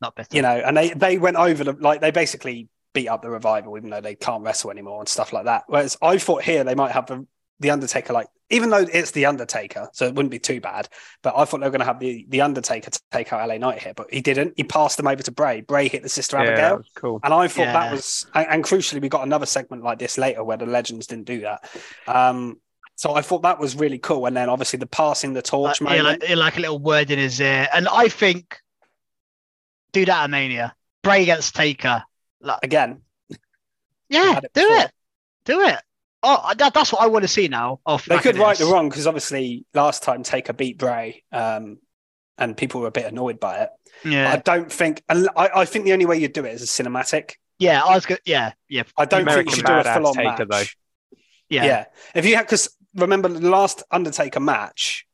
Not 0.00 0.14
better. 0.14 0.34
you 0.34 0.42
know, 0.42 0.62
and 0.64 0.76
they 0.76 0.90
they 0.90 1.18
went 1.18 1.36
over 1.36 1.64
the 1.64 1.72
like 1.72 2.00
they 2.00 2.10
basically 2.10 2.68
beat 2.94 3.08
up 3.08 3.20
the 3.22 3.30
revival 3.30 3.76
even 3.76 3.90
though 3.90 4.00
they 4.00 4.14
can't 4.14 4.42
wrestle 4.42 4.70
anymore 4.70 5.00
and 5.00 5.08
stuff 5.08 5.32
like 5.32 5.44
that. 5.44 5.64
Whereas 5.66 5.96
I 6.00 6.18
thought 6.18 6.42
here 6.42 6.64
they 6.64 6.74
might 6.74 6.92
have 6.92 7.06
the 7.06 7.26
the 7.60 7.70
Undertaker 7.70 8.12
like 8.12 8.28
even 8.50 8.70
though 8.70 8.86
it's 8.90 9.10
the 9.10 9.26
Undertaker, 9.26 9.90
so 9.92 10.06
it 10.06 10.14
wouldn't 10.14 10.30
be 10.30 10.38
too 10.38 10.58
bad. 10.60 10.88
But 11.22 11.34
I 11.36 11.44
thought 11.44 11.58
they 11.60 11.66
were 11.66 11.70
going 11.72 11.80
to 11.80 11.84
have 11.86 11.98
the 11.98 12.24
the 12.28 12.40
Undertaker 12.40 12.90
to 12.90 13.00
take 13.10 13.32
out 13.32 13.46
LA 13.46 13.58
Knight 13.58 13.82
here, 13.82 13.92
but 13.94 14.06
he 14.14 14.20
didn't. 14.22 14.54
He 14.56 14.62
passed 14.64 14.96
them 14.96 15.06
over 15.08 15.22
to 15.22 15.32
Bray. 15.32 15.60
Bray 15.62 15.88
hit 15.88 16.02
the 16.04 16.08
Sister 16.08 16.36
Yeah, 16.38 16.44
Abigail, 16.44 16.76
was 16.78 16.86
cool. 16.94 17.20
and 17.24 17.34
I 17.34 17.48
thought 17.48 17.62
Yeah. 17.62 17.72
that 17.72 17.92
was 17.92 18.24
and, 18.34 18.46
and 18.48 18.64
crucially 18.64 19.02
we 19.02 19.08
got 19.08 19.26
another 19.26 19.44
segment 19.46 19.82
like 19.82 19.98
this 19.98 20.16
later 20.16 20.42
where 20.44 20.56
the 20.56 20.64
Legends 20.66 21.08
didn't 21.08 21.26
do 21.26 21.40
that. 21.40 21.68
Um, 22.06 22.60
so 22.98 23.14
I 23.14 23.22
thought 23.22 23.42
that 23.42 23.60
was 23.60 23.76
really 23.76 23.98
cool. 23.98 24.26
And 24.26 24.36
then 24.36 24.48
obviously 24.48 24.80
the 24.80 24.86
passing 24.86 25.32
the 25.32 25.40
torch 25.40 25.80
Like, 25.80 25.96
yeah, 25.96 26.02
moment. 26.02 26.22
like, 26.28 26.36
like 26.36 26.56
a 26.56 26.60
little 26.60 26.80
word 26.80 27.12
in 27.12 27.18
his 27.20 27.40
ear. 27.40 27.68
And 27.72 27.86
I 27.86 28.08
think 28.08 28.58
do 29.92 30.04
that 30.04 30.24
at 30.24 30.30
Mania. 30.30 30.74
Bray 31.04 31.22
against 31.22 31.54
Taker. 31.54 32.02
Like, 32.40 32.58
Again, 32.64 33.02
yeah, 34.08 34.38
it 34.38 34.50
do 34.52 34.62
before. 34.62 34.76
it. 34.80 34.90
Do 35.44 35.60
it. 35.62 35.78
Oh, 36.24 36.52
that, 36.58 36.74
that's 36.74 36.92
what 36.92 37.00
I 37.00 37.06
want 37.06 37.22
to 37.22 37.28
see 37.28 37.46
now. 37.46 37.78
Off 37.86 38.06
they 38.06 38.18
could 38.18 38.34
of 38.34 38.40
right 38.40 38.58
the 38.58 38.66
wrong 38.66 38.88
because 38.88 39.06
obviously 39.06 39.64
last 39.74 40.02
time 40.02 40.24
Taker 40.24 40.52
beat 40.52 40.76
Bray, 40.76 41.22
um, 41.30 41.78
and 42.36 42.56
people 42.56 42.80
were 42.80 42.88
a 42.88 42.90
bit 42.90 43.06
annoyed 43.06 43.38
by 43.38 43.58
it. 43.60 43.70
Yeah, 44.04 44.32
I 44.32 44.36
don't 44.38 44.72
think, 44.72 45.04
and 45.08 45.28
I, 45.36 45.50
I 45.54 45.64
think 45.66 45.84
the 45.84 45.92
only 45.92 46.06
way 46.06 46.18
you 46.18 46.26
do 46.26 46.44
it 46.44 46.52
is 46.54 46.62
a 46.62 46.66
cinematic. 46.66 47.34
yeah. 47.60 47.80
I 47.82 47.94
was 47.94 48.06
good. 48.06 48.18
Yeah, 48.24 48.52
yeah, 48.68 48.82
I 48.96 49.04
don't 49.04 49.24
think 49.24 49.50
you 49.50 49.56
should 49.56 49.66
do 49.66 49.72
a 49.72 49.84
Badass 49.84 49.94
full 49.96 50.06
on 50.08 50.14
Taker, 50.14 50.46
match. 50.46 50.76
yeah. 51.48 51.64
Yeah. 51.64 51.84
If 52.16 52.24
you 52.26 52.34
had, 52.36 52.46
because 52.46 52.68
remember 52.98 53.28
the 53.28 53.48
last 53.50 53.82
Undertaker 53.90 54.40
match 54.40 55.04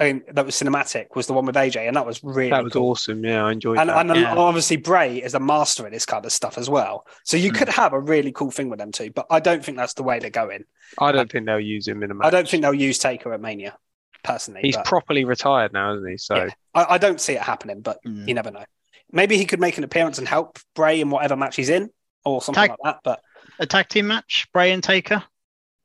I 0.00 0.04
mean, 0.10 0.22
that 0.32 0.46
was 0.46 0.56
cinematic 0.56 1.14
was 1.14 1.26
the 1.26 1.34
one 1.34 1.44
with 1.44 1.54
AJ, 1.54 1.86
and 1.86 1.94
that 1.96 2.06
was 2.06 2.24
really 2.24 2.48
That 2.50 2.64
was 2.64 2.72
cool. 2.72 2.90
awesome. 2.92 3.22
Yeah, 3.22 3.44
I 3.44 3.52
enjoyed 3.52 3.78
And, 3.78 3.90
that. 3.90 4.06
and 4.10 4.16
Yeah. 4.16 4.34
obviously 4.34 4.78
Bray 4.78 5.18
is 5.18 5.34
a 5.34 5.38
master 5.38 5.84
at 5.84 5.92
this 5.92 6.06
kind 6.06 6.24
of 6.24 6.32
stuff 6.32 6.56
as 6.56 6.68
well. 6.70 7.06
So 7.24 7.36
you 7.36 7.52
Mm. 7.52 7.58
could 7.58 7.68
have 7.68 7.92
a 7.92 8.00
really 8.00 8.32
cool 8.32 8.50
thing 8.50 8.70
with 8.70 8.78
them 8.78 8.90
too, 8.90 9.10
but 9.14 9.26
I 9.30 9.38
don't 9.38 9.62
think 9.62 9.76
that's 9.76 9.92
the 9.92 10.02
way 10.02 10.18
they're 10.18 10.30
going. 10.30 10.64
I 10.98 11.12
don't 11.12 11.30
think 11.30 11.44
they'll 11.44 11.60
use 11.60 11.86
him 11.86 12.02
in 12.02 12.10
a 12.10 12.14
match. 12.14 12.26
I 12.26 12.30
don't 12.30 12.48
think 12.48 12.62
they'll 12.62 12.72
use 12.74 12.98
Taker 12.98 13.34
at 13.34 13.40
Mania, 13.42 13.76
personally. 14.24 14.62
he's 14.62 14.76
but 14.76 14.86
properly 14.86 15.24
retired 15.26 15.74
now, 15.74 15.94
isn't 15.94 16.10
he? 16.10 16.16
So 16.16 16.36
Yeah. 16.36 16.48
I, 16.74 16.94
I 16.94 16.98
don't 16.98 17.20
see 17.20 17.34
it 17.34 17.42
happening, 17.42 17.82
but 17.82 17.98
Mm. 18.02 18.26
you 18.26 18.34
never 18.34 18.50
know. 18.50 18.64
Maybe 19.12 19.36
he 19.36 19.44
could 19.44 19.60
make 19.60 19.76
an 19.76 19.84
appearance 19.84 20.18
and 20.18 20.26
help 20.26 20.58
Bray 20.74 21.02
in 21.02 21.10
whatever 21.10 21.36
match 21.36 21.54
he's 21.56 21.68
in, 21.68 21.90
or 22.24 22.40
something 22.40 22.60
Tag- 22.62 22.70
like 22.70 22.78
that. 22.84 23.00
But 23.04 23.20
A 23.58 23.66
tag 23.66 23.88
team 23.90 24.06
match, 24.06 24.48
Bray 24.54 24.72
and 24.72 24.82
Taker 24.82 25.22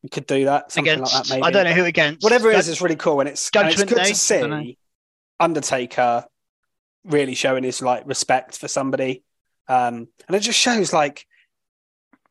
you 0.07 0.09
could 0.09 0.25
do 0.25 0.45
that, 0.45 0.71
something 0.71 0.93
against. 0.93 1.13
like 1.13 1.23
that. 1.25 1.29
Maybe 1.33 1.43
I 1.43 1.51
don't 1.51 1.65
know 1.65 1.73
who 1.73 1.83
against. 1.83 2.23
whatever 2.23 2.49
it 2.49 2.57
is, 2.57 2.69
it's 2.69 2.79
really 2.81 2.95
cool, 2.95 3.19
and 3.19 3.27
it's, 3.27 3.51
and 3.53 3.67
it's 3.67 3.83
good 3.83 3.97
Day? 3.97 4.13
to 4.13 4.35
I 4.35 4.39
don't 4.39 4.49
know. 4.49 4.63
see 4.63 4.77
Undertaker 5.37 6.25
really 7.03 7.35
showing 7.35 7.65
his 7.65 7.81
like 7.81 8.07
respect 8.07 8.57
for 8.57 8.69
somebody, 8.69 9.23
um, 9.67 10.07
and 10.27 10.35
it 10.35 10.39
just 10.39 10.59
shows 10.59 10.93
like. 10.93 11.25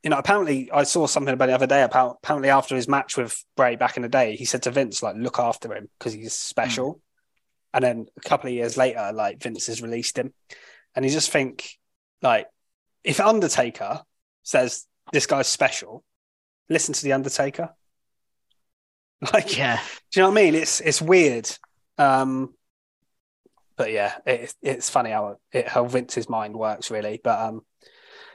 You 0.03 0.11
know, 0.11 0.19
apparently, 0.19 0.71
I 0.71 0.85
saw 0.85 1.09
something 1.09 1.35
about 1.35 1.47
the 1.47 1.55
other 1.55 1.67
day. 1.67 1.83
About 1.83 2.19
apparently, 2.23 2.49
after 2.49 2.77
his 2.77 2.87
match 2.87 3.17
with 3.17 3.45
Bray 3.57 3.75
back 3.75 3.97
in 3.97 4.05
the 4.05 4.09
day, 4.09 4.37
he 4.37 4.45
said 4.45 4.63
to 4.63 4.71
Vince, 4.71 5.03
"Like, 5.03 5.17
look 5.17 5.41
after 5.41 5.75
him 5.75 5.89
because 5.99 6.13
he's 6.13 6.33
special." 6.33 6.93
Hmm. 6.93 6.99
And 7.75 7.85
then 7.85 8.07
a 8.17 8.21
couple 8.21 8.49
of 8.49 8.55
years 8.55 8.77
later, 8.77 9.11
like 9.13 9.43
Vince 9.43 9.67
has 9.67 9.83
released 9.83 10.17
him, 10.17 10.33
and 10.95 11.05
you 11.05 11.11
just 11.11 11.33
think, 11.33 11.71
like, 12.23 12.47
if 13.03 13.19
Undertaker 13.19 14.03
says 14.45 14.87
this 15.13 15.27
guy's 15.27 15.49
special, 15.49 16.05
listen 16.69 16.95
to 16.95 17.03
the 17.03 17.13
Undertaker. 17.13 17.71
Like, 19.33 19.57
Yeah, 19.57 19.81
do 20.13 20.21
you 20.21 20.23
know 20.23 20.31
what 20.31 20.39
I 20.39 20.43
mean? 20.45 20.55
It's 20.55 20.81
it's 20.81 21.01
weird, 21.01 21.51
um, 21.97 22.53
but 23.77 23.91
yeah, 23.91 24.13
it, 24.27 24.55
it's 24.61 24.91
funny 24.91 25.11
how 25.11 25.39
it, 25.53 25.67
how 25.67 25.87
Vince's 25.87 26.29
mind 26.29 26.55
works, 26.55 26.91
really. 26.91 27.19
But 27.25 27.41
um, 27.41 27.63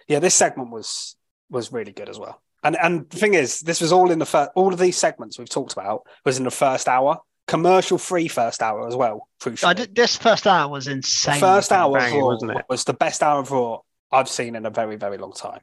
yeah, 0.07 0.17
this 0.19 0.33
segment 0.33 0.71
was 0.71 1.15
was 1.51 1.71
really 1.71 1.91
good 1.91 2.09
as 2.09 2.17
well. 2.17 2.41
And 2.63 2.75
and 2.81 3.07
the 3.09 3.17
thing 3.17 3.35
is, 3.35 3.59
this 3.59 3.79
was 3.79 3.91
all 3.91 4.09
in 4.09 4.17
the 4.17 4.25
first. 4.25 4.49
All 4.55 4.73
of 4.73 4.79
these 4.79 4.97
segments 4.97 5.37
we've 5.37 5.47
talked 5.49 5.73
about 5.73 6.01
was 6.25 6.39
in 6.39 6.45
the 6.45 6.51
first 6.51 6.87
hour, 6.87 7.19
commercial 7.47 7.99
free 7.99 8.27
first 8.27 8.63
hour 8.63 8.87
as 8.87 8.95
well. 8.95 9.27
Crucial. 9.39 9.73
This 9.75 10.17
first 10.17 10.47
hour 10.47 10.67
was 10.71 10.85
The 10.85 10.93
insane. 10.93 11.39
first 11.39 11.71
hour 11.71 11.97
banging, 11.99 12.21
Raw 12.21 12.25
wasn't 12.25 12.51
it? 12.57 12.65
was 12.67 12.85
the 12.85 12.93
best 12.93 13.21
hour 13.21 13.39
of 13.39 13.51
Raw 13.51 13.79
I've 14.11 14.29
seen 14.29 14.55
in 14.55 14.65
a 14.65 14.71
very 14.71 14.95
very 14.95 15.17
long 15.19 15.33
time. 15.33 15.61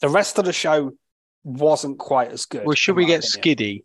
The 0.00 0.08
rest 0.08 0.38
of 0.38 0.44
the 0.44 0.52
show 0.52 0.92
wasn't 1.44 1.98
quite 1.98 2.30
as 2.30 2.44
good. 2.46 2.64
well, 2.66 2.74
should 2.74 2.96
we 2.96 3.04
get 3.06 3.24
opinion. 3.24 3.32
Skiddy? 3.32 3.84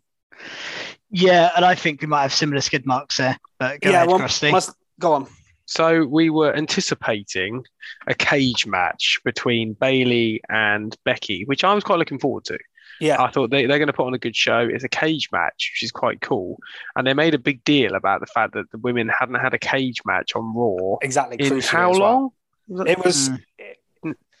Yeah, 1.10 1.50
and 1.56 1.64
I 1.64 1.74
think 1.74 2.00
we 2.02 2.08
might 2.08 2.22
have 2.22 2.32
similar 2.34 2.60
skid 2.60 2.84
marks 2.86 3.16
there. 3.16 3.38
But 3.58 3.80
go 3.80 3.90
yeah, 3.90 3.96
ahead, 3.98 4.08
well, 4.08 4.18
Krusty. 4.18 4.50
must 4.50 4.74
go 4.98 5.12
on. 5.14 5.26
So 5.66 6.04
we 6.06 6.30
were 6.30 6.54
anticipating 6.54 7.64
a 8.06 8.14
cage 8.14 8.66
match 8.66 9.18
between 9.24 9.72
Bayley 9.74 10.40
and 10.48 10.94
Becky, 11.04 11.44
which 11.44 11.64
I 11.64 11.74
was 11.74 11.82
quite 11.84 11.98
looking 11.98 12.18
forward 12.18 12.44
to. 12.46 12.58
Yeah, 13.00 13.20
I 13.22 13.30
thought 13.30 13.50
they, 13.50 13.66
they're 13.66 13.78
going 13.78 13.88
to 13.88 13.92
put 13.92 14.06
on 14.06 14.14
a 14.14 14.18
good 14.18 14.36
show. 14.36 14.60
It's 14.60 14.84
a 14.84 14.88
cage 14.88 15.28
match, 15.32 15.72
which 15.74 15.82
is 15.82 15.90
quite 15.92 16.20
cool. 16.22 16.58
And 16.94 17.06
they 17.06 17.14
made 17.14 17.34
a 17.34 17.38
big 17.38 17.62
deal 17.64 17.94
about 17.94 18.20
the 18.20 18.26
fact 18.26 18.54
that 18.54 18.70
the 18.70 18.78
women 18.78 19.08
hadn't 19.08 19.34
had 19.34 19.52
a 19.54 19.58
cage 19.58 20.00
match 20.06 20.34
on 20.34 20.54
Raw 20.54 20.96
exactly. 21.02 21.36
in 21.44 21.60
how 21.60 21.90
as 21.90 21.98
well. 21.98 22.32
long? 22.68 22.88
It 22.88 22.98
was 23.04 23.28
Mm. 23.30 23.42
it, 23.58 23.76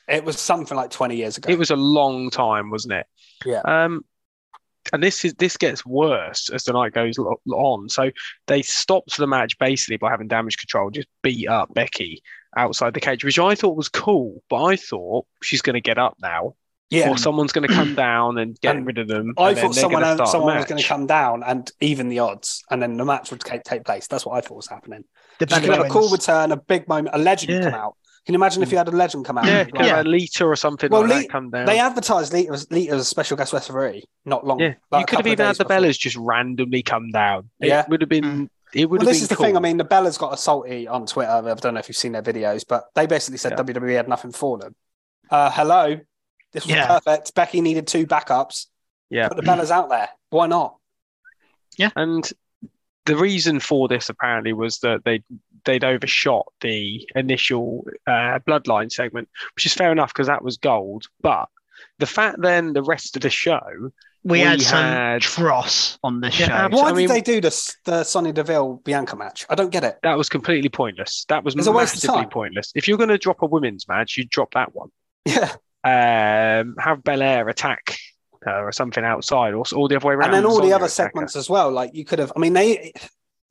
it 0.08 0.24
was 0.24 0.38
something 0.38 0.76
like 0.76 0.90
20 0.90 1.16
years 1.16 1.36
ago. 1.38 1.50
It 1.50 1.58
was 1.58 1.70
a 1.70 1.76
long 1.76 2.30
time, 2.30 2.70
wasn't 2.70 2.94
it? 2.94 3.06
Yeah. 3.44 3.60
Um, 3.64 4.04
and 4.92 5.02
this 5.02 5.24
is 5.24 5.34
this 5.34 5.56
gets 5.56 5.84
worse 5.84 6.48
as 6.50 6.64
the 6.64 6.72
night 6.72 6.92
goes 6.92 7.18
on. 7.18 7.88
So 7.88 8.10
they 8.46 8.62
stopped 8.62 9.16
the 9.16 9.26
match 9.26 9.58
basically 9.58 9.96
by 9.96 10.10
having 10.10 10.28
damage 10.28 10.58
control, 10.58 10.90
just 10.90 11.08
beat 11.22 11.48
up 11.48 11.74
Becky 11.74 12.22
outside 12.56 12.94
the 12.94 13.00
cage, 13.00 13.24
which 13.24 13.38
I 13.38 13.54
thought 13.54 13.76
was 13.76 13.88
cool. 13.88 14.42
But 14.48 14.62
I 14.64 14.76
thought 14.76 15.26
she's 15.42 15.62
going 15.62 15.74
to 15.74 15.80
get 15.80 15.98
up 15.98 16.16
now, 16.22 16.54
yeah. 16.88 17.10
or 17.10 17.18
someone's 17.18 17.52
going 17.52 17.66
to 17.68 17.74
come 17.74 17.94
down 17.96 18.38
and 18.38 18.58
get 18.60 18.76
And 18.76 18.86
rid 18.86 18.98
of 18.98 19.08
them. 19.08 19.34
I 19.36 19.50
and 19.50 19.58
thought 19.58 19.74
someone 19.74 20.02
gonna 20.02 20.20
else, 20.20 20.30
someone 20.30 20.56
was 20.56 20.66
going 20.66 20.80
to 20.80 20.86
come 20.86 21.06
down 21.06 21.42
and 21.42 21.70
even 21.80 22.08
the 22.08 22.20
odds, 22.20 22.62
and 22.70 22.80
then 22.80 22.96
the 22.96 23.04
match 23.04 23.30
would 23.32 23.40
take, 23.40 23.64
take 23.64 23.84
place. 23.84 24.06
That's 24.06 24.24
what 24.24 24.36
I 24.36 24.40
thought 24.40 24.56
was 24.56 24.68
happening. 24.68 25.04
the 25.38 25.46
Just 25.46 25.62
gonna 25.62 25.76
have 25.78 25.86
a 25.86 25.88
cool 25.88 26.08
return, 26.10 26.52
a 26.52 26.56
big 26.56 26.88
moment, 26.88 27.14
a 27.14 27.18
legend 27.18 27.52
Yeah. 27.52 27.70
come 27.70 27.80
out. 27.80 27.96
Can 28.26 28.32
you 28.34 28.38
imagine 28.38 28.62
if 28.62 28.72
you 28.72 28.78
had 28.78 28.88
a 28.88 28.90
legend 28.90 29.24
come 29.24 29.38
out? 29.38 29.46
Yeah, 29.46 29.66
Like, 29.72 29.86
Yeah. 29.86 30.02
a 30.02 30.04
Lita 30.04 30.44
or 30.44 30.56
something 30.56 30.90
Well, 30.90 31.02
like 31.02 31.10
Lee- 31.10 31.22
that 31.22 31.30
come 31.30 31.50
down. 31.50 31.64
They 31.66 31.78
advertised 31.78 32.32
Lita 32.32 32.52
as, 32.52 32.70
Lita 32.72 32.92
as 32.94 33.00
a 33.02 33.04
special 33.04 33.36
guest 33.36 33.52
referee 33.52 34.04
not 34.24 34.44
long. 34.44 34.58
yeah, 34.58 34.74
like 34.90 35.00
you 35.02 35.06
could 35.06 35.18
have 35.18 35.26
even 35.28 35.46
had 35.46 35.56
the 35.56 35.64
before. 35.64 35.76
Bellas 35.82 35.98
just 35.98 36.16
randomly 36.16 36.82
come 36.82 37.10
down. 37.12 37.50
Yeah. 37.60 37.82
it 37.82 37.88
would 37.88 38.00
have 38.00 38.10
been. 38.10 38.24
Mm. 38.24 38.48
It 38.74 38.90
would 38.90 38.98
Well, 39.00 39.06
have 39.06 39.12
this 39.14 39.18
been 39.20 39.22
is 39.22 39.28
the 39.28 39.36
cool. 39.36 39.46
thing. 39.46 39.56
I 39.56 39.60
mean, 39.60 39.76
the 39.76 39.84
Bellas 39.84 40.18
got 40.18 40.34
a 40.34 40.36
salty 40.36 40.88
on 40.88 41.06
Twitter. 41.06 41.30
I 41.30 41.54
don't 41.54 41.74
know 41.74 41.80
if 41.80 41.88
you've 41.88 41.96
seen 41.96 42.12
their 42.12 42.22
videos, 42.22 42.64
but 42.68 42.86
they 42.96 43.06
basically 43.06 43.38
said 43.38 43.52
Yeah. 43.52 43.56
WWE 43.58 43.94
had 43.94 44.08
nothing 44.08 44.32
for 44.32 44.58
them. 44.58 44.74
Uh, 45.30 45.50
hello, 45.52 46.00
this 46.52 46.66
was 46.66 46.74
Yeah. 46.74 46.88
perfect. 46.88 47.32
Becky 47.36 47.60
needed 47.60 47.86
two 47.86 48.06
backups. 48.08 48.66
Yeah. 49.08 49.28
Put 49.28 49.36
the 49.36 49.44
Bellas 49.44 49.70
out 49.70 49.88
there. 49.88 50.08
Why 50.30 50.48
not? 50.48 50.76
Yeah, 51.76 51.90
and 51.94 52.28
the 53.04 53.16
reason 53.16 53.60
for 53.60 53.86
this 53.86 54.08
apparently 54.08 54.52
was 54.52 54.80
that 54.80 55.04
they 55.04 55.22
they'd 55.66 55.84
overshot 55.84 56.46
the 56.62 57.06
initial 57.14 57.86
uh, 58.06 58.38
bloodline 58.46 58.90
segment, 58.90 59.28
which 59.54 59.66
is 59.66 59.74
fair 59.74 59.92
enough 59.92 60.12
because 60.14 60.28
that 60.28 60.42
was 60.42 60.56
gold. 60.56 61.06
But 61.20 61.48
the 61.98 62.06
fact 62.06 62.40
then 62.40 62.72
the 62.72 62.82
rest 62.82 63.16
of 63.16 63.22
the 63.22 63.28
show, 63.30 63.60
we, 64.24 64.38
we 64.38 64.40
had 64.40 64.62
some 64.62 64.82
had- 64.82 65.20
dross 65.22 65.98
on 66.02 66.20
this 66.20 66.40
Yeah, 66.40 66.46
show. 66.46 66.52
ab- 66.54 66.72
Why 66.72 66.82
I 66.84 66.88
did 66.88 66.96
mean- 66.96 67.08
they 67.08 67.20
do 67.20 67.40
this 67.40 67.76
the 67.84 68.02
Sonya 68.02 68.32
Deville 68.32 68.80
Bianca 68.84 69.14
match? 69.16 69.44
I 69.50 69.54
don't 69.54 69.70
get 69.70 69.84
it. 69.84 69.98
that 70.02 70.16
was 70.16 70.28
completely 70.28 70.68
pointless. 70.70 71.26
That 71.28 71.44
was 71.44 71.54
It's 71.54 71.66
a 71.66 71.72
waste 71.72 71.94
of 71.96 71.98
massively 72.08 72.22
time. 72.22 72.30
pointless. 72.30 72.72
If 72.74 72.88
you're 72.88 72.98
going 72.98 73.10
to 73.10 73.18
drop 73.18 73.42
a 73.42 73.46
women's 73.46 73.86
match, 73.86 74.16
you 74.16 74.24
drop 74.24 74.54
that 74.54 74.74
one. 74.74 74.88
Yeah, 75.26 75.52
Um, 75.84 76.74
have 76.78 77.04
Belair 77.04 77.48
attack 77.48 77.98
her 78.42 78.66
or 78.68 78.72
something 78.72 79.04
outside, 79.04 79.54
or, 79.54 79.64
all 79.74 79.88
the 79.88 79.96
other 79.96 80.06
way 80.06 80.14
around. 80.14 80.26
and 80.26 80.34
then 80.34 80.44
all 80.46 80.60
the 80.60 80.72
other 80.72 80.84
attack 80.86 81.06
her. 81.06 81.08
segments 81.10 81.36
as 81.36 81.48
well. 81.50 81.70
Like 81.70 81.94
you 81.94 82.04
could 82.04 82.18
have. 82.18 82.32
I 82.36 82.38
mean, 82.40 82.52
they 82.52 82.92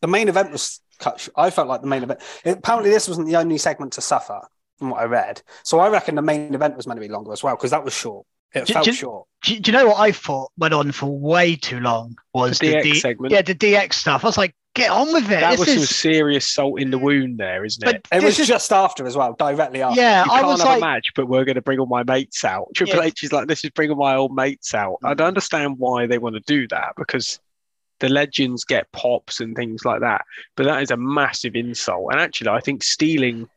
the 0.01 0.07
main 0.07 0.27
event 0.29 0.51
was 0.51 0.79
cut. 0.99 1.27
I 1.35 1.49
felt 1.49 1.67
like 1.67 1.81
the 1.81 1.87
main 1.87 2.03
event. 2.03 2.21
Apparently, 2.45 2.89
this 2.89 3.07
wasn't 3.07 3.27
the 3.27 3.35
only 3.37 3.57
segment 3.57 3.93
to 3.93 4.01
suffer 4.01 4.41
from 4.79 4.89
what 4.89 5.01
I 5.01 5.05
read. 5.05 5.41
So 5.63 5.79
I 5.79 5.89
reckon 5.89 6.15
the 6.15 6.21
main 6.21 6.53
event 6.53 6.75
was 6.75 6.87
meant 6.87 6.99
to 6.99 7.07
be 7.07 7.11
longer 7.11 7.31
as 7.31 7.43
well 7.43 7.55
because 7.55 7.71
that 7.71 7.83
was 7.83 7.93
short. 7.93 8.25
It 8.53 8.65
J- 8.67 8.73
felt 8.73 8.85
j- 8.85 8.91
short. 8.93 9.27
Do, 9.43 9.59
do 9.59 9.71
you 9.71 9.77
know 9.77 9.87
what 9.87 9.99
I 9.99 10.11
thought 10.11 10.51
went 10.57 10.73
on 10.73 10.91
for 10.93 11.07
way 11.07 11.55
too 11.55 11.79
long? 11.79 12.15
Was 12.33 12.59
The 12.59 12.73
DX 12.75 12.83
D- 12.83 12.95
segment. 12.99 13.33
Yeah, 13.33 13.41
the 13.41 13.55
DX 13.55 13.93
stuff. 13.93 14.23
I 14.23 14.27
was 14.27 14.37
like, 14.37 14.55
get 14.75 14.91
on 14.91 15.11
with 15.11 15.25
it. 15.25 15.41
That 15.41 15.57
This 15.57 15.59
was 15.59 15.75
some 15.75 15.85
serious 15.85 16.47
salt 16.53 16.79
in 16.79 16.89
the 16.89 16.97
wound 16.97 17.37
there, 17.37 17.65
isn't 17.65 17.83
but 17.83 17.95
it? 17.95 18.07
It 18.13 18.23
was 18.23 18.39
is- 18.39 18.47
just 18.47 18.71
after 18.71 19.05
as 19.05 19.17
well, 19.17 19.33
directly 19.37 19.81
after. 19.81 19.99
yeah. 19.99 20.23
You 20.23 20.31
I 20.31 20.35
can't 20.35 20.47
was 20.47 20.61
have 20.61 20.69
like, 20.69 20.77
a 20.77 20.81
match, 20.81 21.07
but 21.15 21.27
we're 21.27 21.43
going 21.43 21.55
to 21.55 21.61
bring 21.61 21.79
all 21.79 21.85
my 21.85 22.03
mates 22.03 22.45
out. 22.45 22.67
Triple 22.75 22.95
Yeah. 22.97 23.03
H 23.03 23.23
is 23.23 23.33
like, 23.33 23.47
this 23.47 23.63
is 23.65 23.71
bringing 23.71 23.97
my 23.97 24.15
old 24.15 24.33
mates 24.33 24.73
out. 24.73 24.97
I 25.03 25.13
don't 25.15 25.25
mm. 25.25 25.29
understand 25.29 25.75
why 25.77 26.07
they 26.07 26.17
want 26.17 26.35
to 26.35 26.41
do 26.41 26.65
that 26.69 26.93
because 26.97 27.39
the 27.99 28.09
legends 28.09 28.63
get 28.65 28.91
pops 28.91 29.39
and 29.39 29.55
things 29.55 29.85
like 29.85 30.01
that. 30.01 30.25
But 30.55 30.65
that 30.65 30.81
is 30.83 30.91
a 30.91 30.97
massive 30.97 31.55
insult. 31.55 32.11
And 32.11 32.19
actually, 32.19 32.49
I 32.49 32.59
think 32.59 32.83
stealing 32.83 33.47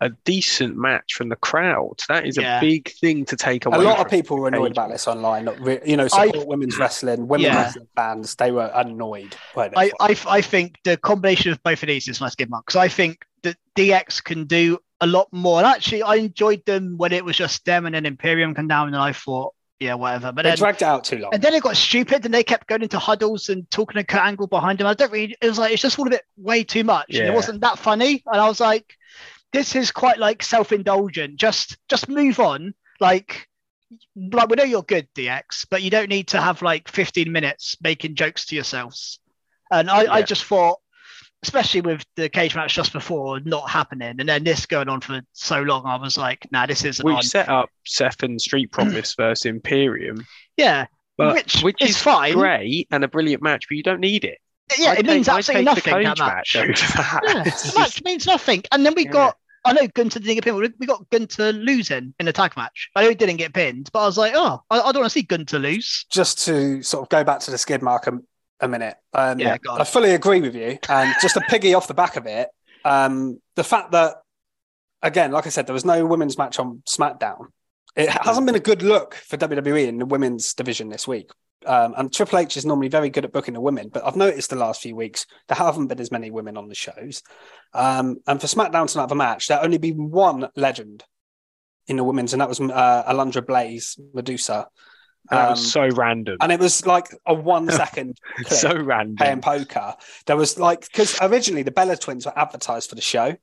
a 0.00 0.10
decent 0.24 0.76
match 0.76 1.14
from 1.14 1.28
the 1.28 1.36
crowd, 1.36 1.94
that 2.08 2.26
is 2.26 2.36
Yeah. 2.36 2.58
a 2.58 2.60
big 2.60 2.90
thing 2.94 3.24
to 3.26 3.36
take 3.36 3.66
away. 3.66 3.78
A 3.78 3.80
lot 3.82 4.00
of 4.00 4.10
people 4.10 4.36
were 4.36 4.48
annoyed 4.48 4.72
about 4.72 4.90
this 4.90 5.06
online. 5.06 5.44
Not 5.44 5.60
re- 5.60 5.78
you 5.86 5.96
know, 5.96 6.08
I- 6.12 6.26
support 6.26 6.48
women's 6.48 6.76
wrestling, 6.76 7.28
women's 7.28 7.54
Yeah. 7.54 7.62
wrestling 7.62 7.88
fans. 7.94 8.34
They 8.34 8.50
were 8.50 8.68
annoyed 8.74 9.36
by. 9.54 9.70
I. 9.76 9.92
I, 10.00 10.16
I 10.26 10.40
think 10.40 10.78
the 10.82 10.96
combination 10.96 11.52
of 11.52 11.62
both 11.62 11.82
of 11.84 11.86
these 11.86 12.08
is 12.08 12.20
my 12.20 12.28
skid 12.30 12.50
mark 12.50 12.66
because 12.66 12.80
I 12.80 12.88
think 12.88 13.24
that 13.44 13.56
DX 13.76 14.24
can 14.24 14.46
do 14.46 14.78
a 15.00 15.06
lot 15.06 15.28
more. 15.32 15.58
And 15.58 15.66
actually, 15.68 16.02
I 16.02 16.16
enjoyed 16.16 16.64
them 16.64 16.96
when 16.96 17.12
it 17.12 17.24
was 17.24 17.36
just 17.36 17.64
them 17.64 17.86
and 17.86 17.94
then 17.94 18.04
Imperium 18.06 18.54
come 18.56 18.66
down, 18.68 18.88
and 18.88 18.96
I 18.96 19.12
thought, 19.12 19.54
yeah, 19.82 19.94
whatever. 19.94 20.32
But 20.32 20.42
They 20.42 20.50
then, 20.50 20.58
dragged 20.58 20.82
it 20.82 20.86
out 20.86 21.04
too 21.04 21.18
long. 21.18 21.34
and 21.34 21.42
then 21.42 21.54
it 21.54 21.62
got 21.62 21.76
stupid, 21.76 22.24
and 22.24 22.32
they 22.32 22.44
kept 22.44 22.66
going 22.68 22.82
into 22.82 22.98
huddles 22.98 23.48
and 23.48 23.68
talking 23.70 24.00
to 24.00 24.04
Kurt 24.04 24.22
Angle 24.22 24.46
behind 24.46 24.80
him. 24.80 24.86
I 24.86 24.94
don't 24.94 25.12
really. 25.12 25.36
It 25.40 25.46
was 25.48 25.58
like 25.58 25.72
it's 25.72 25.82
just 25.82 25.98
all 25.98 26.06
a 26.06 26.10
bit 26.10 26.24
way 26.36 26.64
too 26.64 26.84
much. 26.84 27.06
and 27.10 27.18
Yeah. 27.18 27.32
it 27.32 27.34
wasn't 27.34 27.60
that 27.62 27.78
funny, 27.78 28.22
and 28.26 28.40
I 28.40 28.48
was 28.48 28.60
like, 28.60 28.94
this 29.52 29.74
is 29.76 29.90
quite 29.90 30.18
like 30.18 30.42
self-indulgent. 30.42 31.36
Just 31.38 31.76
just 31.88 32.08
move 32.08 32.40
on. 32.40 32.74
Like, 33.00 33.48
like 34.16 34.48
we 34.48 34.56
know 34.56 34.64
you're 34.64 34.82
good, 34.82 35.08
DX, 35.14 35.66
but 35.70 35.82
you 35.82 35.90
don't 35.90 36.08
need 36.08 36.28
to 36.28 36.40
have 36.40 36.62
like 36.62 36.88
15 36.88 37.30
minutes 37.32 37.76
making 37.82 38.14
jokes 38.14 38.46
to 38.46 38.54
yourselves. 38.54 39.18
And 39.70 39.90
I, 39.90 40.12
I 40.16 40.22
just 40.22 40.44
thought, 40.44 40.78
especially 41.42 41.80
with 41.80 42.04
the 42.16 42.28
cage 42.28 42.54
match 42.54 42.74
just 42.74 42.92
before 42.92 43.40
not 43.40 43.68
happening, 43.68 44.16
and 44.18 44.28
then 44.28 44.44
this 44.44 44.66
going 44.66 44.88
on 44.88 45.00
for 45.00 45.20
so 45.32 45.60
long, 45.62 45.84
I 45.86 45.96
was 45.96 46.16
like, 46.16 46.46
nah, 46.52 46.66
this 46.66 46.84
isn't 46.84 47.04
We've 47.04 47.16
on. 47.16 47.22
set 47.22 47.48
up 47.48 47.68
Seth 47.84 48.22
and 48.22 48.40
Street 48.40 48.70
Profits 48.72 49.14
versus 49.16 49.46
Imperium, 49.46 50.24
Yeah, 50.56 50.86
but 51.16 51.34
which, 51.34 51.62
which, 51.62 51.82
is, 51.82 51.90
is 51.90 51.98
fine. 51.98 52.34
great 52.34 52.88
and 52.90 53.04
a 53.04 53.08
brilliant 53.08 53.42
match, 53.42 53.66
but 53.68 53.76
you 53.76 53.82
don't 53.82 54.00
need 54.00 54.24
it. 54.24 54.38
Yeah, 54.78 54.90
I'd 54.92 55.00
it 55.00 55.06
means 55.06 55.26
take- 55.26 55.34
I'd 55.56 55.68
absolutely 55.68 55.80
take 55.82 55.84
the 55.84 56.24
nothing. 56.24 56.24
That 56.26 56.44
cage 56.46 56.56
match. 56.56 56.56
over 56.56 56.72
that. 57.02 57.22
Yeah, 57.26 57.42
the 57.44 57.50
just- 57.50 57.76
match 57.78 58.02
means 58.04 58.26
nothing. 58.26 58.62
And 58.72 58.86
then 58.86 58.94
we 58.94 59.04
Yeah. 59.04 59.10
got, 59.10 59.36
I 59.64 59.72
know 59.74 59.86
Gunter 59.88 60.18
didn't 60.20 60.34
get 60.36 60.44
pinned. 60.44 60.56
We- 60.56 60.72
We 60.78 60.86
got 60.86 61.10
Gunter 61.10 61.52
losing 61.52 62.14
in 62.18 62.28
a 62.28 62.32
tag 62.32 62.56
match. 62.56 62.88
I 62.96 63.02
know 63.02 63.10
he 63.10 63.14
didn't 63.14 63.36
get 63.36 63.52
pinned, 63.52 63.90
but 63.92 64.00
I 64.02 64.06
was 64.06 64.16
like, 64.16 64.32
oh, 64.34 64.62
I, 64.70 64.78
I 64.80 64.92
don't 64.92 65.02
want 65.02 65.06
to 65.06 65.10
see 65.10 65.22
Gunter 65.22 65.58
lose. 65.58 66.06
just 66.10 66.44
to 66.46 66.82
sort 66.82 67.02
of 67.02 67.08
go 67.10 67.22
back 67.24 67.40
to 67.40 67.50
the 67.50 67.58
skid 67.58 67.82
mark 67.82 68.06
a, 68.06 68.12
a 68.62 68.68
minute. 68.68 68.96
Um, 69.12 69.38
Yeah. 69.38 69.56
I 69.68 69.84
fully 69.84 70.10
agree 70.10 70.40
with 70.40 70.54
you. 70.54 70.78
And 70.88 71.14
just 71.20 71.34
to 71.34 71.40
piggy 71.48 71.74
off 71.74 71.88
the 71.88 71.94
back 71.94 72.16
of 72.16 72.26
it, 72.26 72.48
um, 72.84 73.40
the 73.56 73.64
fact 73.64 73.92
that, 73.92 74.16
again, 75.02 75.32
like 75.32 75.46
I 75.46 75.50
said, 75.50 75.66
there 75.66 75.74
was 75.74 75.84
no 75.84 76.06
women's 76.06 76.38
match 76.38 76.58
on 76.58 76.82
SmackDown. 76.88 77.46
It 77.94 78.08
hasn't 78.08 78.46
been 78.46 78.54
a 78.54 78.60
good 78.60 78.82
look 78.82 79.14
for 79.14 79.36
WWE 79.36 79.86
in 79.86 79.98
the 79.98 80.06
women's 80.06 80.54
division 80.54 80.88
this 80.88 81.06
week. 81.06 81.30
Um, 81.66 81.94
and 81.96 82.12
Triple 82.12 82.38
H 82.38 82.56
is 82.56 82.66
normally 82.66 82.88
very 82.88 83.10
good 83.10 83.24
at 83.24 83.32
booking 83.32 83.54
the 83.54 83.60
women, 83.60 83.88
but 83.88 84.04
I've 84.04 84.16
noticed 84.16 84.50
the 84.50 84.56
last 84.56 84.82
few 84.82 84.96
weeks 84.96 85.26
there 85.48 85.56
haven't 85.56 85.88
been 85.88 86.00
as 86.00 86.10
many 86.10 86.30
women 86.30 86.56
on 86.56 86.68
the 86.68 86.74
shows. 86.74 87.22
Um, 87.74 88.16
and 88.26 88.40
for 88.40 88.46
SmackDown 88.46 88.90
to 88.90 88.98
not 88.98 89.04
have 89.04 89.12
a 89.12 89.16
match, 89.16 89.48
there 89.48 89.62
only 89.62 89.78
been 89.78 90.10
one 90.10 90.48
legend 90.56 91.04
in 91.86 91.96
the 91.96 92.04
women's, 92.04 92.32
and 92.32 92.40
that 92.40 92.48
was 92.48 92.60
uh, 92.60 93.04
Alundra 93.06 93.46
Blaze 93.46 93.98
Medusa. 94.14 94.68
That 95.30 95.44
Um, 95.44 95.50
was 95.52 95.72
so 95.72 95.88
random. 95.88 96.36
and 96.40 96.50
it 96.52 96.58
was 96.60 96.84
like 96.86 97.06
a 97.26 97.34
one 97.34 97.68
second 97.70 98.18
clip 98.36 98.48
So 98.48 98.76
random. 98.76 99.16
playing 99.16 99.40
poker. 99.40 99.94
There 100.26 100.36
was 100.36 100.58
like 100.58 100.80
because 100.82 101.16
originally 101.20 101.62
the 101.62 101.70
Bella 101.70 101.96
twins 101.96 102.26
were 102.26 102.36
advertised 102.38 102.88
for 102.88 102.96
the 102.96 103.00
show. 103.02 103.36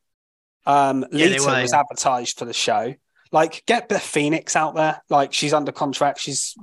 Um, 0.66 1.06
Yeah, 1.12 1.26
they 1.28 1.30
Lita 1.34 1.44
were, 1.46 1.62
was 1.62 1.72
yeah. 1.72 1.80
advertised 1.80 2.38
for 2.38 2.46
the 2.46 2.54
show. 2.54 2.94
Like, 3.32 3.64
get 3.68 3.88
Beth 3.88 4.02
Phoenix 4.02 4.56
out 4.56 4.74
there. 4.76 5.02
Like, 5.10 5.34
she's 5.34 5.54
under 5.54 5.72
contract. 5.72 6.20
She's 6.20 6.56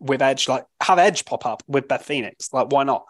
with 0.00 0.20
Edge. 0.20 0.48
Like, 0.48 0.64
have 0.80 0.98
Edge 0.98 1.24
pop 1.24 1.46
up 1.46 1.62
with 1.68 1.86
Beth 1.86 2.04
Phoenix. 2.04 2.52
Like, 2.52 2.72
why 2.72 2.82
not? 2.84 3.04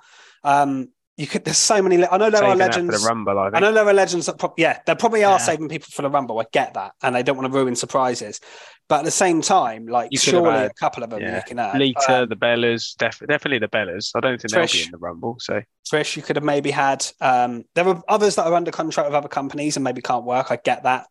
Um, 0.44 0.88
you 1.18 1.26
could. 1.26 1.44
There's 1.44 1.58
so 1.58 1.82
many. 1.82 1.98
le- 1.98 2.08
I 2.10 2.16
know 2.16 2.30
there 2.30 2.42
are 2.44 2.52
Saving 2.56 2.58
that 2.58 2.74
for 2.74 2.80
legends. 2.80 3.02
the 3.02 3.08
Rumble, 3.08 3.38
I 3.38 3.48
I 3.52 3.60
know 3.60 3.72
there 3.72 3.86
are 3.86 3.92
legends 3.92 4.26
that, 4.26 4.38
prob- 4.38 4.54
yeah, 4.56 4.78
they 4.86 4.94
probably 4.94 5.24
are 5.24 5.32
Yeah. 5.32 5.38
saving 5.38 5.68
people 5.68 5.88
for 5.92 6.02
the 6.02 6.08
Rumble. 6.10 6.38
I 6.40 6.44
get 6.52 6.74
that, 6.74 6.92
and 7.02 7.14
they 7.14 7.22
don't 7.22 7.36
want 7.36 7.52
to 7.52 7.58
ruin 7.58 7.74
surprises. 7.76 8.40
But 8.88 9.00
at 9.00 9.04
the 9.04 9.10
same 9.10 9.42
time, 9.42 9.86
like, 9.86 10.08
You 10.12 10.18
could 10.18 10.30
surely 10.30 10.50
had- 10.60 10.70
a 10.70 10.74
couple 10.74 11.02
of 11.02 11.10
them 11.10 11.20
yeah. 11.20 11.36
you 11.36 11.42
can 11.46 11.58
add. 11.58 11.76
Lita, 11.76 12.22
Um, 12.22 12.28
the 12.30 12.36
Bellas, 12.36 12.96
def- 12.96 13.18
definitely 13.28 13.58
the 13.58 13.68
Bellas. 13.68 14.12
I 14.14 14.20
don't 14.20 14.40
think 14.40 14.50
they'll 14.52 14.66
be 14.66 14.82
in 14.84 14.90
the 14.92 14.96
Rumble. 14.98 15.36
So 15.40 15.60
Trish, 15.92 16.16
you 16.16 16.22
could 16.22 16.36
have 16.36 16.44
maybe 16.44 16.70
had. 16.70 17.04
Um, 17.20 17.64
there 17.74 17.86
are 17.86 18.02
others 18.08 18.36
that 18.36 18.46
are 18.46 18.54
under 18.54 18.70
contract 18.70 19.08
with 19.10 19.14
other 19.16 19.28
companies 19.28 19.76
and 19.76 19.84
maybe 19.84 20.00
can't 20.00 20.24
work. 20.24 20.50
I 20.50 20.56
get 20.56 20.84
that, 20.84 21.06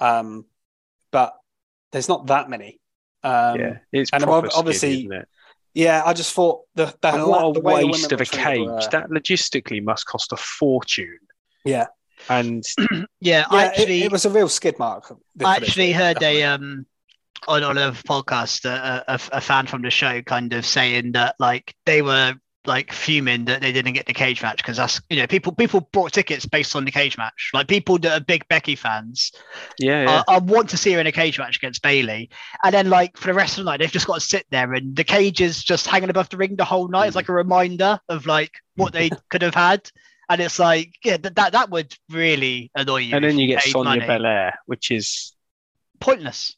um, 0.00 0.44
but 1.10 1.34
there's 1.92 2.08
not 2.08 2.26
that 2.26 2.50
many. 2.50 2.80
Um, 3.22 3.60
yeah, 3.60 3.78
it's 3.92 4.10
and 4.12 4.24
ob- 4.24 4.50
obviously, 4.54 4.90
skid, 4.94 4.98
isn't 5.06 5.12
it? 5.22 5.28
Yeah, 5.74 6.02
I 6.04 6.12
just 6.12 6.32
thought 6.34 6.62
the, 6.74 6.94
the, 7.00 7.14
And 7.14 7.26
what 7.26 7.44
a 7.48 7.52
the 7.52 7.60
way 7.60 7.80
the 7.80 7.86
waste 7.88 8.10
women 8.10 8.14
of 8.14 8.20
a 8.20 8.24
cage. 8.30 8.66
were- 8.66 8.80
That 8.90 9.10
logistically 9.10 9.82
must 9.82 10.06
cost 10.06 10.32
a 10.32 10.36
fortune. 10.36 11.18
yeah, 11.64 11.86
Yeah, 12.28 12.38
And 12.38 12.64
yeah, 13.20 13.46
I 13.50 13.64
it- 13.64 13.68
actually, 13.68 14.02
it, 14.04 14.12
was 14.12 14.24
a 14.24 14.30
real 14.30 14.48
skid 14.48 14.78
mark. 14.78 15.12
I 15.44 15.56
actually 15.56 15.88
week, 15.88 15.96
heard 15.96 16.18
definitely. 16.18 16.42
a 16.42 16.54
um 16.54 16.86
on 17.48 17.64
on 17.64 17.76
a 17.78 17.90
podcast 17.92 18.64
a, 18.66 19.04
a, 19.08 19.14
a 19.32 19.40
fan 19.40 19.66
from 19.66 19.82
the 19.82 19.90
show 19.90 20.22
kind 20.22 20.52
of 20.52 20.64
saying 20.64 21.12
that 21.12 21.34
like 21.40 21.74
they 21.86 22.00
were 22.02 22.34
like 22.64 22.92
fuming 22.92 23.44
that 23.46 23.60
they 23.60 23.72
didn't 23.72 23.92
get 23.94 24.06
the 24.06 24.12
cage 24.12 24.40
match 24.42 24.58
because 24.58 24.76
that's 24.76 25.00
you 25.10 25.16
know 25.16 25.26
people 25.26 25.52
people 25.52 25.88
bought 25.92 26.12
tickets 26.12 26.46
based 26.46 26.76
on 26.76 26.84
the 26.84 26.90
cage 26.90 27.18
match 27.18 27.50
like 27.52 27.66
people 27.66 27.98
that 27.98 28.12
are 28.20 28.24
big 28.24 28.46
Becky 28.48 28.76
fans 28.76 29.32
yeah, 29.78 30.04
yeah. 30.04 30.22
I, 30.28 30.34
I 30.36 30.38
want 30.38 30.68
to 30.70 30.76
see 30.76 30.92
her 30.92 31.00
in 31.00 31.06
a 31.06 31.12
cage 31.12 31.38
match 31.38 31.56
against 31.56 31.82
Bayley 31.82 32.30
and 32.62 32.72
then 32.72 32.88
like 32.88 33.16
for 33.16 33.26
the 33.26 33.34
rest 33.34 33.58
of 33.58 33.64
the 33.64 33.70
night 33.70 33.78
they've 33.80 33.90
just 33.90 34.06
got 34.06 34.14
to 34.14 34.20
sit 34.20 34.46
there 34.50 34.72
and 34.74 34.94
the 34.94 35.04
cage 35.04 35.40
is 35.40 35.62
just 35.62 35.86
hanging 35.88 36.10
above 36.10 36.28
the 36.28 36.36
ring 36.36 36.54
the 36.56 36.64
whole 36.64 36.88
night 36.88 37.06
it's 37.08 37.14
Mm. 37.14 37.16
like 37.16 37.28
a 37.28 37.32
reminder 37.34 37.98
of 38.08 38.26
like 38.26 38.52
what 38.76 38.92
they 38.92 39.10
could 39.30 39.42
have 39.42 39.54
had 39.54 39.90
and 40.28 40.40
it's 40.40 40.58
like 40.58 40.94
yeah 41.04 41.16
that 41.16 41.34
that, 41.34 41.52
that 41.52 41.70
would 41.70 41.94
really 42.10 42.70
annoy 42.76 42.98
you 42.98 43.16
and 43.16 43.24
then 43.24 43.38
you 43.38 43.48
get 43.48 43.62
paid 43.62 43.72
Sonya 43.72 43.88
money. 43.88 44.06
Belair, 44.06 44.58
which 44.66 44.90
is 44.90 45.32
pointless 46.00 46.54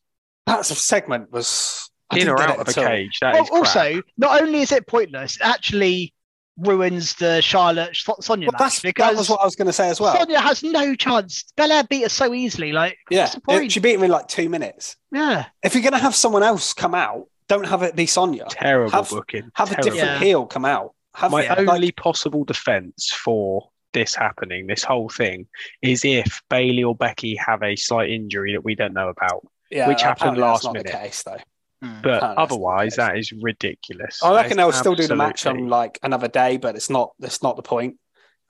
that 0.46 0.66
segment 0.66 1.32
was 1.32 1.83
I 1.83 1.83
in 2.22 2.28
or 2.28 2.40
out 2.40 2.58
of 2.60 2.68
a 2.68 2.80
all. 2.80 2.86
cage. 2.86 3.18
That 3.20 3.34
Well, 3.34 3.42
is 3.44 3.50
also, 3.50 4.02
not 4.16 4.42
only 4.42 4.60
is 4.60 4.72
it 4.72 4.86
pointless, 4.86 5.36
it 5.36 5.42
actually 5.42 6.12
ruins 6.56 7.14
the 7.14 7.40
Charlotte 7.40 7.96
So- 7.96 8.16
Sonya 8.20 8.46
Well, 8.46 8.52
match 8.64 8.80
that's 8.82 8.94
that 8.96 9.16
was 9.16 9.28
what 9.28 9.40
I 9.40 9.44
was 9.44 9.56
going 9.56 9.66
to 9.66 9.72
say 9.72 9.88
as 9.88 10.00
well. 10.00 10.16
Sonya 10.16 10.40
has 10.40 10.62
no 10.62 10.94
chance. 10.94 11.44
Belair 11.56 11.84
beat 11.84 12.02
her 12.02 12.08
so 12.08 12.32
easily. 12.32 12.72
Like, 12.72 12.96
yeah, 13.10 13.22
what's 13.22 13.34
the 13.34 13.40
point? 13.40 13.64
it- 13.64 13.72
she 13.72 13.80
beat 13.80 13.94
him 13.94 14.04
in 14.04 14.10
like 14.10 14.28
two 14.28 14.48
minutes. 14.48 14.96
yeah, 15.12 15.46
If 15.62 15.74
you're 15.74 15.82
going 15.82 15.92
to 15.94 15.98
have 15.98 16.14
someone 16.14 16.42
else 16.42 16.72
come 16.72 16.94
out, 16.94 17.26
don't 17.48 17.66
have 17.66 17.82
it 17.82 17.96
be 17.96 18.06
Sonya. 18.06 18.46
terrible 18.50 18.90
have- 18.92 19.10
booking. 19.10 19.50
Have 19.54 19.72
a 19.72 19.76
different 19.76 19.96
Yeah. 19.96 20.18
heel 20.18 20.46
come 20.46 20.64
out. 20.64 20.94
Have 21.16 21.30
My 21.32 21.46
like- 21.46 21.68
only 21.68 21.90
possible 21.92 22.44
defense 22.44 23.10
for 23.12 23.68
this 23.92 24.14
happening, 24.14 24.66
this 24.66 24.82
whole 24.82 25.08
thing, 25.08 25.46
is 25.82 26.04
if 26.04 26.40
Bayley 26.50 26.82
or 26.84 26.96
Becky 26.96 27.36
have 27.36 27.62
a 27.62 27.76
slight 27.76 28.10
injury 28.10 28.52
that 28.52 28.64
we 28.64 28.74
don't 28.74 28.92
know 28.92 29.08
about. 29.08 29.46
yeah, 29.70 29.88
which 29.88 30.02
happened 30.02 30.36
apparently 30.38 30.40
that's 30.42 30.52
last 30.52 30.64
not 30.64 30.72
minute. 30.74 30.92
The 30.92 30.98
case 30.98 31.22
though. 31.24 31.38
Hmm. 31.84 32.00
But 32.02 32.16
Apparently 32.16 32.20
that's 32.20 32.22
not 32.22 32.34
the 32.36 32.40
otherwise, 32.42 32.96
that 32.96 33.18
is 33.18 33.32
ridiculous. 33.32 34.22
I 34.22 34.34
reckon 34.34 34.56
they'll 34.56 34.72
still 34.72 34.94
do 34.94 35.06
the 35.06 35.16
match 35.16 35.46
on 35.46 35.68
like 35.68 35.98
another 36.02 36.28
day, 36.28 36.56
but 36.56 36.76
it's 36.76 36.90
not. 36.90 37.12
That's 37.18 37.42
not 37.42 37.56
the 37.56 37.62
point. 37.62 37.98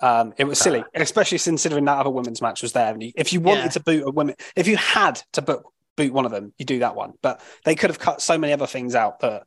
Um, 0.01 0.35
it 0.37 0.45
was 0.45 0.59
silly, 0.59 0.80
Nah. 0.80 0.87
especially 0.95 1.39
considering 1.39 1.85
that 1.87 1.99
other 1.99 2.11
women's 2.11 2.43
match 2.43 2.62
was 2.62 2.72
there. 2.72 2.93
And 2.93 3.03
you, 3.03 3.12
if 3.16 3.32
you 3.32 3.41
wanted 3.41 3.64
Yeah. 3.64 3.68
to 3.70 3.80
boot 3.80 4.05
a 4.07 4.11
women, 4.11 4.35
if 4.57 4.66
you 4.66 4.76
had 4.76 5.22
to 5.35 5.43
book 5.43 5.72
boot 5.97 6.12
one 6.12 6.24
of 6.26 6.32
them, 6.32 6.53
you 6.59 6.64
do 6.64 6.80
that 6.80 6.97
one. 6.97 7.12
But 7.22 7.41
they 7.64 7.74
could 7.76 7.91
have 7.91 7.99
cut 8.01 8.20
so 8.20 8.37
many 8.37 8.53
other 8.53 8.66
things 8.66 8.95
out 8.95 9.20
that 9.20 9.45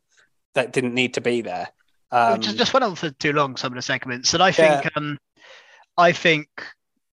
that 0.54 0.72
didn't 0.74 0.94
need 0.94 1.16
to 1.16 1.22
be 1.22 1.42
there. 1.42 1.68
Um, 2.12 2.40
just 2.40 2.58
just 2.58 2.74
went 2.74 2.86
on 2.86 2.96
for 2.96 3.10
too 3.12 3.34
long. 3.34 3.58
Some 3.58 3.74
of 3.74 3.76
the 3.76 3.82
segments, 3.82 4.34
and 4.34 4.42
I 4.42 4.52
think, 4.52 4.86
Yeah. 4.86 4.90
um, 4.96 5.18
I 5.98 6.14
think 6.14 6.48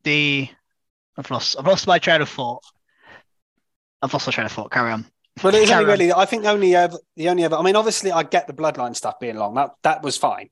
the 0.05 0.49
I've 1.18 1.31
lost 1.31 1.57
I've 1.59 1.66
lost 1.66 1.87
my 1.89 1.99
train 1.99 2.22
of 2.22 2.29
thought. 2.29 2.62
I've 4.01 4.12
lost 4.12 4.27
my 4.29 4.33
train 4.33 4.47
of 4.47 4.53
thought. 4.53 4.70
Carry 4.70 4.93
on. 4.93 5.07
But 5.43 5.55
it 5.55 5.61
was 5.62 5.70
only 5.70 5.85
really. 5.87 6.12
I 6.12 6.24
think 6.26 6.45
only 6.45 6.74
ever, 6.76 6.97
the 7.16 7.28
only 7.28 7.45
ever. 7.45 7.57
I 7.57 7.62
mean, 7.62 7.76
obviously, 7.76 8.12
I 8.12 8.22
get 8.22 8.47
the 8.47 8.53
bloodline 8.53 8.95
stuff 8.95 9.18
being 9.18 9.37
long. 9.37 9.55
That 9.55 9.70
that 9.82 10.03
was 10.03 10.16
fine. 10.16 10.49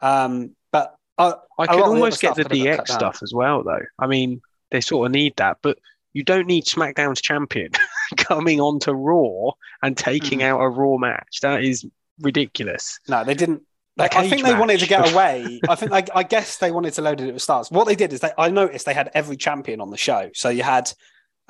Um, 0.00 0.56
but 0.70 0.96
I 1.18 1.32
could 1.32 1.36
lot 1.58 1.68
the 1.68 1.82
almost 1.82 2.20
get 2.20 2.34
the 2.34 2.42
stuff 2.42 2.50
could 2.50 2.66
have 2.66 2.76
got 2.78 2.86
DX 2.86 2.92
stuff 2.94 3.18
as 3.22 3.32
well, 3.34 3.62
though. 3.62 3.82
I 3.98 4.06
mean, 4.06 4.40
they 4.70 4.80
sort 4.80 5.06
of 5.06 5.12
need 5.12 5.36
that, 5.36 5.58
but 5.62 5.78
you 6.14 6.24
don't 6.24 6.46
need 6.46 6.64
SmackDown's 6.64 7.20
champion 7.20 7.70
coming 8.16 8.60
onto 8.60 8.92
Raw 8.92 9.52
and 9.82 9.96
taking 9.96 10.40
Hmm. 10.40 10.46
out 10.46 10.60
a 10.60 10.68
Raw 10.68 10.96
match. 10.96 11.40
That 11.42 11.62
is 11.62 11.84
ridiculous. 12.20 12.98
No, 13.08 13.24
they 13.24 13.34
didn't. 13.34 13.62
Like, 13.98 14.16
I 14.16 14.28
think 14.28 14.42
they 14.44 14.54
wanted 14.54 14.80
to 14.80 14.86
get 14.86 15.12
away. 15.12 15.60
I 15.68 15.74
think 15.74 15.92
I, 15.92 16.02
I 16.14 16.22
guess 16.22 16.56
they 16.56 16.70
wanted 16.70 16.94
to 16.94 17.02
load 17.02 17.20
it 17.20 17.28
at 17.28 17.34
with 17.34 17.42
stars. 17.42 17.70
What 17.70 17.86
they 17.86 17.94
did 17.94 18.12
is 18.14 18.20
they 18.20 18.32
I 18.38 18.48
noticed 18.48 18.86
they 18.86 18.94
had 18.94 19.10
every 19.12 19.36
champion 19.36 19.82
on 19.82 19.90
the 19.90 19.98
show. 19.98 20.30
So 20.34 20.48
you 20.48 20.62
had 20.62 20.90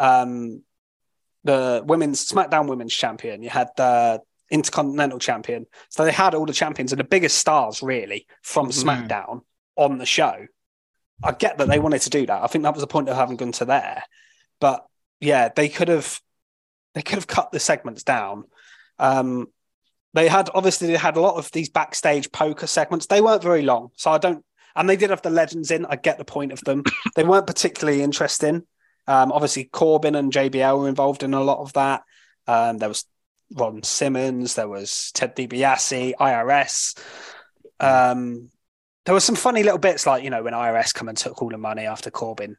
um 0.00 0.62
the 1.44 1.82
women's 1.84 2.24
SmackDown 2.26 2.68
women's 2.68 2.94
champion, 2.94 3.42
you 3.42 3.50
had 3.50 3.68
the 3.76 4.20
Intercontinental 4.50 5.18
champion. 5.18 5.66
So 5.88 6.04
they 6.04 6.12
had 6.12 6.34
all 6.34 6.44
the 6.44 6.52
champions 6.52 6.92
and 6.92 7.00
the 7.00 7.04
biggest 7.04 7.38
stars 7.38 7.82
really 7.82 8.26
from 8.42 8.68
Mhm. 8.68 8.84
SmackDown 9.08 9.40
on 9.76 9.96
the 9.98 10.04
show. 10.06 10.46
I 11.24 11.32
get 11.32 11.56
that 11.58 11.68
they 11.68 11.78
wanted 11.78 12.02
to 12.02 12.10
do 12.10 12.26
that. 12.26 12.42
I 12.42 12.46
think 12.48 12.64
that 12.64 12.74
was 12.74 12.82
the 12.82 12.86
point 12.86 13.08
of 13.08 13.16
having 13.16 13.36
Gunter 13.36 13.64
there. 13.64 14.02
But 14.60 14.84
yeah, 15.20 15.48
they 15.54 15.68
could 15.68 15.88
have 15.88 16.20
they 16.94 17.00
could 17.00 17.14
have 17.14 17.26
cut 17.26 17.50
the 17.50 17.58
segments 17.60 18.02
down. 18.02 18.44
Um, 18.98 19.46
they 20.12 20.28
had 20.28 20.50
obviously 20.54 20.88
they 20.88 20.96
had 20.98 21.16
a 21.16 21.20
lot 21.22 21.36
of 21.36 21.50
these 21.52 21.70
backstage 21.70 22.30
poker 22.30 22.66
segments. 22.66 23.06
They 23.06 23.22
weren't 23.22 23.42
very 23.42 23.62
long, 23.62 23.88
so 23.96 24.10
I 24.10 24.18
don't. 24.18 24.44
And 24.76 24.88
they 24.88 24.96
did 24.96 25.08
have 25.08 25.22
the 25.22 25.30
legends 25.30 25.70
in. 25.70 25.86
I 25.86 25.96
get 25.96 26.18
the 26.18 26.24
point 26.26 26.52
of 26.52 26.60
them. 26.60 26.82
they 27.16 27.24
weren't 27.24 27.46
particularly 27.46 28.02
interesting. 28.02 28.66
Um, 29.06 29.32
obviously, 29.32 29.64
Corbin 29.64 30.14
and 30.14 30.32
JBL 30.32 30.78
were 30.78 30.88
involved 30.88 31.22
in 31.22 31.34
a 31.34 31.42
lot 31.42 31.58
of 31.58 31.72
that. 31.74 32.02
Um, 32.46 32.78
there 32.78 32.88
was 32.88 33.04
Ron 33.54 33.82
Simmons. 33.82 34.54
There 34.54 34.68
was 34.68 35.10
Ted 35.14 35.34
DiBiase, 35.36 36.14
IRS. 36.18 36.98
Um, 37.80 38.50
there 39.04 39.14
were 39.14 39.20
some 39.20 39.34
funny 39.34 39.62
little 39.64 39.78
bits 39.78 40.06
like 40.06 40.22
you 40.22 40.30
know 40.30 40.42
when 40.44 40.52
IRS 40.54 40.94
come 40.94 41.08
and 41.08 41.18
took 41.18 41.42
all 41.42 41.48
the 41.48 41.58
money 41.58 41.82
after 41.86 42.10
Corbin 42.10 42.56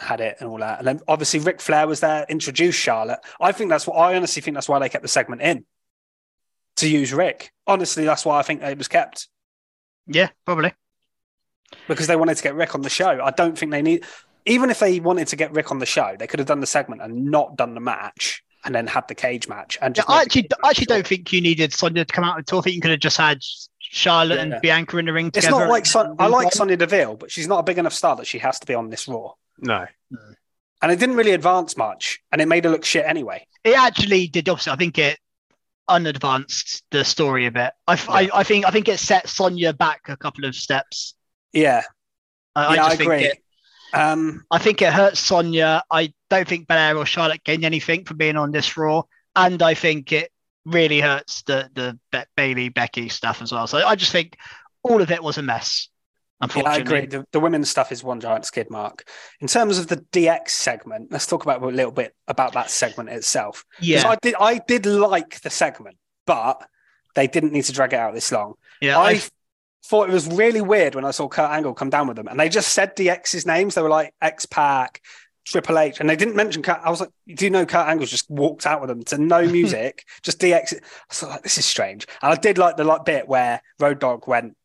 had 0.00 0.20
it 0.20 0.36
and 0.40 0.48
all 0.48 0.58
that. 0.58 0.78
And 0.78 0.86
then 0.86 1.00
obviously 1.08 1.40
Ric 1.40 1.60
Flair 1.60 1.86
was 1.86 2.00
there, 2.00 2.24
introduced 2.28 2.78
Charlotte. 2.78 3.20
I 3.40 3.52
think 3.52 3.70
that's 3.70 3.86
what 3.86 3.94
I 3.96 4.14
honestly 4.14 4.42
think 4.42 4.54
that's 4.54 4.68
why 4.68 4.78
they 4.78 4.88
kept 4.88 5.02
the 5.02 5.08
segment 5.08 5.42
in. 5.42 5.64
to 6.76 6.88
use 6.88 7.12
Ric. 7.12 7.50
Honestly, 7.66 8.04
that's 8.04 8.24
why 8.24 8.38
I 8.38 8.42
think 8.42 8.62
it 8.62 8.78
was 8.78 8.86
kept 8.86 9.28
Yeah, 10.06 10.28
probably. 10.44 10.72
because 11.88 12.06
they 12.06 12.14
wanted 12.16 12.36
to 12.36 12.42
get 12.42 12.54
Ric 12.54 12.74
on 12.76 12.82
the 12.82 12.90
show. 12.90 13.20
I 13.20 13.30
don't 13.32 13.58
think 13.58 13.72
they 13.72 13.82
need, 13.82 14.04
even 14.48 14.70
if 14.70 14.78
they 14.80 14.98
wanted 15.00 15.28
to 15.28 15.36
get 15.36 15.52
Ric 15.52 15.70
on 15.70 15.78
the 15.78 15.86
show, 15.86 16.16
they 16.18 16.26
could 16.26 16.38
have 16.40 16.48
done 16.48 16.60
the 16.60 16.66
segment 16.66 17.02
and 17.02 17.26
not 17.26 17.56
done 17.56 17.74
the 17.74 17.80
match 17.80 18.42
and 18.64 18.74
then 18.74 18.86
had 18.86 19.06
the 19.08 19.14
cage 19.14 19.46
match. 19.48 19.78
And 19.80 19.96
Yeah, 19.96 20.02
I 20.08 20.22
actually, 20.22 20.48
I 20.62 20.66
match 20.66 20.70
actually 20.70 20.86
don't 20.86 21.06
think 21.06 21.32
you 21.32 21.40
needed 21.40 21.72
Sonya 21.72 22.04
to 22.04 22.12
come 22.12 22.24
out 22.24 22.36
and 22.36 22.46
talk. 22.46 22.62
I 22.62 22.64
think 22.64 22.74
you 22.76 22.80
could 22.82 22.90
have 22.90 23.00
just 23.00 23.16
had 23.16 23.38
Charlotte 23.78 24.36
Yeah. 24.36 24.42
and 24.54 24.60
Bianca 24.60 24.98
in 24.98 25.06
the 25.06 25.12
ring 25.12 25.30
It's 25.34 25.48
not 25.48 25.68
like 25.68 25.82
and 25.82 25.86
Son- 25.86 26.16
I 26.18 26.26
like 26.26 26.46
on. 26.46 26.52
Sonya 26.52 26.76
Deville, 26.76 27.16
but 27.16 27.30
she's 27.30 27.46
not 27.46 27.60
a 27.60 27.62
big 27.62 27.78
enough 27.78 27.92
star 27.94 28.16
that 28.16 28.26
she 28.26 28.38
has 28.40 28.58
to 28.58 28.66
be 28.66 28.74
on 28.74 28.90
this 28.90 29.06
Raw. 29.06 29.32
No. 29.58 29.86
And 30.82 30.92
it 30.92 30.98
didn't 30.98 31.16
really 31.16 31.32
advance 31.32 31.76
much, 31.76 32.20
and 32.30 32.40
it 32.40 32.46
made 32.46 32.64
her 32.64 32.70
look 32.70 32.84
shit 32.84 33.04
anyway. 33.06 33.46
It 33.64 33.76
actually 33.76 34.28
did 34.28 34.44
the 34.44 34.52
opposite. 34.52 34.72
I 34.72 34.76
think 34.76 34.96
it 34.98 35.18
unadvanced 35.88 36.82
the 36.90 37.04
story 37.04 37.46
a 37.46 37.50
bit. 37.50 37.72
I, 37.86 37.94
f- 37.94 38.08
I- 38.10 38.30
I 38.34 38.42
think 38.44 38.66
I 38.66 38.70
think 38.70 38.88
it 38.88 38.98
set 38.98 39.28
Sonya 39.28 39.72
back 39.72 40.02
a 40.08 40.16
couple 40.16 40.44
of 40.44 40.54
steps. 40.54 41.14
Yeah, 41.52 41.82
I, 42.54 42.62
yeah, 42.62 42.68
I 42.68 42.72
I, 42.72 42.76
just 42.88 42.96
think 42.98 43.10
agree. 43.12 43.24
it, 43.24 43.38
Um, 43.92 44.44
I 44.50 44.58
think 44.58 44.82
it 44.82 44.92
hurts 44.92 45.20
Sonya. 45.20 45.82
I 45.90 46.12
don't 46.30 46.46
think 46.46 46.68
Belair 46.68 46.96
or 46.96 47.06
Charlotte 47.06 47.42
gained 47.44 47.64
anything 47.64 48.04
from 48.04 48.16
being 48.16 48.36
on 48.36 48.50
this 48.50 48.76
Raw, 48.76 49.02
and 49.34 49.62
I 49.62 49.74
think 49.74 50.12
it 50.12 50.30
really 50.64 51.00
hurts 51.00 51.42
the 51.42 51.70
the 51.74 51.98
Be- 52.12 52.24
Bayley 52.36 52.68
Becky 52.68 53.08
stuff 53.08 53.40
as 53.42 53.52
well. 53.52 53.66
So 53.66 53.78
I 53.78 53.94
just 53.94 54.12
think 54.12 54.36
all 54.82 55.00
of 55.00 55.10
it 55.10 55.22
was 55.22 55.38
a 55.38 55.42
mess. 55.42 55.88
yeah, 56.54 56.62
I 56.64 56.76
agree. 56.76 57.06
The, 57.06 57.24
the 57.32 57.40
women's 57.40 57.70
stuff 57.70 57.90
is 57.90 58.04
one 58.04 58.20
giant 58.20 58.44
skid 58.44 58.70
mark. 58.70 59.08
In 59.40 59.48
terms 59.48 59.78
of 59.78 59.88
the 59.88 59.96
DX 59.96 60.50
segment, 60.50 61.10
let's 61.10 61.26
talk 61.26 61.42
about 61.42 61.62
a 61.62 61.66
little 61.66 61.92
bit 61.92 62.14
about 62.28 62.52
that 62.52 62.70
segment 62.70 63.08
itself. 63.08 63.64
yeah, 63.80 64.06
I 64.06 64.16
did, 64.22 64.34
I 64.38 64.58
did 64.58 64.86
like 64.86 65.40
the 65.40 65.50
segment, 65.50 65.96
but 66.26 66.62
they 67.14 67.26
didn't 67.26 67.52
need 67.52 67.64
to 67.64 67.72
drag 67.72 67.92
it 67.92 67.96
out 67.98 68.14
this 68.14 68.30
long. 68.30 68.54
yeah. 68.80 68.98
I 68.98 69.10
I, 69.10 69.20
thought 69.84 70.08
it 70.08 70.12
was 70.12 70.26
really 70.26 70.60
weird 70.60 70.94
when 70.94 71.04
I 71.04 71.10
saw 71.10 71.28
Kurt 71.28 71.50
Angle 71.50 71.74
come 71.74 71.90
down 71.90 72.08
with 72.08 72.16
them, 72.16 72.28
and 72.28 72.38
they 72.38 72.48
just 72.48 72.70
said 72.70 72.96
DX's 72.96 73.46
names. 73.46 73.74
They 73.74 73.82
were 73.82 73.88
like 73.88 74.14
X 74.20 74.46
Pac, 74.46 75.02
Triple 75.46 75.78
H, 75.78 76.00
and 76.00 76.08
they 76.08 76.16
didn't 76.16 76.36
mention 76.36 76.62
Kurt. 76.62 76.80
I 76.82 76.90
was 76.90 77.00
like, 77.00 77.10
do 77.26 77.44
you 77.44 77.50
know 77.50 77.64
Kurt 77.64 77.86
Angle 77.86 78.06
just 78.06 78.30
walked 78.30 78.66
out 78.66 78.80
with 78.80 78.88
them 78.88 79.02
to 79.04 79.18
no 79.18 79.42
music, 79.50 80.04
just 80.22 80.40
DX? 80.40 80.74
I 80.74 80.80
was 81.08 81.22
like, 81.22 81.42
this 81.42 81.58
is 81.58 81.64
strange. 81.64 82.06
And 82.22 82.32
I 82.32 82.36
did 82.36 82.58
like 82.58 82.76
the 82.76 82.84
like 82.84 83.04
bit 83.04 83.28
where 83.28 83.62
Road 83.78 83.98
Dog 83.98 84.28
went. 84.28 84.56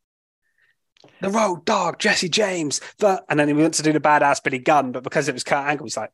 The 1.20 1.30
Road 1.30 1.64
Dog, 1.64 1.98
Jesse 1.98 2.28
James, 2.28 2.80
the, 2.98 3.22
and 3.28 3.38
then 3.38 3.48
he 3.48 3.54
went 3.54 3.74
to 3.74 3.82
do 3.82 3.92
the 3.92 4.00
badass 4.00 4.42
Billy 4.42 4.58
Gunn, 4.58 4.92
but 4.92 5.04
because 5.04 5.28
it 5.28 5.34
was 5.34 5.44
Kurt 5.44 5.66
Angle, 5.66 5.86
he's 5.86 5.96
like, 5.96 6.10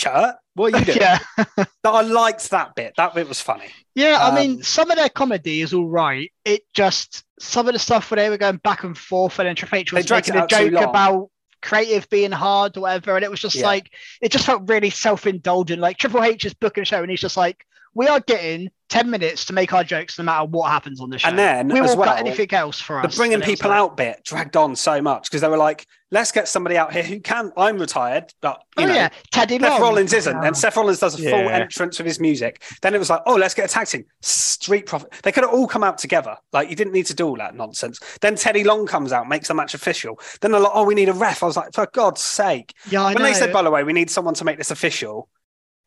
Kurt, 0.00 0.36
what 0.54 0.74
are 0.74 0.78
you 0.78 0.84
doing? 0.86 0.98
yeah. 1.00 1.18
But 1.36 1.68
I 1.84 2.02
liked 2.02 2.50
that 2.50 2.74
bit. 2.74 2.94
That 2.96 3.14
bit 3.14 3.28
was 3.28 3.40
funny. 3.40 3.66
Yeah, 3.94 4.18
I 4.20 4.28
Um, 4.28 4.34
mean, 4.34 4.62
some 4.62 4.90
of 4.90 4.96
their 4.96 5.08
comedy 5.08 5.62
is 5.62 5.72
all 5.74 5.88
right. 5.88 6.30
It 6.44 6.62
just 6.74 7.24
some 7.38 7.66
of 7.68 7.72
the 7.72 7.78
stuff 7.78 8.10
where 8.10 8.16
they 8.16 8.30
were 8.30 8.38
going 8.38 8.58
back 8.58 8.84
and 8.84 8.96
forth, 8.96 9.38
and 9.38 9.48
then 9.48 9.56
Triple 9.56 9.78
H 9.78 9.92
was 9.92 10.10
making 10.10 10.36
a 10.36 10.46
joke 10.46 10.72
about 10.72 11.30
creative 11.62 12.08
being 12.08 12.32
hard 12.32 12.76
or 12.76 12.82
whatever, 12.82 13.16
and 13.16 13.24
it 13.24 13.30
was 13.30 13.40
just 13.40 13.56
Yeah. 13.56 13.66
like 13.66 13.92
it 14.22 14.32
just 14.32 14.46
felt 14.46 14.68
really 14.68 14.90
self-indulgent. 14.90 15.80
Like 15.80 15.98
Triple 15.98 16.22
H 16.22 16.44
is 16.44 16.54
booking 16.54 16.82
a 16.82 16.84
show, 16.86 17.02
and 17.02 17.10
he's 17.10 17.20
just 17.20 17.36
like, 17.36 17.64
"We 17.94 18.06
are 18.06 18.20
getting 18.20 18.70
ten 18.88 19.10
minutes 19.10 19.44
to 19.46 19.52
make 19.52 19.72
our 19.72 19.84
jokes, 19.84 20.18
no 20.18 20.24
matter 20.24 20.44
what 20.46 20.70
happens 20.70 21.00
on 21.00 21.10
the 21.10 21.18
show." 21.18 21.28
And 21.28 21.38
then, 21.38 21.68
we 21.68 21.80
as 21.80 21.88
won't 21.88 21.98
well, 22.00 22.08
cut 22.16 22.18
anything 22.26 22.52
else 22.52 22.80
for 22.80 22.98
us. 23.00 23.14
the 23.14 23.16
bringing 23.18 23.34
And 23.34 23.42
it 23.42 23.48
was 23.50 23.58
people 23.58 23.72
out 23.72 23.96
bit 23.96 24.22
dragged 24.24 24.56
on 24.56 24.76
so 24.76 25.00
much 25.02 25.24
because 25.24 25.40
they 25.40 25.48
were 25.48 25.56
like, 25.58 25.86
let's 26.12 26.32
get 26.32 26.48
somebody 26.48 26.76
out 26.76 26.92
here 26.92 27.04
who 27.04 27.20
can. 27.20 27.52
I'm 27.56 27.78
retired, 27.78 28.32
but 28.40 28.60
you 28.76 28.84
Oh 28.84 28.88
know, 28.88 28.94
yeah, 28.94 29.08
Teddy 29.30 29.58
Seth 29.58 29.70
Long. 29.70 29.80
Rollins 29.80 30.12
isn't. 30.12 30.36
Yeah. 30.36 30.46
And 30.48 30.56
Seth 30.56 30.76
Rollins 30.76 30.98
does 30.98 31.14
a 31.14 31.18
full 31.18 31.44
Yeah. 31.44 31.58
entrance 31.60 31.98
with 31.98 32.06
his 32.06 32.18
music. 32.18 32.62
Then 32.82 32.94
it 32.94 32.98
was 32.98 33.10
like, 33.10 33.22
oh, 33.26 33.36
let's 33.36 33.54
get 33.54 33.66
a 33.70 33.72
tag 33.72 33.86
team. 33.86 34.04
Street 34.22 34.86
Profit. 34.86 35.12
They 35.22 35.30
could 35.32 35.44
have 35.44 35.52
all 35.52 35.68
come 35.68 35.84
out 35.84 35.98
together. 35.98 36.36
Like, 36.52 36.68
you 36.68 36.74
didn't 36.76 36.92
need 36.92 37.06
to 37.06 37.14
do 37.14 37.28
all 37.28 37.36
that 37.36 37.54
nonsense. 37.54 38.00
Then 38.20 38.34
Teddy 38.34 38.64
Long 38.64 38.86
comes 38.86 39.12
out, 39.12 39.28
makes 39.28 39.48
the 39.48 39.54
match 39.54 39.74
official. 39.74 40.18
Then 40.40 40.50
they're 40.50 40.60
like, 40.60 40.72
oh, 40.74 40.84
we 40.84 40.94
need 40.94 41.08
a 41.08 41.12
ref. 41.12 41.42
I 41.42 41.46
was 41.46 41.56
like, 41.56 41.72
for 41.74 41.88
God's 41.92 42.20
sake. 42.22 42.74
yeah, 42.90 43.02
I 43.02 43.14
when 43.14 43.22
know. 43.22 43.28
they 43.28 43.34
said, 43.34 43.52
by 43.52 43.62
the 43.62 43.70
way, 43.70 43.84
we 43.84 43.92
need 43.92 44.10
someone 44.10 44.34
to 44.34 44.44
make 44.44 44.58
this 44.58 44.70
official, 44.72 45.28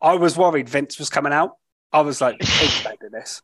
I 0.00 0.14
was 0.14 0.36
worried 0.38 0.68
Vince 0.68 0.98
was 0.98 1.10
coming 1.10 1.32
out. 1.34 1.52
I 1.94 2.00
was 2.02 2.20
like, 2.20 2.38
please 2.40 2.82
don't 2.82 3.00
do 3.00 3.08
this. 3.08 3.40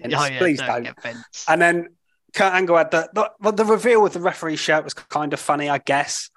Vince, 0.00 0.14
Oh, 0.16 0.24
yeah, 0.24 0.38
please 0.38 0.58
don't 0.58 0.84
don't. 0.84 1.16
And 1.48 1.62
then 1.62 1.88
Kurt 2.34 2.52
Angle 2.52 2.76
had 2.76 2.90
the, 2.90 3.10
the 3.40 3.52
the 3.52 3.64
reveal 3.64 4.02
with 4.02 4.14
the 4.14 4.20
referee 4.20 4.56
shirt 4.56 4.84
was 4.84 4.94
kind 4.94 5.32
of 5.32 5.40
funny, 5.40 5.68
I 5.68 5.78
guess. 5.78 6.30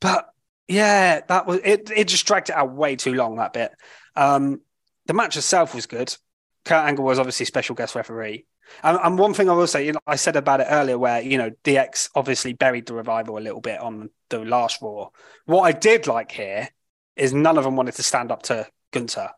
But 0.00 0.28
yeah, 0.66 1.20
that 1.28 1.46
was 1.46 1.60
it. 1.64 1.90
It 1.94 2.08
just 2.08 2.26
dragged 2.26 2.50
it 2.50 2.56
out 2.56 2.72
way 2.72 2.96
too 2.96 3.14
long. 3.14 3.36
That 3.36 3.52
bit. 3.52 3.72
Um, 4.16 4.60
the 5.06 5.14
match 5.14 5.36
itself 5.36 5.74
was 5.74 5.86
good. 5.86 6.14
Kurt 6.64 6.84
Angle 6.84 7.04
was 7.04 7.18
obviously 7.18 7.46
special 7.46 7.74
guest 7.74 7.94
referee. 7.94 8.46
And, 8.82 8.98
and 9.02 9.18
one 9.18 9.32
thing 9.32 9.48
I 9.48 9.54
will 9.54 9.66
say, 9.66 9.86
you 9.86 9.92
know, 9.92 10.00
I 10.06 10.16
said 10.16 10.36
about 10.36 10.60
it 10.60 10.66
earlier, 10.68 10.98
where 10.98 11.22
you 11.22 11.38
know 11.38 11.50
DX 11.64 12.10
obviously 12.14 12.52
buried 12.52 12.86
the 12.86 12.94
revival 12.94 13.38
a 13.38 13.40
little 13.40 13.60
bit 13.60 13.80
on 13.80 14.10
the 14.28 14.40
last 14.44 14.82
Raw. 14.82 15.08
What 15.46 15.62
I 15.62 15.72
did 15.72 16.06
like 16.06 16.30
here 16.30 16.68
is 17.16 17.32
none 17.32 17.58
of 17.58 17.64
them 17.64 17.76
wanted 17.76 17.94
to 17.94 18.02
stand 18.02 18.30
up 18.30 18.42
to 18.44 18.66
Gunter. 18.92 19.30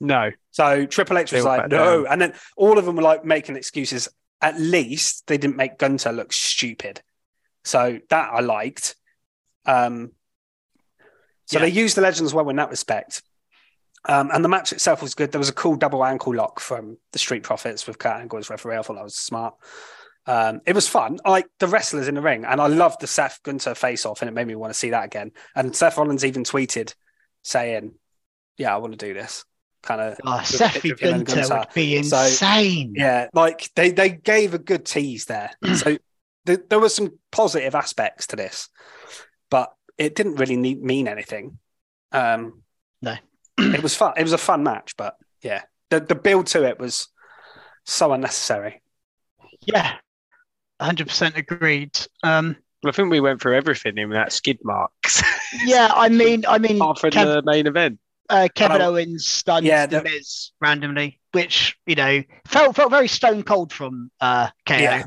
No. 0.00 0.30
So 0.50 0.86
Triple 0.86 1.18
H 1.18 1.32
was 1.32 1.44
like, 1.44 1.68
no. 1.68 2.02
down. 2.02 2.12
And 2.12 2.20
then 2.20 2.34
all 2.56 2.78
of 2.78 2.84
them 2.84 2.96
were 2.96 3.02
like 3.02 3.24
making 3.24 3.56
excuses. 3.56 4.08
At 4.40 4.58
least 4.60 5.26
they 5.26 5.38
didn't 5.38 5.56
make 5.56 5.78
Gunter 5.78 6.12
look 6.12 6.32
stupid. 6.32 7.00
So 7.64 8.00
that 8.10 8.30
I 8.32 8.40
liked. 8.40 8.96
Um, 9.64 10.12
so 11.46 11.58
Yeah. 11.58 11.66
they 11.66 11.70
used 11.70 11.96
the 11.96 12.00
legends 12.02 12.34
well 12.34 12.48
in 12.50 12.56
that 12.56 12.70
respect. 12.70 13.22
Um, 14.06 14.30
and 14.34 14.44
the 14.44 14.50
match 14.50 14.72
itself 14.72 15.00
was 15.00 15.14
good. 15.14 15.32
There 15.32 15.38
was 15.38 15.48
a 15.48 15.54
cool 15.54 15.76
double 15.76 16.04
ankle 16.04 16.34
lock 16.34 16.60
from 16.60 16.98
the 17.12 17.18
Street 17.18 17.42
Profits 17.42 17.86
with 17.86 17.98
Kurt 17.98 18.16
Angle 18.20 18.38
as 18.38 18.50
referee. 18.50 18.76
I 18.76 18.82
thought 18.82 18.96
that 18.96 19.04
was 19.04 19.16
smart. 19.16 19.54
Um, 20.26 20.60
it 20.66 20.74
was 20.74 20.88
fun. 20.88 21.18
I 21.24 21.30
like 21.30 21.46
the 21.58 21.66
wrestlers 21.66 22.08
in 22.08 22.14
the 22.14 22.20
ring, 22.22 22.44
and 22.44 22.60
I 22.60 22.66
loved 22.66 23.00
the 23.00 23.06
Seth 23.06 23.40
Gunter 23.42 23.74
face 23.74 24.04
off, 24.04 24.20
and 24.20 24.28
it 24.28 24.32
made 24.32 24.46
me 24.46 24.54
want 24.54 24.72
to 24.72 24.78
see 24.78 24.90
that 24.90 25.04
again. 25.04 25.32
And 25.54 25.74
Seth 25.74 25.96
Rollins 25.96 26.24
even 26.24 26.44
tweeted 26.44 26.94
saying, 27.42 27.92
"Yeah, 28.58 28.74
I 28.74 28.78
want 28.78 28.92
to 28.92 29.06
do 29.06 29.14
this." 29.14 29.44
Kind 29.84 30.00
of 30.00 30.18
Oh, 30.24 30.36
with 30.38 30.44
a 30.50 30.52
Seth 30.52 30.72
picture 30.82 30.92
of 30.94 31.00
him 31.00 31.14
and 31.14 31.26
Gunter 31.26 31.58
would 31.58 31.68
be 31.74 32.02
So, 32.02 32.22
insane. 32.22 32.94
yeah, 32.96 33.28
like 33.34 33.70
they 33.76 33.90
they 33.90 34.08
gave 34.10 34.54
a 34.54 34.58
good 34.58 34.86
tease 34.86 35.26
there. 35.26 35.50
so 35.76 35.98
th- 36.46 36.60
there 36.70 36.80
were 36.80 36.88
some 36.88 37.18
positive 37.30 37.74
aspects 37.74 38.26
to 38.28 38.36
this, 38.36 38.70
but 39.50 39.72
it 39.98 40.14
didn't 40.16 40.36
really 40.36 40.56
need, 40.56 40.82
mean 40.82 41.06
anything. 41.06 41.58
Um, 42.12 42.62
No. 43.02 43.16
it 43.58 43.82
was 43.82 43.94
fun. 43.94 44.14
It 44.16 44.22
was 44.22 44.32
a 44.32 44.38
fun 44.38 44.62
match, 44.62 44.94
but 44.96 45.16
yeah, 45.42 45.62
the 45.90 46.00
the 46.00 46.14
build 46.14 46.46
to 46.48 46.64
it 46.64 46.78
was 46.78 47.08
so 47.84 48.12
unnecessary. 48.14 48.80
Yeah, 49.66 49.96
hundred 50.80 51.08
percent 51.08 51.36
agreed. 51.36 51.98
Um, 52.22 52.56
Well, 52.82 52.90
I 52.90 52.92
think 52.92 53.10
we 53.10 53.20
went 53.20 53.40
through 53.42 53.56
everything 53.56 53.98
in 53.98 54.10
that 54.10 54.32
skid 54.32 54.58
marks, 54.64 55.22
yeah, 55.64 55.92
I 55.94 56.08
mean, 56.08 56.44
I 56.48 56.58
mean, 56.58 56.76
apart 56.80 56.98
from 57.00 57.10
Kev- 57.10 57.26
the 57.26 57.42
main 57.42 57.66
event. 57.66 57.98
Uh, 58.30 58.48
Kevin 58.54 58.80
Oh. 58.82 58.90
Owens 58.94 59.28
stunned 59.28 59.66
Yeah, 59.66 59.86
the 59.86 59.98
the- 59.98 60.04
Miz 60.04 60.50
randomly, 60.60 61.20
which 61.32 61.76
you 61.86 61.94
know 61.94 62.22
felt 62.46 62.76
felt 62.76 62.90
very 62.90 63.08
stone 63.08 63.42
cold 63.42 63.72
from 63.72 64.10
uh, 64.20 64.48
KO. 64.66 64.76
Yeah. 64.76 65.04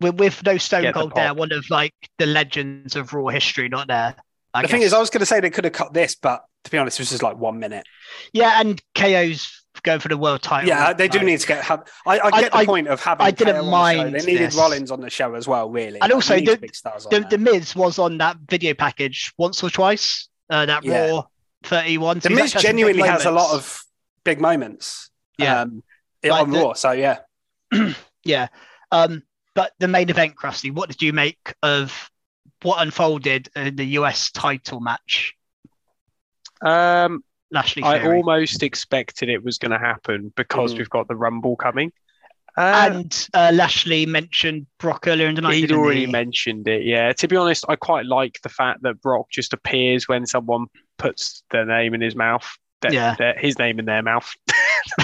With, 0.00 0.16
with 0.18 0.42
no 0.44 0.58
stone 0.58 0.82
Get 0.82 0.94
the 0.94 1.00
cold 1.00 1.14
there, 1.14 1.32
one 1.34 1.52
of 1.52 1.70
like 1.70 1.94
the 2.18 2.26
legends 2.26 2.96
of 2.96 3.12
Raw 3.14 3.28
history, 3.28 3.68
not 3.68 3.86
there. 3.88 4.16
I 4.52 4.62
the 4.62 4.68
thing 4.68 4.82
is, 4.82 4.92
I 4.92 4.98
was 4.98 5.08
going 5.10 5.20
to 5.20 5.26
say 5.26 5.40
they 5.40 5.50
could 5.50 5.64
have 5.64 5.72
cut 5.72 5.92
this, 5.94 6.14
but 6.14 6.44
to 6.64 6.70
be 6.70 6.78
honest, 6.78 6.98
this 6.98 7.12
is 7.12 7.22
like 7.22 7.36
one 7.36 7.58
minute. 7.58 7.86
yeah, 8.32 8.60
and 8.60 8.80
KO's 8.94 9.62
going 9.82 10.00
for 10.00 10.08
the 10.08 10.16
world 10.18 10.42
title. 10.42 10.68
Yeah, 10.68 10.92
they 10.92 11.08
do 11.08 11.18
so- 11.20 11.24
need 11.24 11.40
to 11.40 11.46
get. 11.46 11.64
Have, 11.64 11.88
I, 12.06 12.18
I 12.20 12.40
get 12.42 12.52
the 12.52 12.58
I- 12.58 12.66
point 12.66 12.88
of 12.88 13.00
having. 13.02 13.24
I 13.26 13.30
didn't 13.30 13.54
KO 13.54 13.60
on 13.60 13.64
the 13.66 13.70
mind. 13.70 14.14
They 14.14 14.24
needed 14.26 14.48
this. 14.48 14.56
Rollins 14.56 14.90
on 14.90 15.00
the 15.00 15.10
show 15.10 15.34
as 15.34 15.46
well, 15.48 15.70
really. 15.70 16.00
And 16.00 16.10
Like, 16.10 16.14
also 16.14 16.36
the- 16.36 16.56
big 16.56 16.72
The, 16.72 17.26
the 17.30 17.38
Miz 17.38 17.74
was 17.74 17.98
on 17.98 18.18
that 18.18 18.36
video 18.48 18.74
package 18.74 19.32
once 19.38 19.62
or 19.62 19.70
twice. 19.70 20.28
Uh, 20.50 20.66
that 20.66 20.84
Yeah. 20.84 21.10
Raw 21.10 21.24
31. 21.64 22.18
The 22.18 22.22
So 22.22 22.28
he's 22.30 22.36
Miz 22.38 22.44
actually 22.44 22.44
had 22.44 22.50
some 22.50 22.58
big 22.60 22.66
genuinely 22.68 23.08
has 23.08 23.24
a 23.24 23.30
lot 23.30 23.54
of 23.54 23.82
big 24.24 24.40
moments. 24.40 25.10
Yeah. 25.38 25.62
um, 25.62 25.82
Like 26.22 26.42
on 26.42 26.50
the- 26.50 26.60
Raw. 26.60 26.72
So 26.74 26.92
yeah, 26.92 27.18
Yeah. 28.24 28.48
Um, 28.92 29.22
but 29.54 29.72
the 29.78 29.88
main 29.88 30.08
event, 30.10 30.36
Krusty, 30.36 30.72
what 30.72 30.88
did 30.88 31.02
you 31.02 31.12
make 31.12 31.54
of 31.62 32.10
what 32.62 32.80
unfolded 32.80 33.48
in 33.54 33.76
the 33.76 33.84
US 33.98 34.30
title 34.30 34.80
match? 34.80 35.34
Um, 36.62 37.22
Lashley 37.50 37.82
I 37.82 38.04
almost 38.06 38.62
expected 38.62 39.28
it 39.28 39.44
was 39.44 39.58
going 39.58 39.70
to 39.72 39.78
happen 39.78 40.32
because 40.34 40.74
Mhm. 40.74 40.78
we've 40.78 40.90
got 40.90 41.08
the 41.08 41.14
Rumble 41.16 41.56
coming. 41.56 41.92
Uh, 42.56 42.90
and 42.92 43.28
uh, 43.34 43.50
Lashley 43.52 44.06
mentioned 44.06 44.66
Brock 44.78 45.06
earlier 45.08 45.26
in 45.28 45.34
the 45.34 45.40
night. 45.42 45.54
He'd 45.54 45.72
already 45.72 46.06
he? 46.06 46.12
mentioned 46.12 46.68
it. 46.68 46.84
Yeah. 46.84 47.12
To 47.12 47.28
be 47.28 47.36
honest, 47.36 47.64
I 47.68 47.76
quite 47.76 48.06
like 48.06 48.40
the 48.42 48.48
fact 48.48 48.82
that 48.82 49.00
Brock 49.00 49.26
just 49.30 49.52
appears 49.52 50.06
when 50.08 50.26
someone 50.26 50.66
puts 50.98 51.42
their 51.50 51.64
name 51.66 51.94
in 51.94 52.00
his 52.00 52.14
mouth. 52.14 52.48
Their, 52.80 52.92
Yeah. 52.92 53.14
their- 53.18 53.38
his 53.38 53.58
name 53.58 53.78
in 53.78 53.84
their 53.86 54.02
mouth. 54.02 54.30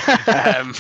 um, 0.28 0.74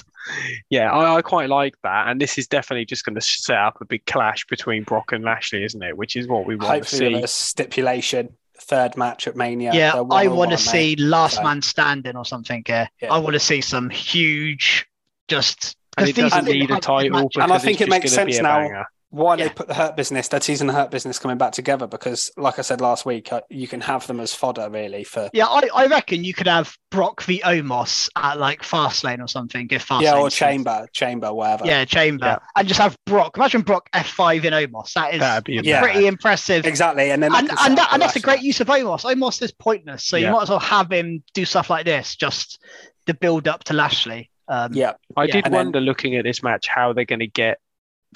yeah, 0.68 0.92
I, 0.92 1.16
I 1.16 1.22
quite 1.22 1.48
like 1.48 1.74
that. 1.82 2.08
And 2.08 2.20
this 2.20 2.38
is 2.38 2.46
definitely 2.46 2.84
just 2.84 3.04
going 3.04 3.14
to 3.16 3.20
set 3.20 3.56
up 3.56 3.80
a 3.80 3.84
big 3.84 4.04
clash 4.06 4.44
between 4.46 4.84
Brock 4.84 5.12
and 5.12 5.24
Lashley, 5.24 5.64
isn't 5.64 5.82
it? 5.82 5.96
Which 5.96 6.14
is 6.14 6.28
what 6.28 6.46
we 6.46 6.54
want 6.56 6.62
to 6.68 6.68
hopefully 6.68 7.14
see. 7.14 7.22
a 7.22 7.26
stipulation 7.26 8.36
third 8.60 8.96
match 8.96 9.26
at 9.26 9.34
Mania. 9.36 9.72
yeah, 9.74 9.94
I 9.94 10.28
want 10.28 10.50
to 10.50 10.56
mate. 10.56 10.60
see 10.60 10.96
Last 10.96 11.36
So- 11.36 11.42
Man 11.42 11.62
Standing 11.62 12.14
or 12.16 12.24
something 12.26 12.62
here. 12.66 12.88
Yeah. 13.00 13.12
I 13.12 13.18
want 13.18 13.32
to 13.32 13.40
see 13.40 13.60
some 13.62 13.88
huge, 13.90 14.86
just 15.28 15.76
And 15.96 16.06
'Cause 16.06 16.08
it 16.10 16.20
doesn't 16.20 16.44
need 16.46 16.70
a 16.70 16.80
title 16.80 17.28
And 17.40 17.52
I 17.52 17.58
think 17.58 17.80
it 17.80 17.88
makes 17.88 18.12
sense 18.12 18.38
now. 18.38 18.60
banger. 18.60 18.84
Why 19.12 19.34
they 19.34 19.48
put 19.48 19.66
the 19.66 19.74
Hurt 19.74 19.96
Business, 19.96 20.28
that 20.28 20.44
season 20.44 20.68
of 20.68 20.76
Hurt 20.76 20.92
Business 20.92 21.18
coming 21.18 21.36
back 21.36 21.50
together 21.50 21.88
because, 21.88 22.30
like 22.36 22.60
I 22.60 22.62
said 22.62 22.80
last 22.80 23.04
week, 23.04 23.32
uh, 23.32 23.40
you 23.50 23.66
can 23.66 23.80
have 23.80 24.06
them 24.06 24.20
as 24.20 24.32
fodder 24.32 24.70
really 24.70 25.02
for 25.02 25.28
Yeah, 25.32 25.46
I, 25.48 25.62
I 25.74 25.86
reckon 25.86 26.22
you 26.22 26.32
could 26.32 26.46
have 26.46 26.72
Brock 26.92 27.20
v 27.24 27.42
Omos 27.44 28.08
at 28.14 28.38
like 28.38 28.62
Fastlane 28.62 29.20
or 29.20 29.26
something. 29.26 29.66
If 29.72 29.88
Fastlane 29.88 30.02
yeah 30.02 30.14
or 30.16 30.30
suits. 30.30 30.36
Chamber, 30.36 30.86
Chamber, 30.92 31.34
whatever. 31.34 31.66
Yeah, 31.66 31.84
Chamber. 31.86 32.24
Yeah. 32.24 32.38
And 32.54 32.68
just 32.68 32.78
have 32.80 32.96
Brock. 33.04 33.36
Imagine 33.36 33.62
Brock 33.62 33.90
F5 33.92 34.44
in 34.44 34.52
Omos. 34.52 34.92
That 34.92 35.14
is 35.14 35.18
That'd 35.18 35.64
Yeah. 35.66 35.80
pretty 35.82 36.06
impressive. 36.06 36.64
exactly. 36.64 37.10
And 37.10 37.20
then 37.20 37.34
And, 37.34 37.48
that 37.48 37.48
can 37.48 37.58
set 37.58 37.66
and, 37.66 37.78
that, 37.78 37.88
and 37.92 38.00
that's 38.02 38.14
a 38.14 38.20
great 38.20 38.42
use 38.42 38.60
of 38.60 38.68
Omos. 38.68 39.00
Omos 39.12 39.42
is 39.42 39.50
pointless. 39.50 40.04
So 40.04 40.18
you 40.18 40.30
might 40.30 40.42
as 40.42 40.50
well 40.50 40.60
have 40.60 40.92
him 40.92 41.24
do 41.34 41.44
stuff 41.44 41.68
like 41.68 41.84
this 41.84 42.14
just 42.14 42.60
the 43.06 43.14
build 43.14 43.48
up 43.48 43.64
to 43.64 43.72
Lashley. 43.72 44.30
Um. 44.50 44.74
Yeah, 44.74 44.92
I 45.16 45.24
Yeah. 45.24 45.32
did 45.32 45.44
And 45.46 45.54
then- 45.54 45.66
wonder 45.66 45.80
looking 45.80 46.16
at 46.16 46.24
this 46.24 46.42
match 46.42 46.66
how 46.68 46.92
they're 46.92 47.04
going 47.06 47.20
to 47.20 47.26
get 47.26 47.58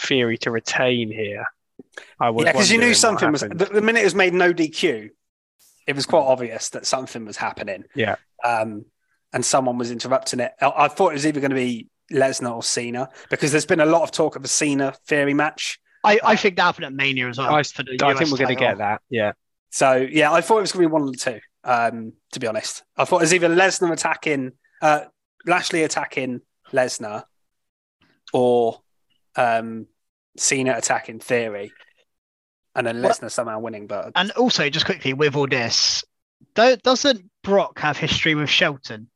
Theory 0.00 0.36
to 0.38 0.50
retain 0.50 1.10
here. 1.12 1.46
I 2.18 2.30
was 2.30 2.44
yeah, 2.44 2.52
because 2.52 2.70
you 2.72 2.78
knew 2.78 2.92
something 2.94 3.30
was 3.30 3.42
the, 3.42 3.48
the 3.72 3.80
minute 3.80 4.00
it 4.00 4.04
was 4.04 4.14
made 4.16 4.34
no 4.34 4.52
DQ, 4.52 5.10
it 5.86 5.94
was 5.94 6.04
quite 6.06 6.24
obvious 6.24 6.70
that 6.70 6.84
something 6.86 7.24
was 7.24 7.36
happening. 7.36 7.84
Yeah. 7.94 8.16
Um, 8.44 8.86
and 9.32 9.44
someone 9.44 9.78
was 9.78 9.92
interrupting 9.92 10.40
it. 10.40 10.52
I, 10.60 10.72
I 10.76 10.88
thought 10.88 11.10
it 11.10 11.14
was 11.14 11.26
either 11.26 11.38
going 11.40 11.50
to 11.50 11.56
be 11.56 11.88
Lesnar 12.12 12.54
or 12.56 12.62
Cena 12.64 13.08
because 13.30 13.52
there's 13.52 13.66
been 13.66 13.80
a 13.80 13.86
lot 13.86 14.02
of 14.02 14.10
talk 14.10 14.34
of 14.34 14.44
a 14.44 14.48
Cena 14.48 14.94
Theory 15.06 15.34
match. 15.34 15.78
I, 16.02 16.18
I 16.24 16.36
think 16.36 16.56
that 16.56 16.62
happened 16.64 16.86
at 16.86 16.92
Mania 16.92 17.28
as 17.28 17.38
well. 17.38 17.54
I, 17.54 17.62
for 17.62 17.84
the 17.84 17.96
I 18.02 18.14
think 18.14 18.30
we're 18.32 18.38
going 18.38 18.48
to 18.48 18.54
get 18.56 18.78
that. 18.78 19.00
Yeah. 19.08 19.32
So 19.70 19.94
yeah, 19.94 20.32
I 20.32 20.40
thought 20.40 20.58
it 20.58 20.62
was 20.62 20.72
going 20.72 20.82
to 20.82 20.88
be 20.88 20.92
one 20.92 21.02
of 21.02 21.12
the 21.12 21.18
two. 21.18 21.40
Um, 21.62 22.12
to 22.32 22.40
be 22.40 22.46
honest, 22.46 22.82
I 22.96 23.04
thought 23.04 23.18
it 23.18 23.22
was 23.22 23.34
either 23.34 23.48
Lesnar 23.48 23.92
attacking, 23.92 24.52
uh, 24.82 25.04
Lashley 25.46 25.82
attacking 25.82 26.40
Lesnar, 26.72 27.24
or 28.32 28.80
um, 29.36 29.86
Cena 30.36 30.74
attacking 30.76 31.20
Theory, 31.20 31.72
and 32.74 32.86
then 32.86 33.02
Well- 33.02 33.12
Lesnar 33.12 33.30
somehow 33.30 33.58
winning. 33.60 33.86
But 33.86 34.12
And 34.14 34.30
also, 34.32 34.68
just 34.70 34.86
quickly 34.86 35.12
with 35.12 35.36
all 35.36 35.46
this, 35.46 36.04
do, 36.54 36.76
doesn't 36.76 37.30
Brock 37.42 37.78
have 37.80 37.96
history 37.96 38.34
with 38.34 38.48
Shelton? 38.50 39.08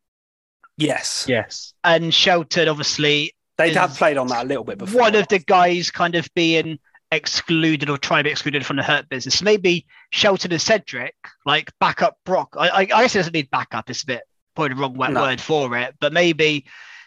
yes, 0.76 1.26
Yes. 1.28 1.74
And 1.82 2.14
Shelton, 2.14 2.68
obviously, 2.68 3.34
they 3.56 3.72
have 3.74 3.96
played 3.96 4.16
on 4.16 4.28
that 4.28 4.44
a 4.44 4.48
little 4.48 4.62
bit 4.64 4.78
before. 4.78 5.00
one 5.00 5.14
of 5.16 5.26
the 5.28 5.40
guys 5.40 5.90
kind 5.90 6.14
of 6.14 6.28
being 6.34 6.78
excluded 7.10 7.90
or 7.90 7.98
trying 7.98 8.20
to 8.22 8.28
be 8.28 8.30
excluded 8.30 8.64
from 8.64 8.76
the 8.76 8.82
Hurt 8.84 9.08
business. 9.08 9.42
Maybe 9.42 9.86
Shelton 10.10 10.52
and 10.52 10.60
Cedric, 10.60 11.14
like 11.44 11.72
backup 11.80 12.18
Brock. 12.24 12.54
I, 12.56 12.68
I, 12.68 12.78
I 12.80 12.84
guess 12.86 13.16
it 13.16 13.18
doesn't 13.20 13.34
need 13.34 13.50
backup. 13.50 13.90
It's 13.90 14.02
a 14.04 14.06
bit 14.06 14.22
probably 14.58 14.74
the 14.74 14.80
wrong 14.80 14.94
word 14.94 15.10
No. 15.12 15.22
word 15.22 15.40
for 15.40 15.76
it, 15.78 15.94
but 16.00 16.12
maybe 16.12 16.64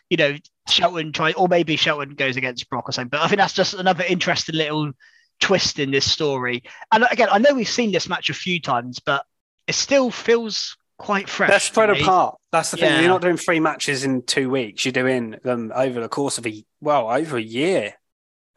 you 0.10 0.18
know 0.18 0.36
Shelton 0.70 1.12
try, 1.12 1.34
or 1.34 1.48
maybe 1.48 1.76
Shelton 1.76 2.16
goes 2.16 2.38
against 2.38 2.70
Brock 2.70 2.88
or 2.88 2.92
something. 2.94 3.10
But 3.10 3.22
I 3.22 3.28
think 3.28 3.40
that's 3.40 3.54
just 3.54 3.74
another 3.74 4.04
interesting 4.08 4.56
little 4.56 4.92
twist 5.40 5.80
in 5.80 5.92
this 5.92 6.10
story. 6.10 6.64
And 6.92 7.06
again, 7.12 7.28
I 7.32 7.40
know 7.40 7.54
we've 7.54 7.68
seen 7.68 7.92
this 7.92 8.08
match 8.08 8.30
a 8.30 8.34
few 8.34 8.62
times, 8.62 9.00
but 9.00 9.26
it 9.68 9.76
still 9.76 10.12
feels 10.12 10.78
quite 10.98 11.28
fresh. 11.28 11.50
They're 11.50 11.60
spread 11.60 11.90
apart. 11.90 12.38
That's 12.52 12.72
the 12.72 12.78
thing. 12.78 12.90
Yeah. 12.92 13.00
You're 13.02 13.10
not 13.10 13.22
doing 13.22 13.38
three 13.38 13.60
matches 13.60 14.04
in 14.06 14.22
two 14.22 14.50
weeks. 14.50 14.86
You're 14.86 14.92
doing 14.94 15.36
them 15.44 15.72
over 15.76 16.00
the 16.00 16.10
course 16.10 16.38
of 16.38 16.48
a 16.48 16.64
well, 16.80 17.10
over 17.12 17.38
a 17.38 17.42
year. 17.42 17.96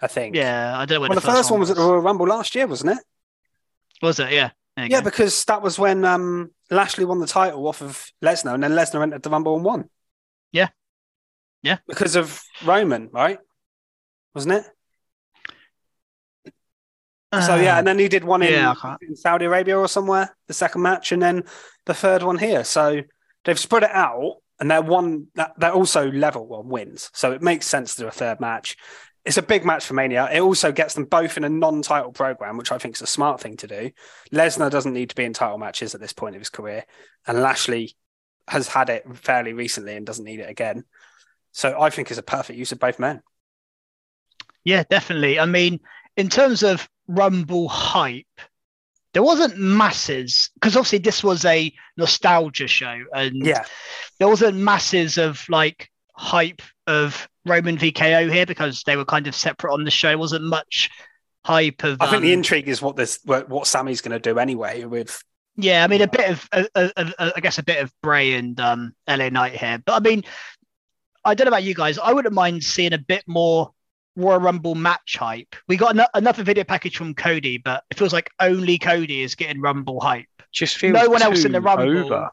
I 0.01 0.07
think. 0.07 0.36
Yeah, 0.36 0.76
I 0.78 0.84
don't 0.84 0.97
know. 0.97 1.01
When 1.03 1.11
Well, 1.11 1.20
the 1.20 1.26
first 1.26 1.51
one 1.51 1.61
was 1.61 1.70
at 1.70 1.76
the 1.76 1.82
Royal 1.82 2.01
Rumble 2.01 2.26
last 2.26 2.55
year, 2.55 2.66
wasn't 2.66 2.99
it? 2.99 3.05
Was 4.03 4.20
it? 4.20 4.32
Yeah. 4.32 4.51
Yeah, 4.77 4.89
go. 4.89 5.03
because 5.03 5.45
that 5.45 5.62
was 5.62 5.79
when 5.79 6.05
um, 6.05 6.51
Lashley 6.70 7.05
won 7.05 7.20
the 7.20 7.27
title 7.27 7.66
off 7.68 7.81
of 7.83 8.11
Lesnar, 8.22 8.55
and 8.55 8.62
then 8.62 8.72
Lesnar 8.72 9.03
entered 9.03 9.22
the 9.22 9.31
Rumble 9.31 9.55
and 9.57 9.64
won. 9.64 9.89
Yeah. 10.53 10.68
Yeah. 11.62 11.79
Because 11.87 12.16
of 12.16 12.43
Roman, 12.64 13.09
right? 13.12 13.39
Wasn't 14.35 14.55
it? 14.55 14.64
so 17.47 17.57
yeah, 17.57 17.79
and 17.79 17.87
then 17.87 17.99
he 17.99 18.09
did 18.09 18.22
one 18.25 18.43
in, 18.43 18.49
Uh, 18.49 18.53
yeah, 18.53 18.70
in 19.09 19.16
Saudi 19.16 19.45
Arabia 19.45 19.77
or 19.79 19.89
somewhere, 19.89 20.37
the 20.47 20.55
second 20.55 20.83
match, 20.83 21.11
and 21.11 21.20
then 21.22 21.45
the 21.87 21.95
third 21.95 22.22
one 22.22 22.39
here. 22.39 22.62
So 22.64 23.01
they've 23.45 23.59
spread 23.59 23.83
it 23.83 23.91
out, 23.91 24.37
and 24.61 24.70
they're 24.70 24.83
one. 24.83 25.27
that- 25.35 25.55
They're 25.59 25.72
also 25.72 26.11
level 26.11 26.53
on 26.55 26.68
wins, 26.68 27.11
so 27.12 27.33
it 27.33 27.43
makes 27.43 27.66
sense 27.66 27.95
to 27.97 28.03
do 28.03 28.09
a 28.09 28.12
third 28.12 28.41
match. 28.41 28.77
It's 29.25 29.39
a 29.39 29.43
big 29.43 29.64
match 29.64 29.87
for 29.87 29.95
Mania. 29.95 30.29
It 30.31 30.41
also 30.41 30.70
gets 30.70 30.95
them 30.95 31.05
both 31.05 31.37
in 31.37 31.45
a 31.45 31.49
non-title 31.49 32.12
program, 32.12 32.59
which 32.59 32.72
I 32.72 32.79
think 32.79 32.97
is 32.97 33.03
a 33.03 33.07
smart 33.07 33.41
thing 33.41 33.57
to 33.59 33.66
do. 33.66 33.91
Lesnar 34.33 34.70
doesn't 34.70 34.93
need 34.93 35.11
to 35.11 35.14
be 35.14 35.25
in 35.25 35.33
title 35.33 35.57
matches 35.57 35.95
at 35.95 36.01
this 36.01 36.12
point 36.12 36.37
of 36.37 36.41
his 36.41 36.51
career, 36.51 36.85
and 37.27 37.41
Lashley 37.41 37.95
has 38.49 38.68
had 38.68 38.91
it 38.91 39.05
fairly 39.16 39.55
recently 39.55 39.97
and 39.97 40.05
doesn't 40.05 40.25
need 40.25 40.41
it 40.41 40.51
again. 40.51 40.85
So 41.53 41.81
I 41.81 41.89
think 41.89 42.11
it's 42.11 42.18
a 42.18 42.22
perfect 42.22 42.59
use 42.59 42.72
of 42.72 42.79
both 42.79 42.99
men. 42.99 43.22
Yeah, 44.64 44.83
definitely. 44.89 45.39
I 45.39 45.47
mean, 45.47 45.81
in 46.16 46.29
terms 46.29 46.62
of 46.62 46.89
Rumble 47.07 47.68
hype, 47.68 48.27
there 49.12 49.22
wasn't 49.22 49.57
masses 49.57 50.51
because 50.55 50.77
obviously 50.77 50.99
this 50.99 51.22
was 51.22 51.45
a 51.45 51.72
nostalgia 51.97 52.66
show, 52.66 52.99
and 53.14 53.47
Yeah, 53.47 53.64
there 54.18 54.29
wasn't 54.29 54.59
masses 54.59 55.16
of 55.16 55.45
like 55.49 55.89
hype 56.14 56.62
of 56.87 57.29
Roman 57.45 57.76
VKO 57.76 58.32
here 58.32 58.47
because 58.47 58.82
they 58.84 58.97
were 58.97 59.05
kind 59.05 59.26
of 59.26 59.34
separate 59.34 59.72
on 59.72 59.84
the 59.84 59.90
show. 59.90 60.16
Wasn't 60.16 60.45
much 60.45 60.90
hype 61.45 61.84
of. 61.84 62.01
I 62.01 62.11
think 62.11 62.22
the 62.22 62.32
um, 62.32 62.38
intrigue 62.38 62.68
is 62.68 62.80
what 62.80 62.97
this 62.97 63.18
what, 63.24 63.49
what 63.49 63.66
Sami's 63.66 64.01
going 64.01 64.12
to 64.12 64.18
do 64.18 64.38
anyway 64.38 64.84
with 64.84 65.22
Yeah, 65.57 65.84
I 65.84 65.86
mean 65.88 66.01
a 66.03 66.09
bit 66.09 66.30
of, 66.30 66.49
uh, 66.53 66.64
uh, 66.74 66.88
uh, 66.97 67.30
I 67.36 67.40
guess 67.40 67.59
a 67.59 67.62
bit 67.62 67.82
of 67.82 67.92
Bray 68.03 68.34
and 68.34 68.59
um, 68.61 68.95
LA 69.09 69.28
Knight 69.28 69.55
here, 69.57 69.82
but 69.84 69.92
I 69.95 70.01
mean, 70.01 70.24
I 71.24 71.34
don't 71.34 71.45
know 71.47 71.51
about 71.51 71.62
you 71.64 71.74
guys. 71.74 71.99
I 71.99 72.12
wouldn't 72.12 72.34
mind 72.34 72.64
seeing 72.64 72.92
a 72.92 72.99
bit 72.99 73.24
more 73.26 73.72
Royal 74.16 74.40
Rumble 74.40 74.74
match 74.74 75.16
hype. 75.18 75.55
We 75.68 75.76
got 75.76 75.97
an- 75.97 76.07
another 76.14 76.42
video 76.45 76.64
package 76.64 76.97
from 76.97 77.14
Cody, 77.14 77.59
but 77.59 77.82
it 77.90 77.99
feels 77.99 78.12
like 78.12 78.30
only 78.40 78.78
Cody 78.78 79.22
is 79.22 79.34
getting 79.34 79.61
Rumble 79.61 80.01
hype. 80.01 80.26
Just 80.53 80.76
feels 80.78 80.92
No 80.95 81.09
one 81.11 81.20
else 81.22 81.45
in 81.45 81.53
the 81.53 81.61
Rumble. 81.61 82.05
over. 82.07 82.30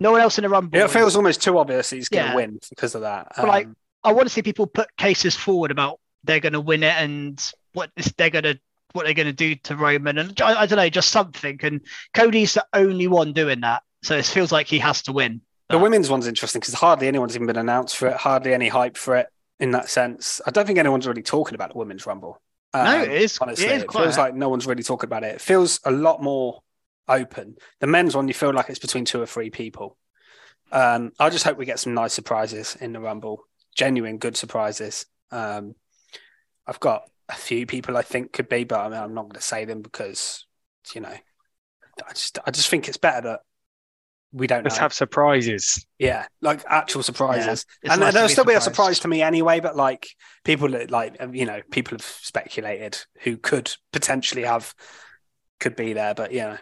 No 0.00 0.10
one 0.12 0.20
else 0.22 0.38
in 0.38 0.42
the 0.42 0.48
Rumble. 0.48 0.78
It 0.78 0.90
feels 0.90 1.14
almost 1.16 1.42
too 1.42 1.56
obvious 1.58 1.90
he's 1.90 2.08
going 2.08 2.24
to 2.24 2.30
Yeah. 2.30 2.34
win 2.36 2.58
because 2.70 2.94
of 2.94 3.02
that. 3.02 3.32
But, 3.36 3.46
like, 3.46 3.66
Um, 3.66 3.76
I 4.02 4.12
want 4.12 4.26
to 4.28 4.32
see 4.32 4.42
people 4.42 4.66
put 4.66 4.94
cases 4.96 5.36
forward 5.36 5.70
about 5.70 6.00
they're 6.24 6.40
going 6.40 6.52
to 6.54 6.60
win 6.60 6.82
it 6.82 6.94
and 6.96 7.40
what 7.72 7.90
is, 7.96 8.12
they're 8.16 8.30
going 8.30 8.44
to 8.44 8.58
what 8.92 9.04
they're 9.04 9.14
going 9.14 9.26
to 9.26 9.32
do 9.32 9.54
to 9.54 9.76
Roman 9.76 10.18
and 10.18 10.40
I, 10.40 10.62
I 10.62 10.66
don't 10.66 10.76
know, 10.78 10.88
just 10.88 11.10
something. 11.10 11.58
And 11.62 11.80
Cody's 12.14 12.54
the 12.54 12.66
only 12.72 13.06
one 13.06 13.32
doing 13.32 13.60
that, 13.60 13.82
so 14.02 14.16
it 14.16 14.24
feels 14.26 14.50
like 14.50 14.66
he 14.66 14.78
has 14.80 15.02
to 15.02 15.12
win. 15.12 15.40
the 15.68 15.78
women's 15.78 16.10
one's 16.10 16.26
interesting 16.26 16.60
because 16.60 16.74
hardly 16.74 17.06
anyone's 17.08 17.34
even 17.36 17.46
been 17.46 17.56
announced 17.56 17.96
for 17.96 18.08
it. 18.08 18.16
Hardly 18.16 18.52
any 18.52 18.68
hype 18.68 18.96
for 18.96 19.16
it 19.16 19.28
in 19.60 19.70
that 19.72 19.88
sense. 19.88 20.40
I 20.46 20.50
don't 20.50 20.66
think 20.66 20.78
anyone's 20.78 21.06
really 21.06 21.22
talking 21.22 21.54
about 21.54 21.72
the 21.72 21.78
women's 21.78 22.04
rumble. 22.06 22.40
no, 22.74 22.80
Um, 22.80 23.00
it 23.02 23.12
is. 23.12 23.38
honestly, 23.40 23.66
it 23.66 23.72
is 23.72 23.82
it 23.84 23.92
feels 23.92 24.18
like 24.18 24.34
no 24.34 24.48
one's 24.48 24.66
really 24.66 24.82
talking 24.82 25.06
about 25.06 25.22
it. 25.22 25.34
It 25.36 25.40
feels 25.40 25.78
a 25.84 25.90
lot 25.92 26.20
more 26.22 26.60
open. 27.06 27.56
The 27.80 27.86
men's 27.86 28.16
one, 28.16 28.26
you 28.28 28.34
feel 28.34 28.52
like 28.52 28.68
it's 28.70 28.78
between 28.78 29.04
two 29.04 29.20
or 29.22 29.26
three 29.26 29.50
people. 29.50 29.96
Um, 30.72 31.12
I 31.18 31.30
just 31.30 31.44
hope 31.44 31.58
we 31.58 31.66
get 31.66 31.78
some 31.78 31.94
nice 31.94 32.12
surprises 32.12 32.76
in 32.80 32.92
the 32.92 33.00
rumble, 33.00 33.44
genuine 33.76 34.18
good 34.18 34.36
surprises. 34.36 35.06
Um, 35.30 35.74
I've 36.66 36.80
got 36.80 37.04
a 37.28 37.34
few 37.34 37.66
people 37.66 37.96
I 37.96 38.02
think 38.02 38.32
could 38.32 38.48
be, 38.48 38.64
but 38.64 38.80
I 38.80 38.88
mean, 38.88 38.98
I'm 38.98 39.14
not 39.14 39.22
going 39.22 39.32
to 39.34 39.40
say 39.40 39.64
them 39.64 39.82
because 39.82 40.46
you 40.94 41.00
know, 41.00 41.08
I 42.06 42.12
just 42.12 42.38
I 42.46 42.50
just 42.50 42.68
think 42.68 42.88
it's 42.88 42.96
better 42.96 43.20
that 43.28 43.40
we 44.32 44.46
don't 44.46 44.64
Let's 44.64 44.76
know. 44.76 44.82
have 44.82 44.92
surprises. 44.92 45.84
yeah, 45.98 46.26
like 46.40 46.64
actual 46.68 47.02
surprises, 47.02 47.66
It's 47.82 47.92
and 47.92 48.00
nice 48.00 48.12
there'll 48.14 48.28
still 48.28 48.44
be 48.44 48.54
a 48.54 48.60
surprise 48.60 49.00
to 49.00 49.08
me 49.08 49.22
anyway. 49.22 49.60
But 49.60 49.76
like 49.76 50.08
people 50.44 50.68
that 50.70 50.90
like 50.90 51.16
you 51.32 51.46
know 51.46 51.60
people 51.70 51.96
have 51.98 52.04
speculated 52.04 52.98
who 53.22 53.36
could 53.36 53.72
potentially 53.92 54.44
have 54.44 54.74
could 55.58 55.76
be 55.76 55.92
there, 55.92 56.14
but 56.14 56.32
yeah, 56.32 56.58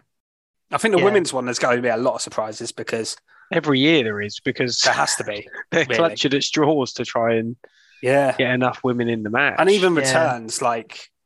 I 0.72 0.78
think 0.78 0.92
the 0.92 0.98
Yeah. 0.98 1.04
women's 1.04 1.32
one 1.32 1.44
there's 1.44 1.58
going 1.58 1.76
to 1.76 1.82
be 1.82 1.88
a 1.88 1.96
lot 1.96 2.14
of 2.14 2.22
surprises 2.22 2.72
because 2.72 3.16
Every 3.52 3.80
year 3.80 4.04
there 4.04 4.20
is 4.20 4.40
because 4.40 4.80
there 4.82 4.94
has 4.94 5.14
to 5.16 5.24
be. 5.24 5.48
they're 5.70 5.84
really. 5.84 5.96
clutching 5.96 6.34
at 6.34 6.42
straws 6.42 6.92
to 6.94 7.04
try 7.04 7.34
and 7.36 7.56
Yeah, 8.02 8.36
get 8.36 8.50
enough 8.52 8.80
women 8.84 9.08
in 9.08 9.22
the 9.22 9.30
match. 9.30 9.56
and 9.58 9.70
even 9.70 9.94
Yeah. 9.94 10.00
returns 10.00 10.62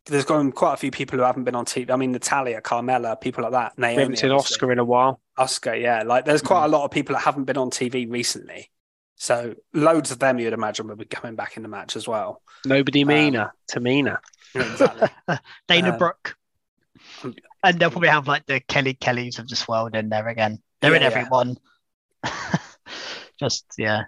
There's 0.07 0.25
gone 0.25 0.51
quite 0.51 0.75
a 0.75 0.77
few 0.77 0.91
people 0.91 1.19
who 1.19 1.25
haven't 1.25 1.45
been 1.45 1.55
on 1.55 1.65
TV. 1.65 1.91
I 1.93 1.97
mean, 1.97 2.11
Natalya, 2.11 2.61
Carmella, 2.61 3.21
people 3.21 3.45
like 3.45 3.53
that. 3.53 3.73
we 3.77 3.83
Naomi, 3.83 4.01
haven't 4.03 4.17
seen 4.17 4.31
obviously. 4.33 4.55
Oscar 4.57 4.73
in 4.73 4.79
a 4.81 4.85
while. 4.85 5.21
Oscar, 5.39 5.75
yeah. 5.77 6.03
Like 6.03 6.25
there's 6.25 6.43
quite 6.43 6.65
a 6.65 6.69
lot 6.69 6.85
of 6.85 6.91
people 6.91 7.15
that 7.15 7.21
haven't 7.23 7.45
been 7.45 7.57
on 7.57 7.71
TV 7.71 8.11
recently. 8.11 8.69
So 9.15 9.55
loads 9.73 10.11
of 10.11 10.19
them 10.19 10.41
you'd 10.41 10.53
imagine 10.53 10.89
would 10.89 10.99
be 10.99 11.05
coming 11.05 11.37
back 11.37 11.57
in 11.57 11.63
the 11.63 11.69
match 11.69 11.95
as 11.95 12.09
well. 12.09 12.43
Nobody 12.67 13.03
Um, 13.03 13.09
meaner. 13.09 13.53
Tamina. 13.71 14.19
Exactly. 14.55 15.09
Dana 15.69 15.93
Um, 15.93 15.99
Brooke. 15.99 16.37
And 17.65 17.79
they'll 17.79 17.91
probably 17.91 18.09
have 18.09 18.27
like 18.27 18.47
the 18.47 18.59
Kelly 18.61 18.95
Kellys 18.95 19.39
of 19.39 19.47
this 19.49 19.69
world 19.69 19.95
in 19.95 20.09
there 20.09 20.27
again. 20.27 20.59
They're 20.81 20.95
in 20.97 21.03
everyone. 21.05 21.51
yeah. 21.51 21.55
Everyone. 22.25 22.61
Just 23.39 23.65
yeah. 23.79 24.05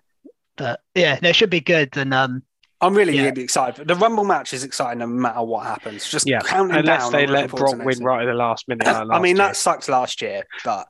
But 0.56 0.80
yeah, 0.94 1.18
no, 1.22 1.30
it 1.30 1.36
should 1.36 1.50
be 1.50 1.60
good. 1.60 1.96
And 1.96 2.14
um 2.14 2.42
I'm 2.80 2.94
really, 2.94 3.16
Yeah. 3.16 3.24
really 3.26 3.42
excited. 3.42 3.88
The 3.88 3.94
Rumble 3.94 4.24
match 4.24 4.52
is 4.52 4.62
exciting 4.62 4.98
no 4.98 5.06
matter 5.06 5.42
what 5.42 5.64
happens. 5.66 6.08
Just 6.08 6.28
Yeah, 6.28 6.40
counting 6.40 6.76
Unless 6.76 7.04
down. 7.04 7.12
they 7.12 7.24
I'm 7.24 7.30
let 7.32 7.50
Brock 7.50 7.76
win 7.78 7.84
week. 7.86 7.98
right 8.02 8.22
at 8.22 8.30
the 8.30 8.34
last 8.34 8.68
minute. 8.68 8.86
like 8.86 9.06
I 9.10 9.20
mean, 9.20 9.36
year. 9.36 9.46
that 9.46 9.56
sucked 9.56 9.88
last 9.88 10.20
year, 10.20 10.44
but 10.64 10.86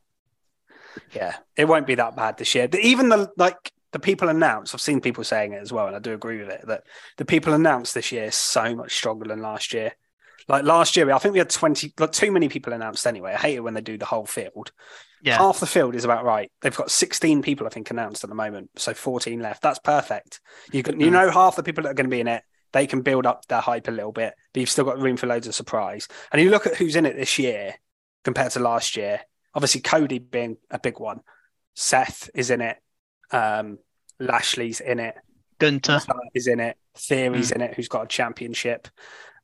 yeah, 1.12 1.36
it 1.56 1.66
won't 1.66 1.86
be 1.86 1.94
that 1.94 2.16
bad 2.16 2.36
this 2.38 2.54
year. 2.54 2.68
Even 2.80 3.08
the 3.10 3.30
like 3.36 3.72
the 3.92 3.98
people 4.00 4.28
announced. 4.28 4.74
I've 4.74 4.80
seen 4.80 5.00
people 5.00 5.22
saying 5.24 5.52
it 5.52 5.62
as 5.62 5.72
well, 5.72 5.86
and 5.86 5.94
I 5.94 6.00
do 6.00 6.12
agree 6.14 6.38
with 6.40 6.48
it 6.50 6.66
that 6.66 6.82
the 7.16 7.24
people 7.24 7.52
announced 7.54 7.94
this 7.94 8.10
year 8.10 8.24
is 8.24 8.34
so 8.34 8.74
much 8.74 8.94
stronger 8.96 9.26
than 9.28 9.40
last 9.40 9.72
year. 9.72 9.92
Like 10.48 10.64
last 10.64 10.96
year, 10.96 11.10
I 11.12 11.18
think 11.18 11.32
we 11.32 11.38
had 11.38 11.50
twenty, 11.50 11.94
like 11.98 12.12
too 12.12 12.32
many 12.32 12.48
people 12.48 12.72
announced 12.72 13.06
anyway. 13.06 13.34
I 13.34 13.38
hate 13.38 13.54
it 13.56 13.60
when 13.60 13.74
they 13.74 13.80
do 13.80 13.96
the 13.98 14.04
whole 14.04 14.26
field. 14.26 14.72
Yeah. 15.24 15.38
Half 15.38 15.58
the 15.60 15.66
field 15.66 15.94
is 15.94 16.04
about 16.04 16.24
right. 16.24 16.52
They've 16.60 16.76
got 16.76 16.90
sixteen 16.90 17.40
people, 17.40 17.66
I 17.66 17.70
think, 17.70 17.90
announced 17.90 18.24
at 18.24 18.30
the 18.30 18.36
moment, 18.36 18.70
so 18.76 18.92
fourteen 18.92 19.40
left. 19.40 19.62
That's 19.62 19.78
perfect. 19.78 20.40
You 20.70 20.82
can, 20.82 21.00
you 21.00 21.08
Mm. 21.08 21.12
know, 21.12 21.30
half 21.30 21.56
the 21.56 21.62
people 21.62 21.82
that 21.84 21.90
are 21.90 21.94
going 21.94 22.10
to 22.10 22.14
be 22.14 22.20
in 22.20 22.28
it. 22.28 22.42
They 22.72 22.86
can 22.86 23.00
build 23.02 23.24
up 23.24 23.46
their 23.46 23.60
hype 23.60 23.88
a 23.88 23.92
little 23.92 24.12
bit, 24.12 24.34
but 24.52 24.60
you've 24.60 24.68
still 24.68 24.84
got 24.84 24.98
room 24.98 25.16
for 25.16 25.26
loads 25.26 25.46
of 25.46 25.54
surprise. 25.54 26.08
And 26.30 26.42
you 26.42 26.50
look 26.50 26.66
at 26.66 26.76
who's 26.76 26.96
in 26.96 27.06
it 27.06 27.16
this 27.16 27.38
year 27.38 27.76
compared 28.24 28.52
to 28.52 28.60
last 28.60 28.96
year. 28.96 29.20
Obviously, 29.54 29.80
Cody 29.80 30.18
being 30.18 30.56
a 30.70 30.78
big 30.78 30.98
one. 31.00 31.20
Seth 31.74 32.28
is 32.34 32.50
in 32.50 32.60
it. 32.60 32.76
Um, 33.30 33.78
Lashley's 34.20 34.80
in 34.80 34.98
it. 35.00 35.14
Gunter. 35.58 36.00
is 36.34 36.48
in 36.48 36.60
it. 36.60 36.76
Theory's 36.98 37.50
Hmm. 37.50 37.54
in 37.56 37.60
it, 37.62 37.74
who's 37.74 37.88
got 37.88 38.04
a 38.04 38.08
championship. 38.08 38.88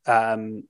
Um, 0.06 0.64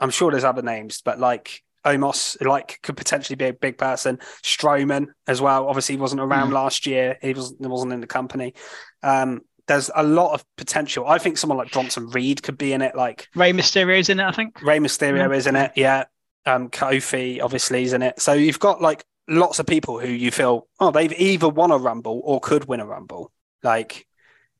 I'm 0.00 0.10
sure 0.10 0.30
there's 0.30 0.44
other 0.44 0.62
names, 0.62 1.02
but 1.04 1.18
like 1.18 1.62
Omos, 1.84 2.40
like 2.44 2.80
could 2.82 2.96
potentially 2.96 3.36
be 3.36 3.46
a 3.46 3.52
big 3.52 3.76
person. 3.78 4.18
Strowman 4.42 5.08
as 5.26 5.40
well. 5.40 5.68
Obviously, 5.68 5.96
he 5.96 6.00
wasn't 6.00 6.20
around 6.22 6.48
Hmm. 6.48 6.54
last 6.54 6.86
year. 6.86 7.18
He 7.20 7.34
wasn't. 7.34 7.60
He 7.60 7.66
wasn't 7.66 7.92
in 7.92 8.00
the 8.00 8.06
company. 8.06 8.54
Um, 9.02 9.42
there's 9.66 9.90
a 9.94 10.02
lot 10.02 10.34
of 10.34 10.44
potential. 10.56 11.06
I 11.06 11.18
think 11.18 11.38
someone 11.38 11.56
like 11.58 11.72
Bronson 11.72 12.08
Reed 12.10 12.42
could 12.42 12.58
be 12.58 12.72
in 12.72 12.82
it. 12.82 12.94
Like 12.94 13.28
Rey 13.34 13.52
Mysterio's 13.52 14.08
in 14.10 14.20
it, 14.20 14.24
I 14.24 14.32
think. 14.32 14.60
Rey 14.62 14.78
Mysterio 14.78 15.30
Yeah. 15.30 15.36
is 15.36 15.46
in 15.46 15.56
it. 15.56 15.72
Yeah. 15.76 16.04
Um, 16.46 16.68
Kofi 16.68 17.40
obviously 17.42 17.84
is 17.84 17.94
in 17.94 18.02
it. 18.02 18.20
So 18.20 18.34
you've 18.34 18.58
got 18.60 18.82
like 18.82 19.04
lots 19.26 19.58
of 19.58 19.66
people 19.66 19.98
who 19.98 20.08
you 20.08 20.30
feel, 20.30 20.68
oh, 20.80 20.90
they've 20.90 21.12
either 21.14 21.48
won 21.48 21.70
a 21.70 21.78
rumble 21.78 22.20
or 22.24 22.40
could 22.40 22.66
win 22.66 22.80
a 22.80 22.86
rumble. 22.86 23.32
Like 23.62 24.06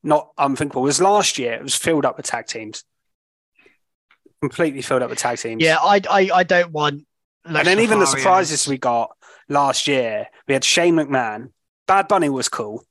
not 0.01 0.29
unthinkable. 0.39 0.81
Was 0.81 0.99
last 0.99 1.37
year 1.37 1.53
it 1.53 1.61
was 1.61 1.75
filled 1.75 2.05
up 2.05 2.17
with 2.17 2.25
tag 2.25 2.47
teams. 2.47 2.83
Completely 4.41 4.81
filled 4.81 5.01
up 5.03 5.09
with 5.09 5.19
tag 5.19 5.37
teams. 5.37 5.61
Yeah, 5.63 5.77
I, 5.79 6.01
I, 6.09 6.29
I 6.33 6.43
don't 6.43 6.71
want. 6.71 7.03
And 7.45 7.55
then 7.67 7.79
even 7.79 7.99
the 7.99 8.05
surprises 8.05 8.67
we 8.67 8.77
got 8.77 9.15
last 9.47 9.87
year, 9.87 10.27
we 10.47 10.53
had 10.53 10.63
Shane 10.63 10.95
McMahon, 10.95 11.51
Bad 11.87 12.07
Bunny 12.07 12.29
was 12.29 12.49
cool, 12.49 12.83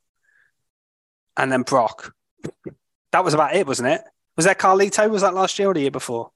and 1.37 1.51
then 1.51 1.63
Brock. 1.63 2.15
That 3.13 3.25
was 3.25 3.35
about 3.35 3.55
it, 3.55 3.67
wasn't 3.67 3.89
it? 3.89 4.03
Was 4.37 4.47
that 4.47 4.59
Carlito? 4.59 5.09
Was 5.11 5.23
that 5.23 5.35
last 5.35 5.59
year 5.59 5.69
or 5.69 5.75
the 5.75 5.81
year 5.81 5.91
before? 5.91 6.31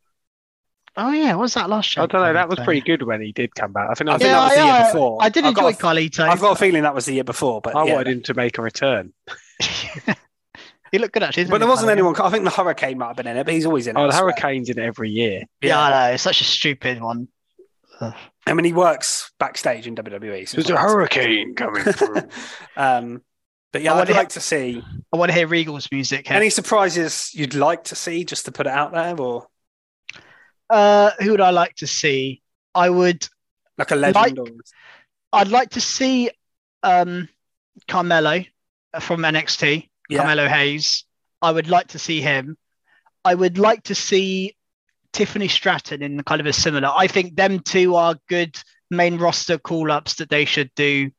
Oh 0.96 1.12
yeah, 1.12 1.34
what 1.34 1.42
was 1.42 1.54
that 1.54 1.70
last 1.70 1.96
year? 1.96 2.02
I 2.02 2.06
don't 2.06 2.22
know. 2.22 2.32
That 2.32 2.48
was 2.48 2.58
pretty 2.60 2.80
good 2.80 3.02
when 3.02 3.20
he 3.20 3.30
did 3.30 3.54
come 3.54 3.72
back. 3.72 3.88
I 3.90 3.94
think. 3.94 4.10
I 4.10 4.14
I, 4.14 4.18
think 4.18 4.30
that 4.30 4.44
was 4.44 4.56
the 4.56 4.64
year 4.64 4.84
before. 4.92 5.18
I 5.20 5.28
did 5.28 5.44
I've 5.44 5.50
enjoy 5.50 5.68
a- 5.68 5.72
Carlito. 5.74 6.28
I've 6.28 6.40
got 6.40 6.52
a 6.52 6.56
feeling 6.56 6.82
that 6.82 6.94
was 6.94 7.06
the 7.06 7.14
year 7.14 7.24
before, 7.24 7.60
but 7.60 7.76
I 7.76 7.86
yeah. 7.86 7.94
wanted 7.94 8.08
him 8.08 8.22
to 8.24 8.34
make 8.34 8.58
a 8.58 8.62
return. 8.62 9.12
he 10.90 10.98
looked 10.98 11.14
good 11.14 11.22
actually. 11.22 11.44
didn't 11.44 11.52
But 11.52 11.58
there 11.58 11.68
wasn't 11.68 11.88
Carlito? 11.88 11.92
anyone. 11.92 12.20
I 12.20 12.30
think 12.30 12.44
the 12.44 12.50
Hurricane 12.50 12.98
might 12.98 13.08
have 13.08 13.16
been 13.16 13.28
in 13.28 13.36
it, 13.36 13.44
but 13.44 13.54
he's 13.54 13.66
always 13.66 13.86
in 13.86 13.96
it. 13.96 14.00
Oh, 14.00 14.04
I 14.04 14.10
the. 14.10 14.16
Hurricane's 14.16 14.70
in 14.70 14.78
it 14.78 14.84
every 14.84 15.10
year. 15.10 15.44
Yeah, 15.60 15.80
I 15.80 15.90
know. 15.90 16.14
It's 16.14 16.22
such 16.22 16.40
a 16.40 16.44
stupid 16.44 17.00
one. 17.00 17.28
I 18.00 18.52
mean, 18.54 18.64
he 18.64 18.72
works 18.72 19.30
backstage 19.38 19.86
in 19.86 19.94
WWE. 19.96 20.48
so 20.48 20.56
There's 20.56 20.70
a 20.70 20.72
it's- 20.74 20.90
hurricane 20.92 21.54
coming 21.54 21.82
through. 21.92 22.22
um, 22.76 23.22
but 23.72 23.82
yeah, 23.82 23.92
I 23.92 23.96
I'd 24.00 24.08
wanna- 24.08 24.18
like 24.20 24.28
to 24.30 24.40
see 24.40 24.82
I 25.12 25.16
want 25.16 25.30
to 25.30 25.34
hear 25.36 25.46
Regal's 25.46 25.88
music. 25.90 26.28
here. 26.28 26.36
any 26.36 26.50
surprises 26.50 27.30
you'd 27.34 27.54
like 27.54 27.84
to 27.84 27.94
see, 27.94 28.24
just 28.24 28.44
to 28.46 28.52
put 28.52 28.66
it 28.66 28.72
out 28.72 28.92
there, 28.92 29.18
or 29.20 29.46
Uh, 30.70 31.10
who 31.20 31.30
would 31.32 31.40
I 31.40 31.50
like 31.50 31.74
to 31.76 31.86
see? 31.86 32.42
I 32.74 32.90
would. 32.90 33.26
like 33.78 33.90
a 33.90 33.96
legend. 33.96 34.38
or... 34.38 34.46
I'd 35.32 35.48
like 35.48 35.70
to 35.70 35.80
see 35.80 36.30
um, 36.82 37.28
Carmelo 37.86 38.44
from 39.00 39.20
NXT. 39.22 39.88
Yeah. 40.08 40.18
Carmelo 40.18 40.46
Hayes. 40.48 41.04
I 41.42 41.50
would 41.52 41.68
like 41.68 41.88
to 41.88 41.98
see 41.98 42.20
him. 42.20 42.56
I 43.24 43.34
would 43.34 43.58
like 43.58 43.84
to 43.84 43.94
see 43.94 44.56
Tiffany 45.18 45.48
Stratton 45.48 46.00
in 46.02 46.22
kind 46.22 46.40
of 46.40 46.46
a 46.46 46.52
similar. 46.52 46.88
I 46.96 47.08
think 47.08 47.34
them 47.34 47.58
two 47.58 47.96
are 47.96 48.14
good 48.28 48.56
main 48.90 49.18
roster 49.18 49.58
call 49.58 49.90
ups 49.90 50.14
that 50.14 50.30
they 50.30 50.44
should 50.44 50.70
do 50.76 51.10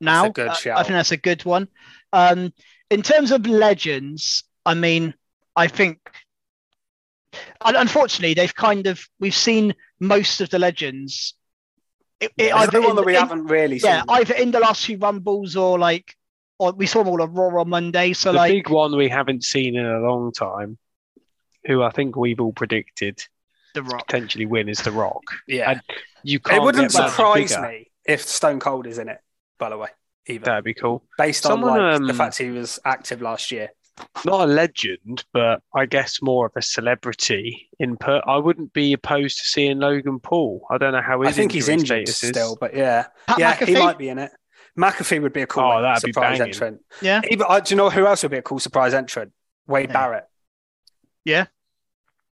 now. 0.00 0.26
a 0.26 0.30
good 0.30 0.48
Uh, 0.48 0.52
I 0.52 0.54
shout. 0.54 0.86
think 0.86 0.94
that's 0.94 1.10
a 1.10 1.16
good 1.16 1.44
one. 1.44 1.66
Um, 2.12 2.52
in 2.90 3.02
terms 3.02 3.32
of 3.32 3.46
legends, 3.46 4.44
I 4.64 4.74
mean, 4.74 5.14
I 5.56 5.66
think. 5.66 5.98
Unfortunately, 7.64 8.34
they've 8.34 8.54
kind 8.54 8.86
of 8.86 9.04
we've 9.18 9.34
seen 9.34 9.74
most 10.00 10.40
of 10.40 10.50
the 10.50 10.58
legends. 10.58 11.34
It, 12.20 12.32
it 12.36 12.52
either 12.52 12.72
the 12.72 12.80
one 12.80 12.90
in- 12.90 12.96
that 12.96 13.04
we 13.06 13.14
in- 13.16 13.20
haven't 13.20 13.46
really 13.46 13.78
yeah, 13.82 14.00
seen. 14.00 14.04
either 14.10 14.34
in 14.34 14.50
the 14.50 14.60
last 14.60 14.84
few 14.86 14.98
rumbles 14.98 15.56
or 15.56 15.78
like, 15.78 16.16
or 16.58 16.72
we 16.72 16.86
saw 16.86 17.00
them 17.00 17.08
all 17.08 17.22
on 17.22 17.32
Raw 17.32 17.60
on 17.60 17.68
Monday. 17.68 18.12
So 18.12 18.32
the 18.32 18.38
like, 18.38 18.52
big 18.52 18.68
one 18.68 18.96
we 18.96 19.08
haven't 19.08 19.44
seen 19.44 19.76
in 19.76 19.86
a 19.86 20.00
long 20.00 20.32
time, 20.32 20.78
who 21.66 21.82
I 21.82 21.90
think 21.90 22.16
we've 22.16 22.40
all 22.40 22.52
predicted 22.52 23.22
The 23.74 23.82
Rock. 23.82 24.06
potentially 24.06 24.46
win, 24.46 24.68
is 24.68 24.78
The 24.78 24.92
Rock. 24.92 25.22
yeah, 25.46 25.70
And 25.72 25.82
you 26.22 26.40
can't 26.40 26.58
it 26.58 26.62
wouldn't 26.64 26.92
surprise 26.92 27.56
me 27.58 27.90
if 28.06 28.22
Stone 28.22 28.60
Cold 28.60 28.86
is 28.86 28.98
in 28.98 29.08
it. 29.08 29.18
By 29.58 29.68
the 29.70 29.76
way, 29.78 29.88
either 30.26 30.44
That'd 30.46 30.64
be 30.64 30.74
cool. 30.74 31.04
based 31.18 31.42
someone, 31.42 31.78
on 31.80 31.92
like, 31.92 32.00
the 32.06 32.10
um, 32.12 32.16
fact 32.16 32.38
he 32.38 32.50
was 32.50 32.78
active 32.84 33.20
last 33.22 33.50
year. 33.52 33.68
Not 34.24 34.48
a 34.48 34.50
legend, 34.50 35.24
but 35.34 35.60
I 35.74 35.84
guess 35.84 36.22
more 36.22 36.46
of 36.46 36.52
a 36.56 36.62
celebrity 36.62 37.68
input. 37.78 38.22
I 38.26 38.38
wouldn't 38.38 38.72
be 38.72 38.94
opposed 38.94 39.36
to 39.38 39.44
seeing 39.44 39.78
Logan 39.78 40.18
Paul. 40.20 40.64
I 40.70 40.78
don't 40.78 40.92
know 40.92 41.02
how 41.02 41.20
his 41.20 41.28
I 41.28 41.32
think 41.32 41.52
he's 41.52 41.68
injury 41.68 42.00
injured 42.00 42.08
is. 42.08 42.16
still, 42.16 42.56
but 42.58 42.74
yeah, 42.74 43.08
Pat 43.26 43.38
yeah, 43.38 43.54
he 43.64 43.74
might 43.74 43.98
be 43.98 44.08
in 44.08 44.18
it. 44.18 44.30
McAfee 44.78 45.20
would 45.20 45.34
be 45.34 45.42
a 45.42 45.46
cool 45.46 45.64
Oh, 45.64 45.68
one, 45.68 45.82
that'd 45.82 46.02
be 46.02 46.12
surprise 46.12 46.38
banging. 46.38 46.54
entrant. 46.54 46.80
Yeah. 47.02 47.20
Even, 47.30 47.44
uh, 47.46 47.60
do 47.60 47.74
you 47.74 47.76
know 47.76 47.90
who 47.90 48.06
else 48.06 48.22
would 48.22 48.30
be 48.30 48.38
a 48.38 48.42
cool 48.42 48.60
surprise 48.60 48.94
entrant? 48.94 49.32
Wade 49.66 49.90
Yeah. 49.90 49.92
Barrett. 49.92 50.24
Yeah. 51.24 51.46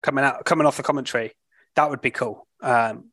Coming 0.02 0.24
out, 0.24 0.44
coming 0.44 0.66
off 0.66 0.76
the 0.76 0.82
commentary, 0.82 1.32
that 1.76 1.88
would 1.90 2.00
be 2.00 2.10
cool. 2.10 2.46
Um, 2.60 3.06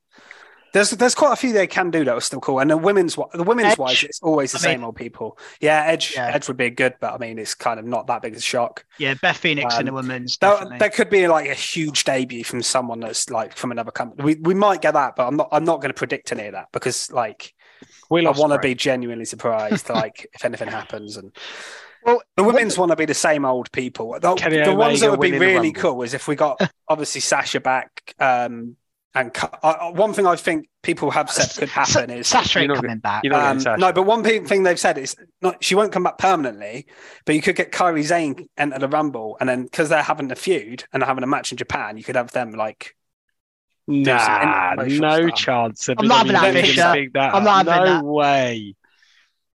there's 0.72 0.92
there's 0.92 1.16
quite 1.16 1.34
a 1.34 1.36
few 1.36 1.52
they 1.52 1.66
can 1.66 1.90
do 1.90 2.04
that 2.06 2.14
are 2.14 2.22
still 2.22 2.40
cool, 2.40 2.60
and 2.60 2.70
the 2.70 2.78
women's 2.78 3.16
the 3.16 3.44
women's 3.44 3.72
Edge. 3.72 3.78
wise, 3.80 4.04
it's 4.04 4.22
always 4.22 4.52
the 4.52 4.60
I 4.60 4.62
mean- 4.72 4.78
same 4.80 4.84
old 4.86 4.96
people. 4.96 5.40
Yeah, 5.60 5.84
Edge 5.88 6.14
Yeah. 6.16 6.28
Edge 6.28 6.48
would 6.48 6.58
be 6.58 6.70
good, 6.70 6.94
but 7.02 7.14
I 7.14 7.18
mean, 7.18 7.40
it's 7.40 7.56
kind 7.56 7.80
of 7.80 7.86
not 7.88 8.06
that 8.06 8.22
big 8.22 8.34
of 8.34 8.38
a 8.38 8.42
shock. 8.42 8.86
Yeah, 9.00 9.16
Beth 9.20 9.38
Phoenix 9.38 9.80
in 9.80 9.86
the 9.86 9.92
Um, 9.92 9.96
women's. 9.96 10.38
There, 10.38 10.58
there 10.78 10.92
could 10.92 11.10
be 11.10 11.28
like 11.28 11.50
a 11.50 11.56
huge 11.56 12.04
debut 12.04 12.44
from 12.44 12.62
someone 12.62 13.00
that's 13.00 13.32
like 13.32 13.56
from 13.58 13.72
another 13.72 13.90
company. 13.92 14.24
We 14.24 14.36
we 14.36 14.54
might 14.54 14.82
get 14.82 14.94
that, 14.94 15.16
but 15.16 15.26
I'm 15.28 15.38
not 15.38 15.50
I'm 15.52 15.66
not 15.66 15.78
going 15.82 15.90
to 15.90 15.98
predict 15.98 16.32
any 16.32 16.46
of 16.46 16.54
that 16.54 16.68
because 16.72 17.12
like 17.12 17.54
Will 18.12 18.28
I 18.28 18.32
want 18.32 18.54
to 18.54 18.60
be 18.60 18.76
genuinely 18.76 19.26
surprised, 19.26 19.90
like 19.90 20.28
if 20.34 20.46
anything 20.46 20.68
happens. 20.68 21.18
And 21.18 21.36
Well, 22.10 22.22
the 22.36 22.43
women's 22.43 22.78
want 22.78 22.91
to 22.91 22.95
be 22.95 23.05
the 23.05 23.14
same 23.14 23.45
old 23.45 23.72
people. 23.72 24.14
The, 24.20 24.36
the 24.66 24.76
ones 24.76 24.99
that 25.01 25.12
would 25.12 25.22
be 25.22 25.38
really 25.38 25.72
cool 25.72 26.01
is 26.01 26.14
if 26.14 26.28
we 26.28 26.36
got 26.36 26.60
obviously 26.88 27.22
Sasha 27.22 27.60
back. 27.60 28.14
Um, 28.20 28.76
and 29.16 29.36
uh, 29.64 29.91
one 29.91 30.14
thing 30.14 30.28
I 30.28 30.36
think 30.36 30.70
people 30.84 31.10
have 31.12 31.32
said 31.32 31.49
could 31.60 31.70
happen 31.70 32.12
is 32.12 32.28
Sasha 32.28 32.60
ain't 32.60 32.68
You're 32.68 32.76
coming 32.76 32.99
back. 32.99 33.24
you're 33.24 33.34
not 33.34 33.41
um, 33.41 33.47
getting 33.57 33.62
Sasha. 33.64 33.80
no, 33.80 33.91
but 33.91 34.03
one 34.03 34.24
thing 34.24 34.64
they've 34.64 34.80
said 34.80 34.97
is 34.99 35.16
not 35.41 35.64
she 35.64 35.74
won't 35.74 35.91
come 35.91 36.03
back 36.03 36.20
permanently, 36.20 36.86
but 37.26 37.34
you 37.34 37.41
could 37.41 37.55
get 37.55 37.72
Kairi 37.72 38.05
Sane 38.05 38.47
enter 38.57 38.78
the 38.78 38.88
Rumble, 38.88 39.36
and 39.39 39.49
then 39.49 39.64
because 39.64 39.89
they're 39.89 40.03
having 40.03 40.32
a 40.32 40.36
feud 40.36 40.84
and 40.93 41.01
they're 41.01 41.07
having 41.07 41.24
a 41.24 41.28
match 41.28 41.51
in 41.51 41.57
Japan, 41.57 41.97
you 41.97 42.03
could 42.03 42.16
have 42.16 42.32
them 42.32 42.51
like 42.51 42.95
Nah, 43.88 44.76
no 44.78 44.88
stuff. 45.28 45.36
chance. 45.39 45.89
I'm 45.89 46.07
not 46.07 46.28
having 46.28 46.34
that, 46.34 46.53
Fisher. 46.53 46.82
can 46.82 46.93
pick 46.95 47.14
that 47.14 47.34
I'm 47.34 47.47
up. 47.47 47.66
not 47.66 47.74
having 47.74 47.89
no 47.89 47.97
that. 47.97 48.03
way. 48.05 48.76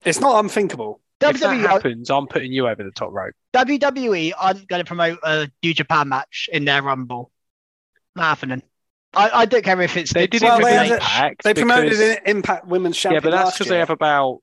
it's 0.03 0.19
not 0.19 0.43
unthinkable. 0.43 0.99
If 1.23 1.39
that 1.39 1.55
happens, 1.57 2.09
I'm 2.09 2.27
putting 2.27 2.51
you 2.51 2.67
over 2.67 2.83
the 2.83 2.91
top 2.91 3.11
rope. 3.11 3.33
WWE 3.53 4.33
aren't 4.37 4.67
going 4.67 4.81
to 4.81 4.85
promote 4.87 5.19
a 5.23 5.49
New 5.61 5.73
Japan 5.73 6.09
match 6.09 6.49
in 6.51 6.65
their 6.65 6.81
Rumble. 6.81 7.31
Not 8.15 8.23
happening. 8.25 8.61
I, 9.15 9.29
I 9.31 9.45
don't 9.45 9.63
care 9.63 9.79
if 9.81 9.95
it's 9.95 10.11
They 10.13 10.25
did 10.27 10.41
Well, 10.41 10.59
it 10.59 10.63
with 10.63 10.71
they 10.73 10.85
it- 10.87 10.91
Impact. 10.93 11.43
They 11.43 11.53
promoted 11.53 11.89
because- 11.91 11.99
an 11.99 12.17
Impact 12.25 12.65
Women's 12.67 12.97
Championship. 12.97 13.25
Yeah, 13.25 13.29
but 13.37 13.43
that's 13.43 13.57
because 13.57 13.69
they 13.69 13.79
have 13.79 13.89
about 13.91 14.39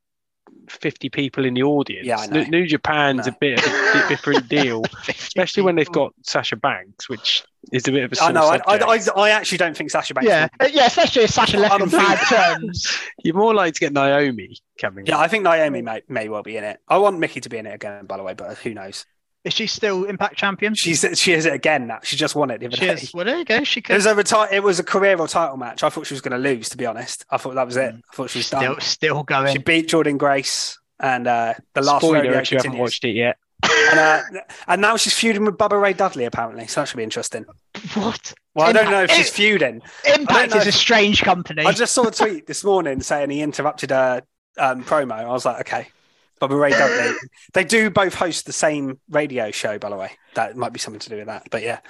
50 0.69 1.09
people 1.11 1.45
in 1.45 1.55
the 1.55 1.63
audience. 1.63 2.07
Yeah, 2.07 2.19
I 2.19 2.27
know. 2.27 2.43
New, 2.45 2.51
New 2.61 2.67
Japan's 2.67 3.27
No. 3.27 3.33
a 3.33 3.37
bit 3.41 3.59
of 3.59 3.65
a 3.67 3.93
bit 3.93 4.09
different 4.09 4.49
deal, 4.49 4.83
especially 5.09 5.63
when 5.63 5.75
they've 5.77 5.91
got 5.91 6.13
Sasha 6.23 6.57
Banks, 6.57 7.09
which 7.09 7.43
is 7.73 7.87
a 7.89 7.93
bit 7.93 8.05
of 8.05 8.13
a 8.13 8.23
I 8.23 8.33
know. 8.33 8.45
I, 8.47 8.57
I, 8.67 8.77
I. 8.77 9.01
I 9.17 9.31
actually 9.31 9.59
don't 9.59 9.77
think 9.77 9.91
Sasha 9.91 10.15
Banks. 10.15 10.29
Yeah, 10.29 10.49
will- 10.61 10.67
uh, 10.67 10.71
yeah, 10.73 10.87
especially 10.87 11.25
if 11.25 11.31
Sasha 11.31 11.57
left 11.59 11.81
on 11.81 11.89
bad 11.89 12.19
terms. 12.29 12.87
You're 13.25 13.35
more 13.35 13.55
likely 13.55 13.73
to 13.73 13.81
get 13.81 13.93
Naomi 13.93 14.57
coming. 14.81 15.07
Yeah, 15.07 15.17
in. 15.17 15.21
I 15.21 15.29
think 15.29 15.45
Naomi 15.45 15.83
may, 15.83 16.03
may 16.09 16.29
well 16.29 16.43
be 16.43 16.57
in 16.57 16.65
it. 16.65 16.81
I 16.89 16.99
want 16.99 17.19
Mickie 17.19 17.41
to 17.41 17.49
be 17.49 17.59
in 17.59 17.67
it 17.67 17.75
again, 17.75 18.07
by 18.07 18.17
the 18.17 18.23
way, 18.23 18.35
but 18.35 18.57
who 18.59 18.73
knows? 18.75 19.05
Is 19.45 19.55
she 19.55 19.67
still 19.67 20.05
Impact 20.05 20.37
champion? 20.37 20.75
She's 20.75 21.05
she 21.15 21.33
is 21.33 21.47
it 21.47 21.55
again 21.55 21.87
now. 21.87 22.01
She 22.03 22.17
just 22.17 22.35
won 22.35 22.51
it 22.51 22.59
the 22.61 22.67
other 22.67 22.77
She 22.77 22.87
day. 22.87 22.93
is. 22.93 23.15
Well, 23.15 23.25
there 23.25 23.39
you 23.39 23.45
go. 23.45 23.65
She 23.65 23.81
It 23.81 23.85
could 23.85 23.95
was 23.97 24.05
a 24.07 24.15
reti- 24.15 24.53
It 24.53 24.63
was 24.63 24.79
a 24.79 24.85
career 24.85 25.17
or 25.19 25.27
title 25.29 25.57
match. 25.57 25.83
I 25.83 25.89
thought 25.89 26.07
she 26.07 26.13
was 26.15 26.21
going 26.21 26.33
to 26.33 26.49
lose. 26.51 26.69
To 26.71 26.77
be 26.77 26.85
honest, 26.85 27.25
I 27.31 27.39
thought 27.39 27.55
that 27.55 27.67
was 27.67 27.77
it. 27.79 27.95
I 27.95 28.15
thought 28.17 28.29
she 28.31 28.41
was 28.41 28.47
still 28.49 28.61
done. 28.61 28.81
still 28.81 29.23
going. 29.23 29.53
She 29.53 29.59
beat 29.59 29.89
Jordynne 29.89 30.19
Grace, 30.19 30.79
and 30.99 31.27
uh, 31.27 31.55
the 31.75 31.81
last 31.81 32.03
Spoiler 32.03 32.17
rodeo 32.25 32.39
if 32.39 32.53
you 32.53 32.59
haven't 32.59 32.77
watched 32.79 33.05
it 33.05 33.13
yet. 33.13 33.39
And, 33.63 33.99
uh, 33.99 34.23
and 34.69 34.81
now 34.81 34.97
she's 34.97 35.15
feuding 35.15 35.45
with 35.45 35.57
Bubba 35.57 35.81
Ray 35.81 35.93
Dudley. 35.95 36.25
Apparently, 36.25 36.67
so 36.67 36.81
that 36.83 36.89
should 36.89 36.97
be 36.99 37.03
interesting. 37.03 37.45
what? 37.95 38.35
Well, 38.55 38.67
I 38.69 38.73
don't 38.73 38.91
know 38.91 39.05
if 39.05 39.11
she's 39.11 39.31
feuding. 39.31 39.81
Impact 40.15 40.53
know 40.53 40.61
is 40.61 40.67
a 40.67 40.73
strange 40.73 41.23
company. 41.23 41.65
I 41.65 41.73
just 41.73 41.93
saw 41.95 42.07
a 42.09 42.11
tweet 42.11 42.47
this 42.47 42.63
morning 42.65 43.01
saying 43.01 43.31
he 43.31 43.41
interrupted 43.43 43.91
a 43.91 44.23
um, 44.59 44.83
promo. 44.85 45.13
I 45.13 45.29
was 45.29 45.45
like, 45.45 45.61
okay, 45.61 45.89
Bobby 46.41 46.55
Ray 46.57 46.71
Dudley. 46.71 47.17
they 47.53 47.65
do 47.65 47.91
both 47.91 48.15
host 48.15 48.47
the 48.47 48.53
same 48.53 48.99
radio 49.09 49.51
show, 49.51 49.79
by 49.79 49.91
the 49.91 49.97
way. 49.97 50.13
That 50.35 50.57
might 50.57 50.73
be 50.73 50.79
something 50.79 51.01
to 51.01 51.09
do 51.09 51.17
with 51.17 51.27
that. 51.27 51.45
But 51.51 51.63
yeah. 51.63 51.81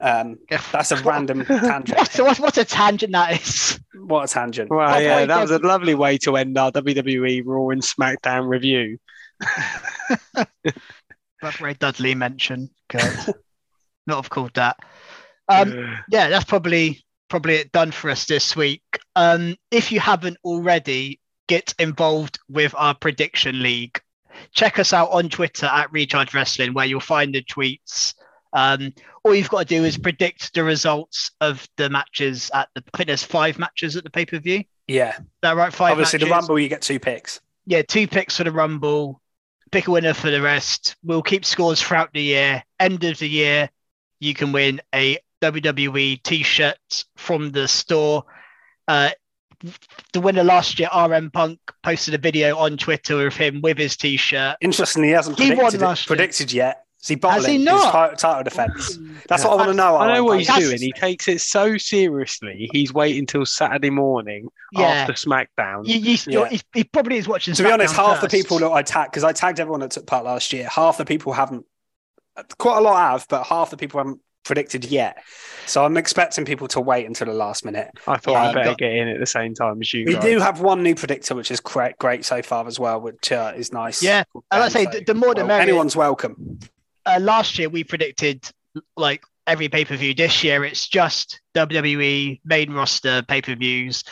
Um, 0.00 0.38
that's 0.72 0.92
a 0.92 0.96
random 1.02 1.44
tangent. 1.44 1.98
What, 1.98 2.18
what, 2.18 2.40
what 2.40 2.58
a 2.58 2.64
tangent 2.64 3.12
that 3.12 3.40
is. 3.42 3.78
What 3.94 4.30
a 4.30 4.32
tangent. 4.32 4.70
Well, 4.70 4.90
Okay, 4.94 5.04
yeah, 5.04 5.26
that 5.26 5.42
was 5.42 5.50
a 5.50 5.58
lovely 5.58 5.94
way 5.94 6.16
to 6.18 6.36
end 6.36 6.56
our 6.56 6.72
WWE 6.72 7.42
Raw 7.44 7.68
and 7.68 7.82
SmackDown 7.82 8.48
review. 8.48 8.98
But 11.40 11.60
Ray 11.60 11.74
Dudley 11.74 12.14
mentioned. 12.14 12.70
Good. 12.88 13.00
Not 14.06 14.16
have 14.16 14.30
called 14.30 14.54
that. 14.54 14.76
Um, 15.48 15.98
yeah, 16.10 16.28
that's 16.28 16.44
probably 16.44 17.04
probably 17.28 17.54
it 17.56 17.72
done 17.72 17.92
for 17.92 18.10
us 18.10 18.24
this 18.24 18.54
week. 18.54 18.82
Um, 19.16 19.56
if 19.70 19.92
you 19.92 20.00
haven't 20.00 20.36
already, 20.44 21.19
get 21.50 21.74
involved 21.80 22.38
with 22.48 22.72
our 22.78 22.94
prediction 22.94 23.60
league. 23.60 24.00
Check 24.52 24.78
us 24.78 24.92
out 24.92 25.10
on 25.10 25.28
Twitter 25.28 25.66
at 25.66 25.90
Recharge 25.90 26.32
Wrestling, 26.32 26.74
where 26.74 26.86
you'll 26.86 27.00
find 27.00 27.34
the 27.34 27.42
tweets. 27.42 28.14
Um, 28.52 28.94
all 29.24 29.34
you've 29.34 29.48
got 29.48 29.66
to 29.66 29.74
do 29.76 29.84
is 29.84 29.98
predict 29.98 30.54
the 30.54 30.62
results 30.62 31.32
of 31.40 31.68
the 31.76 31.90
matches 31.90 32.52
at 32.54 32.68
the. 32.76 32.84
I 32.94 32.96
think 32.98 33.08
there's 33.08 33.24
five 33.24 33.58
matches 33.58 33.96
at 33.96 34.04
the 34.04 34.10
pay 34.10 34.26
per 34.26 34.38
view. 34.38 34.62
Yeah. 34.86 35.18
That 35.42 35.56
right? 35.56 35.72
Five. 35.72 35.92
Obviously, 35.92 36.20
the? 36.20 36.26
Rumble, 36.26 36.58
you 36.58 36.68
get 36.68 36.82
two 36.82 37.00
picks. 37.00 37.40
yeah, 37.66 37.82
two 37.82 38.06
picks 38.06 38.36
for 38.36 38.44
the 38.44 38.52
Rumble, 38.52 39.20
pick 39.72 39.88
a 39.88 39.90
winner 39.90 40.14
for 40.14 40.30
the 40.30 40.40
rest. 40.40 40.94
We'll 41.02 41.22
keep 41.22 41.44
scores 41.44 41.82
throughout 41.82 42.12
the 42.12 42.22
year. 42.22 42.62
End 42.78 43.02
of 43.02 43.18
the 43.18 43.28
year, 43.28 43.70
you 44.20 44.34
can 44.34 44.52
win 44.52 44.80
a 44.94 45.18
WWE 45.42 46.22
t-shirt 46.22 47.04
from 47.16 47.50
the 47.50 47.66
store. 47.66 48.24
Uh, 48.86 49.10
the 50.12 50.20
winner 50.20 50.44
last 50.44 50.78
year, 50.78 50.88
RM 50.96 51.30
Punk, 51.30 51.58
posted 51.82 52.14
a 52.14 52.18
video 52.18 52.56
on 52.56 52.76
Twitter 52.76 53.26
of 53.26 53.36
him 53.36 53.60
with 53.62 53.78
his 53.78 53.96
t-shirt. 53.96 54.56
Interestingly, 54.60 55.08
he 55.08 55.14
hasn't 55.14 55.38
He 55.38 55.48
won 55.50 55.56
predicted, 55.58 55.80
last 55.82 56.02
it, 56.02 56.06
predicted 56.06 56.52
yet. 56.52 56.84
Is 57.02 57.08
he 57.08 57.14
Has 57.14 57.20
bottling 57.20 57.58
he 57.60 57.64
not? 57.64 58.10
ti- 58.10 58.16
title 58.16 58.42
defense? 58.44 58.98
That's 59.26 59.42
what 59.44 59.52
I 59.52 59.56
want 59.56 59.68
to 59.68 59.74
know. 59.74 59.96
I 59.96 60.14
know 60.14 60.24
what 60.24 60.38
he's 60.38 60.48
That's- 60.48 60.68
doing. 60.68 60.78
He 60.80 60.92
takes 60.92 61.28
it 61.28 61.40
so 61.40 61.78
seriously. 61.78 62.68
He's 62.72 62.92
waiting 62.92 63.24
till 63.24 63.46
Saturday 63.46 63.88
morning 63.88 64.48
Yeah. 64.72 64.82
after 64.82 65.14
SmackDown. 65.14 65.86
You, 65.86 65.96
you, 65.96 66.18
Yeah. 66.26 66.48
he, 66.50 66.60
he 66.74 66.84
probably 66.84 67.16
is 67.16 67.26
watching. 67.26 67.54
To 67.54 67.62
be 67.62 67.70
honest, 67.70 67.94
SmackDown 67.94 67.96
half 67.96 68.20
the 68.20 68.28
people 68.28 68.58
that 68.58 68.70
I 68.70 68.82
tagged, 68.82 69.12
because 69.12 69.24
I 69.24 69.32
tagged 69.32 69.60
everyone 69.60 69.80
that 69.80 69.92
took 69.92 70.06
part 70.06 70.24
last 70.26 70.52
year, 70.52 70.68
half 70.68 70.98
the 70.98 71.06
people 71.06 71.32
haven't, 71.32 71.64
quite 72.58 72.76
a 72.76 72.80
lot 72.82 72.96
have, 73.12 73.26
but 73.30 73.44
half 73.44 73.70
the 73.70 73.78
people 73.78 73.98
haven't 73.98 74.20
predicted 74.44 74.84
yet. 74.86 75.18
So 75.66 75.84
I'm 75.84 75.96
expecting 75.96 76.44
people 76.44 76.66
to 76.68 76.80
wait 76.80 77.06
until 77.06 77.26
the 77.26 77.32
last 77.34 77.64
minute. 77.64 77.90
I 78.06 78.16
thought 78.16 78.32
Yeah, 78.32 78.42
I 78.42 78.52
better 78.52 78.70
got- 78.70 78.78
get 78.78 78.92
in 78.92 79.08
at 79.08 79.20
the 79.20 79.26
same 79.26 79.54
time 79.54 79.80
as 79.80 79.92
you 79.92 80.04
We 80.06 80.14
guys. 80.14 80.22
do 80.24 80.38
have 80.40 80.60
one 80.60 80.82
new 80.82 80.94
predictor, 80.94 81.34
which 81.34 81.50
is 81.50 81.60
great, 81.60 81.96
great 81.98 82.24
so 82.24 82.42
far 82.42 82.66
as 82.66 82.78
well, 82.80 83.00
which 83.00 83.30
uh, 83.30 83.52
is 83.56 83.72
nice. 83.72 84.02
Yeah, 84.02 84.24
and 84.34 84.42
like 84.50 84.62
I 84.62 84.68
say, 84.68 84.84
So, 84.84 84.90
the- 84.90 85.04
the 85.04 85.14
more 85.14 85.34
the 85.34 85.40
well, 85.40 85.48
merrier. 85.48 85.62
Anyone's 85.62 85.94
welcome. 85.96 86.58
uh, 87.06 87.18
last 87.20 87.58
year 87.58 87.68
we 87.68 87.84
predicted 87.84 88.48
like 88.96 89.22
every 89.46 89.68
pay 89.68 89.84
per 89.84 89.96
view. 89.96 90.14
This 90.14 90.42
year 90.44 90.64
it's 90.64 90.88
just 90.88 91.40
WWE 91.54 92.40
main 92.44 92.72
roster 92.72 93.22
pay 93.22 93.42
per 93.42 93.54
views. 93.54 94.04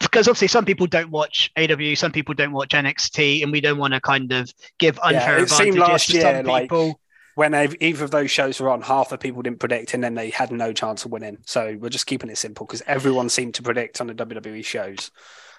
Because 0.00 0.28
obviously 0.28 0.46
some 0.48 0.64
people 0.64 0.86
don't 0.86 1.10
watch 1.10 1.50
AW, 1.56 1.94
some 1.96 2.12
people 2.12 2.32
don't 2.32 2.52
watch 2.52 2.68
NXT, 2.70 3.42
and 3.42 3.50
we 3.50 3.60
don't 3.60 3.78
want 3.78 3.94
to 3.94 4.00
kind 4.00 4.30
of 4.32 4.48
give 4.78 4.96
unfair 5.02 5.38
it 5.38 5.50
seemed 5.50 5.76
last 5.76 6.06
to 6.06 6.12
year, 6.12 6.22
some 6.22 6.46
like, 6.46 6.62
people. 6.64 7.00
When 7.38 7.54
either 7.54 8.04
of 8.04 8.10
those 8.10 8.32
shows 8.32 8.58
were 8.58 8.68
on, 8.68 8.82
half 8.82 9.10
the 9.10 9.16
people 9.16 9.42
didn't 9.42 9.60
predict, 9.60 9.94
and 9.94 10.02
then 10.02 10.14
they 10.14 10.30
had 10.30 10.50
no 10.50 10.72
chance 10.72 11.04
of 11.04 11.12
winning. 11.12 11.38
So 11.46 11.76
we're 11.78 11.88
just 11.88 12.08
keeping 12.08 12.30
it 12.30 12.36
simple 12.36 12.66
because 12.66 12.82
everyone 12.84 13.28
seemed 13.28 13.54
to 13.54 13.62
predict 13.62 14.00
on 14.00 14.08
the 14.08 14.14
WWE 14.14 14.64
shows. 14.64 15.12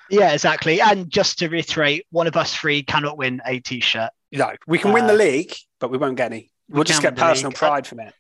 Yeah, 0.10 0.34
exactly. 0.34 0.82
And 0.82 1.10
just 1.10 1.40
to 1.40 1.48
reiterate, 1.48 2.06
one 2.12 2.28
of 2.28 2.36
us 2.36 2.54
three 2.54 2.84
cannot 2.84 3.18
win 3.18 3.42
a 3.46 3.60
T-shirt. 3.62 4.10
No, 4.34 4.52
we 4.68 4.78
can 4.78 4.92
win 4.92 5.08
the 5.08 5.14
Uh, 5.14 5.18
league, 5.18 5.54
but 5.80 5.90
we 5.90 5.98
won't 5.98 6.18
get 6.18 6.34
any. 6.34 6.52
we 6.68 6.76
We'll 6.76 6.84
just 6.84 7.02
get 7.02 7.16
personal 7.16 7.52
league. 7.52 7.58
pride 7.58 7.88
from 7.88 8.02
it. 8.02 8.14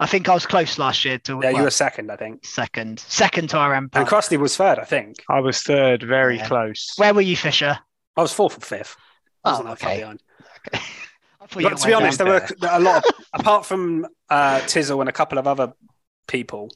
I 0.00 0.06
think 0.06 0.28
I 0.28 0.34
was 0.34 0.44
close 0.44 0.76
last 0.76 1.04
year 1.04 1.18
to 1.18 1.38
Yeah, 1.40 1.50
you 1.50 1.62
were 1.62 1.70
second, 1.70 2.10
I 2.10 2.16
think. 2.16 2.44
second, 2.44 2.98
second 2.98 3.50
to 3.50 3.58
RM 3.58 3.84
And 3.84 3.92
Punk. 3.92 4.08
Krusty 4.08 4.36
was 4.40 4.56
third, 4.56 4.80
I 4.80 4.84
think. 4.84 5.22
I 5.30 5.38
was 5.38 5.62
third, 5.62 6.02
very 6.02 6.38
Yeah. 6.38 6.48
close. 6.48 6.94
Where 6.96 7.14
were 7.14 7.20
you, 7.20 7.36
Fisher? 7.36 7.78
I 8.16 8.22
was 8.22 8.32
fourth 8.32 8.58
or 8.58 8.60
fifth. 8.60 8.96
Oh, 9.44 9.52
wasn't 9.52 9.68
that 9.68 9.78
far 9.78 9.92
okay. 9.92 10.16
behind. 11.58 11.66
I 11.66 11.76
But 11.76 11.82
to 11.82 11.86
be 11.86 11.94
honest, 11.94 12.18
down. 12.18 12.28
there 12.28 12.40
were 12.40 12.68
a 12.70 12.80
lot, 12.80 13.06
of, 13.06 13.14
apart 13.32 13.66
from 13.66 14.06
uh, 14.28 14.60
Tizzle 14.60 15.00
and 15.00 15.08
a 15.08 15.12
couple 15.12 15.38
of 15.38 15.46
other 15.46 15.72
people, 16.26 16.70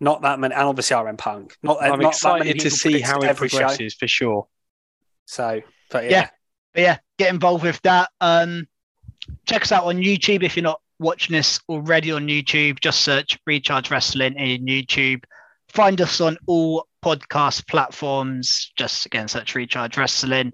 not 0.00 0.22
that 0.22 0.38
many, 0.38 0.54
and 0.54 0.64
obviously 0.64 0.96
RM 0.96 1.16
Punk. 1.16 1.56
Not, 1.62 1.82
I'm 1.82 2.00
not 2.00 2.18
that 2.20 2.38
many 2.38 2.50
excited 2.50 2.60
to 2.60 2.70
see 2.70 3.00
how 3.00 3.20
it 3.20 3.28
every 3.28 3.48
show. 3.48 3.58
progresses 3.58 3.94
for 3.94 4.06
sure. 4.06 4.46
So, 5.26 5.60
but 5.90 6.04
yeah, 6.04 6.10
Yeah. 6.10 6.28
But 6.74 6.82
yeah, 6.82 6.98
get 7.18 7.32
involved 7.32 7.64
with 7.64 7.80
that. 7.82 8.10
Um, 8.20 8.68
check 9.46 9.62
us 9.62 9.72
out 9.72 9.84
on 9.84 9.96
YouTube 9.96 10.42
if 10.42 10.56
you're 10.56 10.62
not 10.62 10.80
watching 10.98 11.34
this 11.34 11.60
already 11.68 12.12
on 12.12 12.28
YouTube. 12.28 12.80
Just 12.80 13.00
search 13.00 13.38
Recharge 13.46 13.90
Wrestling 13.90 14.34
in 14.36 14.66
YouTube. 14.66 15.24
Find 15.68 16.00
us 16.00 16.20
on 16.20 16.36
all 16.46 16.86
podcast 17.04 17.66
platforms. 17.66 18.72
Just 18.76 19.06
again, 19.06 19.28
search 19.28 19.54
Recharge 19.54 19.96
Wrestling. 19.96 20.52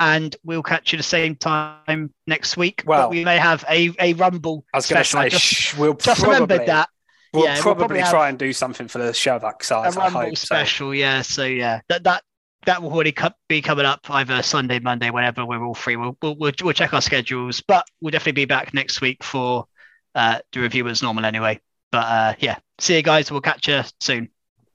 And 0.00 0.34
we'll 0.42 0.62
catch 0.62 0.92
you 0.92 0.96
the 0.96 1.02
same 1.02 1.36
time 1.36 2.12
next 2.26 2.56
week. 2.56 2.82
Well- 2.86 3.02
but 3.02 3.10
we 3.10 3.22
may 3.24 3.36
have 3.36 3.64
a, 3.68 3.92
a 4.00 4.14
Rumble 4.14 4.64
I 4.72 4.78
was 4.78 4.86
going 4.88 5.02
to 5.02 5.08
say, 5.08 5.28
just, 5.28 5.44
shh, 5.44 5.76
we'll 5.76 5.92
just 5.94 6.22
probably, 6.22 6.40
remembered 6.40 6.66
that. 6.68 6.88
We'll 7.32 7.44
Yeah, 7.44 7.54
we'll 7.54 7.62
probably, 7.62 7.86
probably 7.86 8.10
try 8.10 8.28
and 8.30 8.38
do 8.38 8.52
something 8.52 8.88
for 8.88 8.98
the 8.98 9.12
show 9.12 9.38
that 9.38 9.56
A 9.60 9.64
size. 9.64 9.96
I 9.96 10.00
Rumble 10.04 10.20
hope. 10.22 10.38
So. 10.38 10.46
special, 10.46 10.94
yeah. 10.94 11.22
So 11.22 11.44
yeah, 11.44 11.80
that 11.88 12.02
that 12.04 12.24
that 12.66 12.82
will 12.82 12.92
already 12.92 13.12
co- 13.12 13.30
be 13.48 13.62
coming 13.62 13.86
up 13.86 14.00
either 14.10 14.42
Sunday, 14.42 14.80
Monday, 14.80 15.10
whenever 15.10 15.44
we're 15.46 15.62
all 15.64 15.74
free. 15.74 15.96
We'll, 15.96 16.16
we'll 16.22 16.36
we'll 16.36 16.52
we'll 16.62 16.72
check 16.72 16.92
our 16.92 17.00
schedules, 17.00 17.60
but 17.60 17.86
we'll 18.00 18.10
definitely 18.10 18.32
be 18.32 18.46
back 18.46 18.74
next 18.74 19.00
week 19.00 19.22
for 19.22 19.66
uh 20.14 20.40
the 20.52 20.60
review 20.60 20.88
as 20.88 21.02
normal 21.02 21.24
anyway. 21.24 21.60
But 21.92 21.98
uh 22.06 22.34
yeah, 22.40 22.58
see 22.78 22.96
you 22.96 23.02
guys. 23.02 23.30
We'll 23.30 23.42
catch 23.42 23.68
you 23.68 23.82
soon. 24.00 24.30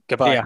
Goodbye. 0.08 0.36
Yeah. 0.36 0.46